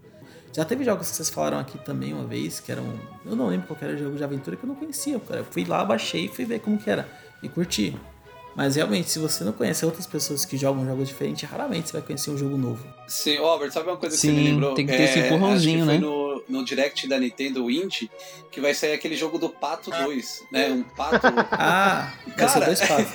[0.52, 2.84] Já teve jogos que vocês falaram aqui também uma vez, que eram.
[3.24, 5.40] Eu não lembro qual era o jogo de aventura que eu não conhecia, cara.
[5.40, 7.08] Eu fui lá, baixei e fui ver como que era.
[7.42, 7.96] E curti.
[8.54, 12.02] Mas realmente, se você não conhece outras pessoas que jogam jogos diferentes, raramente você vai
[12.02, 12.84] conhecer um jogo novo.
[13.08, 14.74] Sim, Robert, sabe uma coisa que Sim, você me lembrou?
[14.74, 16.06] tem que ter esse É, empurrãozinho, acho que né?
[16.06, 18.10] No, no direct da Nintendo Indie,
[18.50, 20.68] que vai sair aquele jogo do Pato 2, né?
[20.70, 21.26] Um pato.
[21.52, 23.12] Ah, vai ser Cara, dois patos.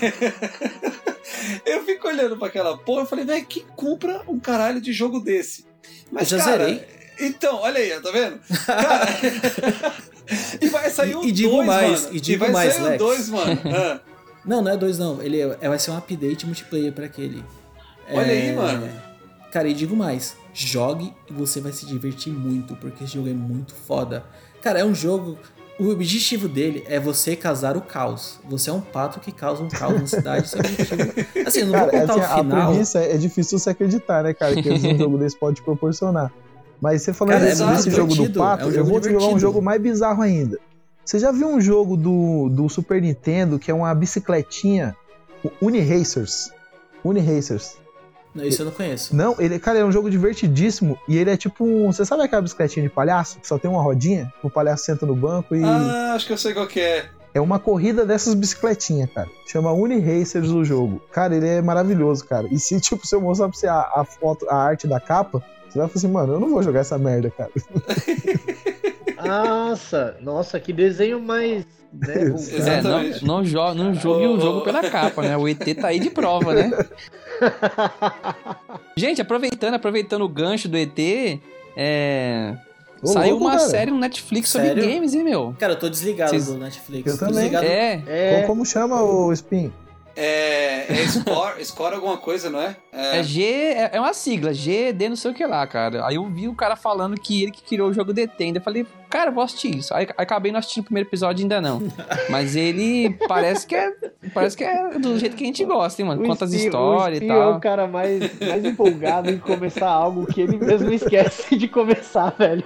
[1.65, 5.19] eu fico olhando pra aquela porra e falei, velho, quem compra um caralho de jogo
[5.19, 5.65] desse?
[6.11, 6.87] Mas, Eu já cara, zerei.
[7.19, 8.39] Então, olha aí, tá vendo?
[8.65, 9.07] Cara,
[10.61, 12.15] e vai sair o E- e digo 2, mais, mano.
[12.15, 12.97] e digo vai mais, sair Lex.
[12.99, 13.61] 2, mano.
[13.65, 13.99] Ah,
[14.47, 15.21] Não, não é dois não.
[15.21, 17.43] Ele é, é- vai ser um update multiplayer pra aquele.
[18.11, 18.89] Olha É, aí, mano.
[19.51, 23.33] Cara, e digo mais, jogue e você vai se divertir muito, porque esse jogo é
[23.33, 24.23] muito foda.
[24.61, 25.37] Cara, é um jogo.
[25.79, 28.39] O objetivo dele é você causar o caos.
[28.49, 30.49] Você é um pato que causa um caos na cidade.
[30.55, 31.47] É objetivo.
[31.47, 32.67] Assim, eu não Cara, vou contar assim, o a final.
[32.71, 36.31] premissa é, é difícil você acreditar, né, cara, que um jogo desse pode te proporcionar.
[36.81, 38.89] Mas você falando Cara, é desse, muito desse jogo do pato, é um eu jogo
[38.89, 40.59] vou jogar um jogo mais bizarro ainda.
[41.07, 44.93] Você já viu um jogo do, do Super Nintendo que é uma bicicletinha?
[45.41, 46.51] O Uniracers.
[47.01, 47.77] Uniracers.
[48.35, 49.15] Não, isso eu não conheço.
[49.15, 51.93] Não, ele, cara, é um jogo divertidíssimo e ele é tipo um.
[51.93, 53.39] Você sabe aquela bicicletinha de palhaço?
[53.39, 54.33] Que só tem uma rodinha?
[54.43, 55.63] O palhaço senta no banco e.
[55.63, 57.05] Ah, acho que eu sei qual que é.
[57.33, 59.29] É uma corrida dessas bicicletinhas, cara.
[59.45, 61.01] Chama Uniracers o jogo.
[61.13, 62.49] Cara, ele é maravilhoso, cara.
[62.51, 65.41] E se, tipo, se eu mostrar pra você a, a foto, a arte da capa,
[65.69, 67.51] você vai falar assim, mano, eu não vou jogar essa merda, cara.
[69.25, 71.65] Nossa, nossa, que desenho mais.
[71.65, 72.15] Né.
[72.67, 73.01] É, não,
[73.37, 74.61] não, jo não jogue o jogo ô.
[74.61, 75.37] pela capa, né?
[75.37, 76.69] O ET tá aí de prova, né?
[78.95, 80.97] Gente, aproveitando, aproveitando o gancho do ET,
[81.75, 82.55] é...
[83.01, 83.69] Ô, saiu louco, uma cara.
[83.69, 84.83] série no Netflix sobre Sério?
[84.87, 85.55] games, hein, meu?
[85.59, 87.05] Cara, eu tô desligado Vocês- do Netflix.
[87.11, 87.35] Eu Tô também.
[87.49, 87.65] desligado.
[87.67, 89.71] É, É, Como, como chama o Spin?
[90.15, 92.75] É, é score, score alguma coisa, não é?
[92.91, 96.07] é G, é, é uma sigla, GD não sei o que lá, cara.
[96.07, 98.63] Aí eu vi o cara falando que ele que criou o jogo DT, ainda eu
[98.63, 99.93] falei, cara, eu vou assistir isso.
[99.93, 101.81] Aí acabei não assistindo o primeiro episódio ainda não.
[102.29, 103.91] Mas ele parece que é,
[104.33, 106.23] parece que é do jeito que a gente gosta, hein, mano?
[106.23, 107.53] o Conta as histórias o e é tal.
[107.55, 112.63] o cara mais, mais empolgado em começar algo que ele mesmo esquece de começar, velho.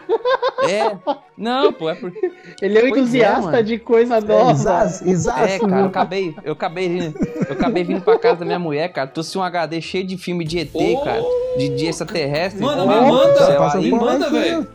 [0.70, 0.96] É,
[1.38, 2.32] não, pô, é porque
[2.62, 3.64] Ele é um é, entusiasta mano.
[3.64, 4.52] de coisa nova.
[4.52, 5.44] Exato, exato.
[5.44, 7.18] É, cara, eu acabei, eu acabei vindo,
[7.48, 10.46] eu acabei vindo pra casa da minha mulher, cara, trouxe um HD cheio de filme
[10.46, 11.02] de ET, Oh!
[11.04, 11.22] cara,
[11.58, 12.62] de, de extraterrestre.
[12.62, 14.68] Mano, me manda, me manda, velho.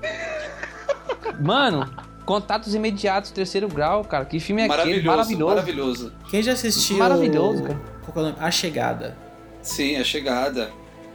[1.40, 1.88] Mano,
[2.24, 4.78] Contatos Imediatos, Terceiro Grau, cara, que filme é aquele?
[5.02, 5.54] Maravilhoso, Maravilhoso.
[5.54, 6.12] maravilhoso.
[6.30, 6.98] Quem já assistiu.
[6.98, 7.78] Maravilhoso, cara.
[8.04, 8.44] Qual é o nome?
[8.44, 9.16] A Chegada.
[9.62, 10.70] Sim, a chegada.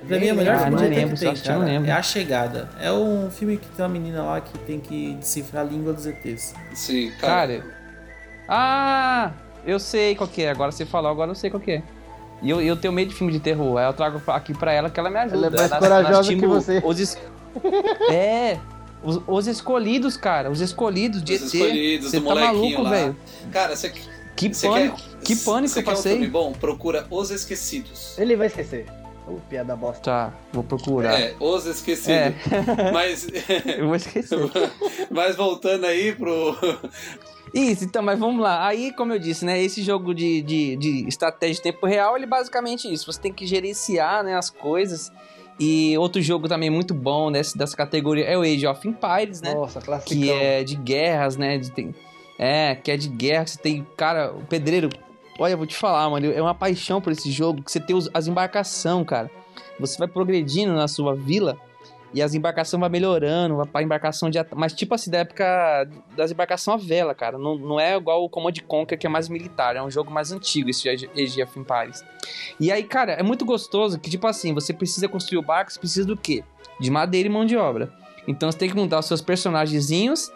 [0.08, 1.60] Pra mim é o melhor filme não de ET lembro, que tem, cara.
[1.60, 1.90] não lembro.
[1.90, 2.70] É A Chegada.
[2.82, 6.06] É um filme que tem uma menina lá que tem que decifrar a língua dos
[6.08, 6.54] ETs.
[6.74, 7.60] Sim, cara.
[7.60, 7.64] Cara,
[8.48, 9.32] ah,
[9.66, 11.84] eu sei qual que é, agora você falou, agora eu sei qual que é.
[12.42, 14.74] E eu, eu tenho medo de filme de terror, aí eu trago pra- aqui pra
[14.74, 15.48] ela que ela me ajuda.
[15.48, 16.82] Ela é mais Nós- corajosa nós que você.
[16.84, 17.18] Os
[18.10, 18.58] É,
[19.04, 21.54] os, os escolhidos, cara, os escolhidos de Os ET.
[21.54, 22.90] escolhidos, Você do tá molequinho maluco, lá.
[22.90, 23.16] velho.
[23.52, 23.90] Cara, você
[24.36, 26.12] Que pânico, quer, que pânico você eu quer um passei.
[26.14, 26.52] filme bom?
[26.54, 28.18] Procura Os Esquecidos.
[28.18, 28.86] Ele vai esquecer.
[29.28, 30.02] Ô, piada bosta.
[30.02, 31.20] Tá, vou procurar.
[31.20, 32.10] É, Os Esquecidos.
[32.10, 32.34] É.
[32.92, 33.28] Mas,
[33.78, 34.38] Eu vou esquecer.
[35.12, 36.58] mas voltando aí pro.
[37.54, 38.66] Isso, então, mas vamos lá.
[38.66, 39.62] Aí, como eu disse, né?
[39.62, 43.12] Esse jogo de, de, de estratégia de tempo real, ele é basicamente isso.
[43.12, 45.12] Você tem que gerenciar né, as coisas.
[45.64, 49.54] E outro jogo também muito bom dessa, dessa categoria é o Age of Empires, né?
[49.54, 50.18] Nossa, classicão.
[50.20, 51.60] que é de guerras, né?
[51.60, 51.94] De, tem,
[52.40, 53.46] é, que é de guerra.
[53.46, 54.90] Você tem, cara, o pedreiro.
[55.38, 56.32] Olha, eu vou te falar, mano.
[56.32, 57.62] É uma paixão por esse jogo.
[57.62, 59.30] Que você tem os- as embarcação, cara.
[59.80, 61.58] Você vai progredindo na sua vila
[62.14, 64.38] e as embarcações vai melhorando, pra embarcação de.
[64.38, 67.38] at- Mas tipo assim, da época das embarcação à vela, cara.
[67.38, 69.76] Não, não é igual o Command Conquer, que é mais militar.
[69.76, 72.04] É um jogo mais antigo, esse Age of Empires.
[72.60, 75.80] E aí, cara, é muito gostoso que, tipo assim, você precisa construir o barco, você
[75.80, 76.44] precisa do quê?
[76.80, 77.92] De madeira e mão de obra.
[78.28, 80.32] Então você tem que montar os seus personagenzinhos,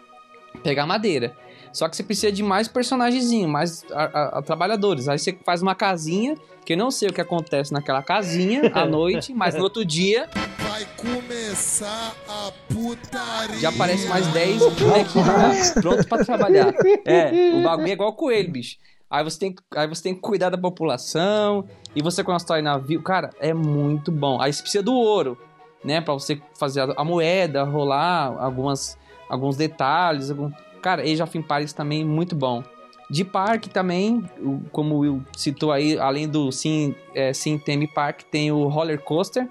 [0.64, 1.36] pegar madeira.
[1.74, 5.10] Só que você precisa de mais personagenzinhos, mais a- a- a- trabalhadores.
[5.10, 6.36] Aí você faz uma casinha,
[6.66, 10.28] que eu não sei o que acontece naquela casinha à noite, mas no outro dia
[10.58, 13.58] Vai começar a putaria.
[13.60, 16.74] já aparece mais 10 bonequinhos lá, prontos pra trabalhar.
[17.06, 18.78] É, o bagulho é igual coelho, bicho.
[19.10, 21.66] Aí você, tem, que- aí você tem que cuidar da população,
[21.96, 23.02] e você constrói navio.
[23.02, 24.42] Cara, é muito bom.
[24.42, 25.38] Aí você precisa do ouro,
[25.84, 26.02] né?
[26.02, 28.98] Pra você fazer a, a moeda, rolar algumas,
[29.30, 30.32] alguns detalhes.
[30.32, 30.52] Algum...
[30.82, 32.64] Cara, Age of Empires também muito bom.
[33.10, 34.24] De parque também,
[34.72, 39.48] como Will citou aí, além do Sim, é, Sim Theme Park, tem o Roller Coaster,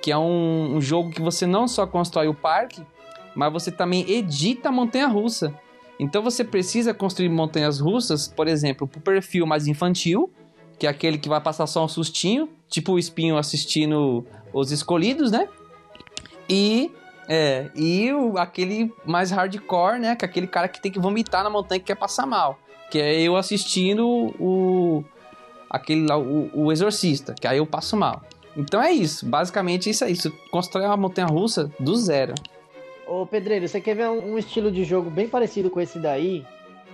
[0.00, 2.82] que é um, um jogo que você não só constrói o parque,
[3.34, 5.54] mas você também edita a montanha russa.
[5.98, 10.30] Então você precisa construir montanhas russas, por exemplo, para o perfil mais infantil,
[10.78, 15.30] que é aquele que vai passar só um sustinho, tipo o espinho assistindo os escolhidos,
[15.30, 15.48] né?
[16.48, 16.90] E
[17.28, 20.16] é, e o, aquele mais hardcore, né?
[20.16, 22.58] Que é aquele cara que tem que vomitar na montanha que quer passar mal.
[22.90, 24.06] Que é eu assistindo
[24.40, 25.04] o.
[25.68, 28.22] aquele lá, o, o exorcista, que aí eu passo mal.
[28.56, 30.32] Então é isso, basicamente isso é isso.
[30.50, 32.34] Constrói uma montanha russa do zero.
[33.06, 36.44] Ô Pedreiro, você quer ver um, um estilo de jogo bem parecido com esse daí?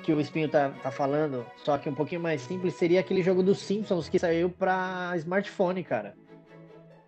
[0.02, 3.40] Que o Espinho tá, tá falando, só que um pouquinho mais simples, seria aquele jogo
[3.40, 6.14] dos Simpsons que saiu pra smartphone, cara.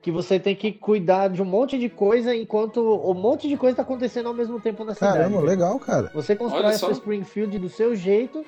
[0.01, 3.77] Que você tem que cuidar de um monte de coisa enquanto um monte de coisa
[3.77, 5.19] tá acontecendo ao mesmo tempo na cidade.
[5.19, 6.11] Caramba, legal, cara.
[6.15, 6.90] Você constrói só.
[6.93, 8.44] Springfield do seu jeito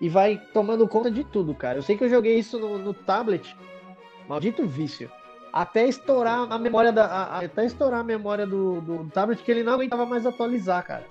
[0.00, 1.78] e vai tomando conta de tudo, cara.
[1.78, 3.56] Eu sei que eu joguei isso no, no tablet,
[4.28, 5.10] maldito vício.
[5.52, 7.06] Até estourar a memória da.
[7.06, 11.04] a- até estourar a memória do, do tablet que ele não aguentava mais atualizar, cara.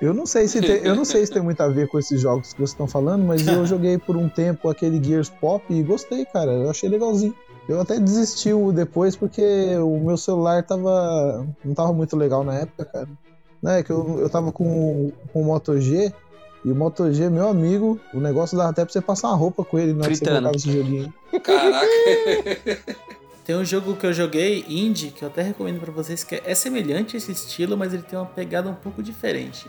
[0.00, 2.18] Eu não sei se tem, eu não sei se tem muito a ver com esses
[2.20, 5.82] jogos que vocês estão falando, mas eu joguei por um tempo aquele Gears Pop e
[5.82, 6.50] gostei, cara.
[6.50, 7.34] Eu achei legalzinho.
[7.68, 12.84] Eu até desisti depois porque o meu celular tava não tava muito legal na época,
[12.86, 13.08] cara.
[13.62, 16.12] Né, que eu, eu tava com, com o Moto G
[16.64, 19.64] e o Moto G, meu amigo, o negócio dava até pra você passar uma roupa
[19.64, 21.14] com ele na hora que você colocava esse joguinho.
[21.42, 21.86] Caraca.
[23.44, 26.52] Tem um jogo que eu joguei, indie, que eu até recomendo pra vocês, que é
[26.52, 29.68] semelhante a esse estilo, mas ele tem uma pegada um pouco diferente.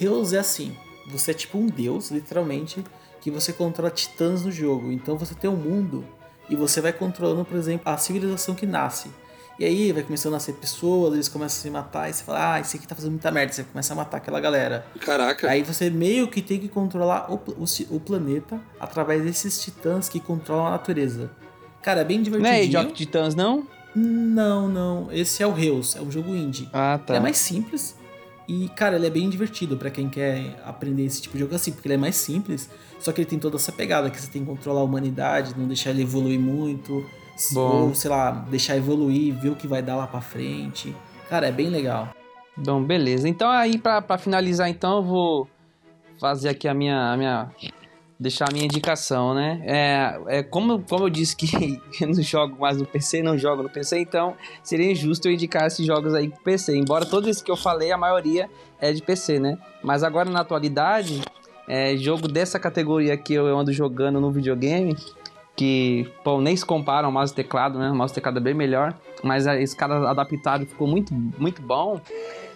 [0.00, 0.72] Heroes é assim,
[1.08, 2.84] você é tipo um deus, literalmente,
[3.20, 4.92] que você controla titãs no jogo.
[4.92, 6.04] Então você tem um mundo
[6.48, 9.10] e você vai controlando, por exemplo, a civilização que nasce.
[9.58, 12.54] E aí vai começando a nascer pessoas, eles começam a se matar, e você fala,
[12.54, 14.84] ah, esse aqui tá fazendo muita merda, você começa a matar aquela galera.
[15.00, 15.48] Caraca.
[15.48, 17.64] Aí você meio que tem que controlar o, o
[17.96, 21.30] o planeta através desses titãs que controlam a natureza.
[21.82, 22.54] Cara, é bem Não divertidinho.
[22.56, 23.66] é Age of Titans, não?
[23.94, 25.08] Não, não.
[25.12, 26.68] Esse é o Reus, é um jogo indie.
[26.72, 27.14] Ah, Ele tá.
[27.16, 27.94] é mais simples
[28.48, 31.72] e, cara, ele é bem divertido pra quem quer aprender esse tipo de jogo assim,
[31.72, 32.68] porque ele é mais simples,
[32.98, 35.66] só que ele tem toda essa pegada que você tem que controlar a humanidade, não
[35.68, 37.04] deixar ele evoluir muito,
[37.52, 37.88] Bom.
[37.88, 40.94] ou, sei lá, deixar evoluir, ver o que vai dar lá pra frente.
[41.28, 42.08] Cara, é bem legal.
[42.56, 43.28] Bom, beleza.
[43.28, 45.48] Então aí, pra, pra finalizar, então, eu vou
[46.18, 47.12] fazer aqui a minha...
[47.12, 47.50] A minha
[48.22, 49.60] deixar a minha indicação, né?
[49.66, 53.64] É, é como, como eu disse que eu não jogo mais no PC, não jogo
[53.64, 56.76] no PC, então seria injusto eu indicar esses jogos aí pro PC.
[56.76, 58.48] Embora todos esses que eu falei, a maioria
[58.80, 59.58] é de PC, né?
[59.82, 61.20] Mas agora, na atualidade,
[61.68, 64.96] é, jogo dessa categoria que eu ando jogando no videogame,
[65.56, 67.90] que, pô, nem se compara ao mouse e teclado, né?
[67.90, 71.60] O mouse e teclado é bem melhor, mas a- esse cara adaptado ficou muito, muito
[71.62, 72.00] bom.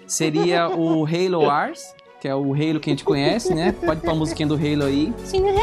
[0.07, 3.73] Seria o Halo Wars, que é o Halo que a gente conhece, né?
[3.73, 5.13] Pode pôr a musiquinha do Halo aí.
[5.25, 5.57] Sino Halo,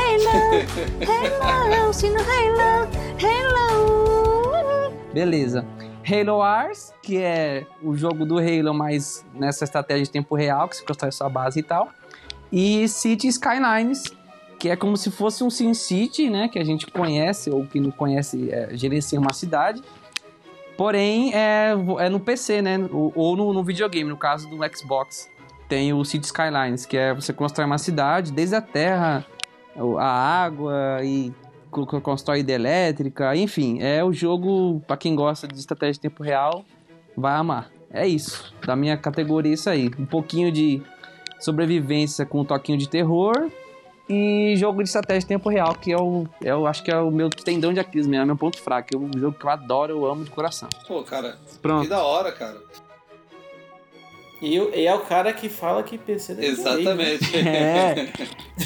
[1.42, 2.88] Halo, Sino Halo,
[3.22, 4.94] Halo.
[5.14, 5.66] Beleza.
[6.06, 10.76] Halo Wars, que é o jogo do Halo, mas nessa estratégia de tempo real, que
[10.78, 11.90] você constrói sua base e tal.
[12.52, 14.04] E City Skylines,
[14.64, 16.48] que é como se fosse um Sin City, né?
[16.48, 18.70] Que a gente conhece, ou que não conhece, é,
[19.20, 19.82] uma cidade.
[20.78, 22.78] Porém, é, é no PC, né?
[22.90, 25.30] Ou, ou no, no videogame, no caso do Xbox.
[25.68, 29.26] Tem o City Skylines, que é você constrói uma cidade desde a terra,
[30.00, 30.08] a
[30.46, 31.34] água e
[31.70, 36.24] co- co- constrói hidrelétrica, enfim, é o jogo para quem gosta de estratégia de tempo
[36.24, 36.64] real,
[37.18, 37.70] vai amar.
[37.92, 40.82] É isso, da minha categoria isso aí, um pouquinho de
[41.38, 43.52] sobrevivência com um toquinho de terror
[44.10, 46.98] e jogo de estratégia de tempo real, que é o, é o acho que é
[46.98, 49.46] o meu tendão de Aquiles mesmo, é o meu ponto fraco, é um jogo que
[49.46, 50.68] eu adoro, eu amo de coração.
[50.88, 51.84] Pô, cara, Pronto.
[51.84, 52.58] que da hora, cara.
[54.42, 56.48] E, eu- e é o cara que fala que PC rei, né?
[56.50, 57.32] Exatamente.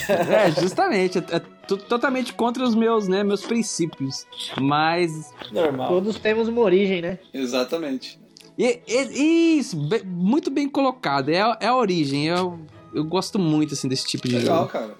[0.09, 0.45] É.
[0.47, 4.25] É, justamente, é, é to- totalmente contra os meus, né, meus princípios,
[4.59, 5.87] mas Normal.
[5.89, 7.19] Todos temos uma origem, né?
[7.33, 8.19] Exatamente.
[8.57, 11.29] E- e- isso, be- muito bem colocado.
[11.29, 12.25] É, a- é a origem.
[12.25, 12.59] Eu,
[12.93, 14.69] eu gosto muito assim, desse tipo de Legal, jogo.
[14.69, 14.95] cara.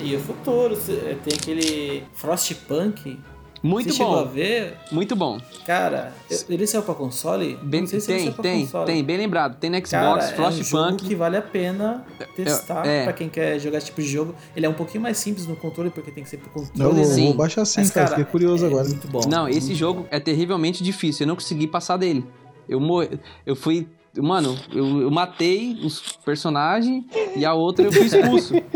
[0.00, 3.18] E o futuro, cê- tem aquele Frostpunk.
[3.62, 4.30] Muito Você chegou a bom.
[4.32, 4.76] ver?
[4.90, 5.38] Muito bom.
[5.64, 6.12] Cara,
[6.48, 7.56] ele saiu pra console?
[7.62, 8.86] Bem- não sei se ele tem, saiu pra tem, console.
[8.86, 9.56] tem, bem lembrado.
[9.60, 11.04] Tem no Xbox, Cara, é um jogo Frostpunk.
[11.06, 12.04] que vale a pena
[12.34, 13.04] testar é.
[13.04, 14.34] pra quem quer jogar esse tipo de jogo.
[14.56, 16.94] Ele é um pouquinho mais simples no controle, porque tem que ser pro Eu controle.
[16.96, 17.24] vou, Sim.
[17.26, 18.08] vou baixar sim, Mas, cara.
[18.08, 18.88] Fiquei curioso é agora.
[18.88, 19.20] muito bom.
[19.28, 21.22] Não, esse muito jogo é terrivelmente difícil.
[21.22, 22.24] Eu não consegui passar dele.
[22.68, 23.00] Eu, mo...
[23.46, 23.86] eu fui.
[24.18, 27.04] Mano, eu, eu matei os personagens
[27.36, 28.54] e a outra eu fui expulso.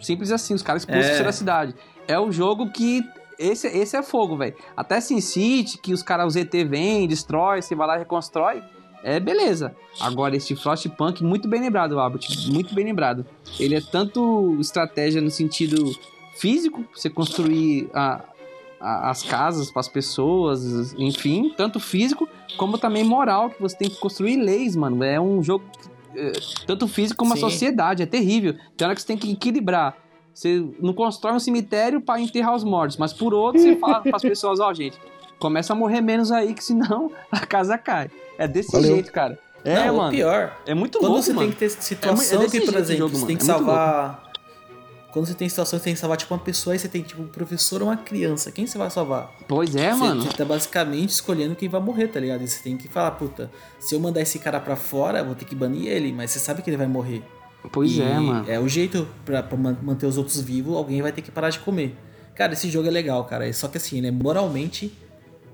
[0.00, 1.22] Simples assim, os caras expulsam É.
[1.22, 1.74] da cidade.
[2.08, 3.02] É o jogo que.
[3.38, 4.54] Esse, esse é fogo, velho.
[4.76, 8.62] Até Sin City, que os caras, os ET vêm, destrói, você vai lá e reconstrói.
[9.02, 9.74] É beleza.
[9.98, 12.20] Agora, esse Frostpunk, muito bem lembrado, Albert.
[12.48, 13.24] Muito bem lembrado.
[13.58, 15.90] Ele é tanto estratégia no sentido
[16.36, 18.20] físico, você construir a,
[18.78, 22.28] a- as casas para as pessoas, enfim, tanto físico
[22.58, 25.02] como também moral, que você tem que construir leis, mano.
[25.02, 25.89] É um jogo é,
[26.66, 27.42] tanto físico como a Sim.
[27.42, 28.54] sociedade, é terrível.
[28.76, 29.96] Tem hora que você tem que equilibrar.
[30.34, 34.16] Você não constrói um cemitério para enterrar os mortos, mas por outro você fala para
[34.16, 34.96] as pessoas, ó, gente,
[35.38, 38.10] começa a morrer menos aí que senão a casa cai.
[38.38, 38.94] É desse Valeu.
[38.94, 39.38] jeito, cara.
[39.64, 40.10] É, Não, o mano.
[40.10, 40.56] pior.
[40.66, 41.48] É muito Quando louco, você mano.
[41.48, 43.42] tem que ter situação É mu- é desse que, por exemplo, jogo, você tem que.
[43.42, 44.29] É muito salvar.
[45.12, 47.02] Quando você tem situações que você tem que salvar tipo uma pessoa, aí você tem
[47.02, 48.50] tipo um professor ou uma criança.
[48.52, 49.32] Quem você vai salvar?
[49.48, 50.22] Pois é, você, mano.
[50.22, 52.42] Você tá basicamente escolhendo quem vai morrer, tá ligado?
[52.42, 55.34] E você tem que falar, puta, se eu mandar esse cara pra fora, eu vou
[55.34, 57.22] ter que banir ele, mas você sabe que ele vai morrer.
[57.72, 58.44] Pois E é, mano.
[58.50, 61.50] É o jeito pra, pra man- manter os outros vivos, alguém vai ter que parar
[61.50, 61.94] de comer.
[62.34, 63.52] Cara, esse jogo é legal, cara.
[63.52, 64.90] Só que assim, ele é moralmente.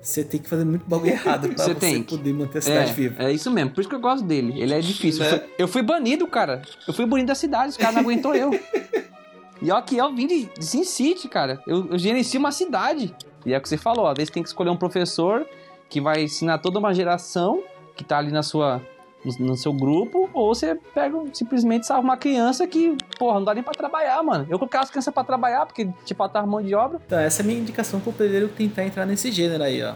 [0.00, 3.20] Você tem que fazer muito bagulho errado pra Você você, poder manter a cidade viva.
[3.20, 4.54] É, é isso mesmo, por isso que eu gosto dele.
[4.60, 5.24] Ele é difícil.
[5.24, 5.30] Né?
[5.32, 6.62] Eu, fui, eu fui banido, cara.
[6.86, 8.50] Eu fui banido da cidade, os caras não aguentou eu.
[9.60, 11.60] E ó que eu vim de, de Sin City, cara.
[11.66, 13.14] Eu, eu gerencio uma cidade.
[13.44, 15.46] E é o que você falou, às vezes tem que escolher um professor
[15.88, 17.62] que vai ensinar toda uma geração
[17.94, 18.82] que tá ali na sua,
[19.24, 23.54] no, no seu grupo, ou você pega simplesmente salva uma criança que, porra, não dá
[23.54, 24.46] nem pra trabalhar, mano.
[24.50, 27.00] Eu colocava as crianças pra trabalhar, porque te faltava mão de obra.
[27.06, 29.94] Então, essa é a minha indicação pro pedreiro tentar entrar nesse gênero aí, ó.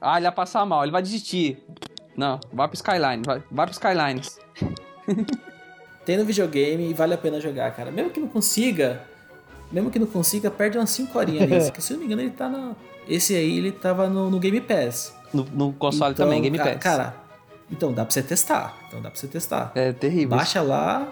[0.00, 1.62] Ah, ele vai passar mal, ele vai desistir.
[2.16, 4.38] Não, vai pro Skyline, vai, vai pro Skylines.
[6.04, 7.90] Tem no videogame e vale a pena jogar, cara.
[7.90, 9.02] Mesmo que não consiga,
[9.70, 11.66] mesmo que não consiga, perde umas 5 horinhas.
[11.70, 12.74] Porque, se eu não me engano, ele tá na.
[13.08, 15.14] Esse aí, ele tava no, no Game Pass.
[15.32, 16.76] No, no console Então, também, Game ca- Pass.
[16.82, 17.16] Cara,
[17.70, 18.76] então dá pra você testar.
[18.88, 19.72] Então dá pra você testar.
[19.74, 20.36] É terrível.
[20.36, 21.08] Baixa lá,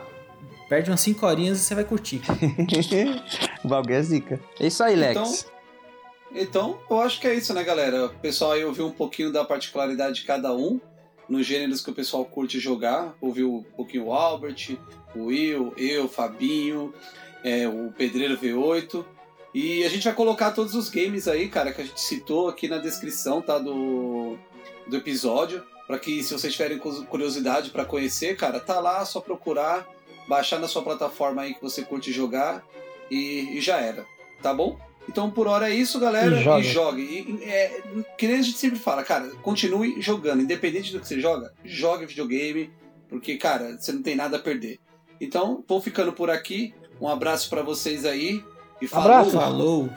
[0.68, 2.20] perde umas 5 horinhas e você vai curtir.
[3.64, 4.40] o bagulho é zica.
[4.58, 5.16] É isso aí, Lex.
[5.16, 5.34] Então,
[6.32, 8.06] então, eu acho que é isso, né, galera?
[8.06, 10.80] O pessoal aí ouviu um pouquinho da particularidade de cada um,
[11.30, 13.16] nos gêneros que o pessoal curte jogar.
[13.20, 14.76] Ouviu um pouquinho o Albert,
[15.14, 16.92] o Will, eu, Fabinho,
[17.44, 19.04] é, o Pedreiro V8.
[19.54, 22.68] E a gente vai colocar todos os games aí, cara, que a gente citou aqui
[22.68, 23.58] na descrição, tá?
[23.58, 24.36] Do,
[24.86, 25.62] do episódio.
[25.86, 29.88] Pra que, se vocês tiverem cu- curiosidade pra conhecer, cara, tá lá, só procurar,
[30.28, 32.64] baixar na sua plataforma aí que você curte jogar
[33.10, 34.06] e, e já era,
[34.40, 34.78] tá bom?
[35.08, 36.36] Então por hora é isso, galera.
[36.36, 36.60] E joga.
[36.60, 37.02] E jogue.
[37.02, 37.82] E, é,
[38.16, 40.42] que nem a gente sempre fala, cara, continue jogando.
[40.42, 42.70] Independente do que você joga, jogue videogame,
[43.08, 44.78] porque, cara, você não tem nada a perder.
[45.20, 46.72] Então, vou ficando por aqui.
[47.00, 48.42] Um abraço pra vocês aí.
[48.80, 49.10] E falou.
[49.10, 49.30] Abraço.
[49.32, 49.90] Falou!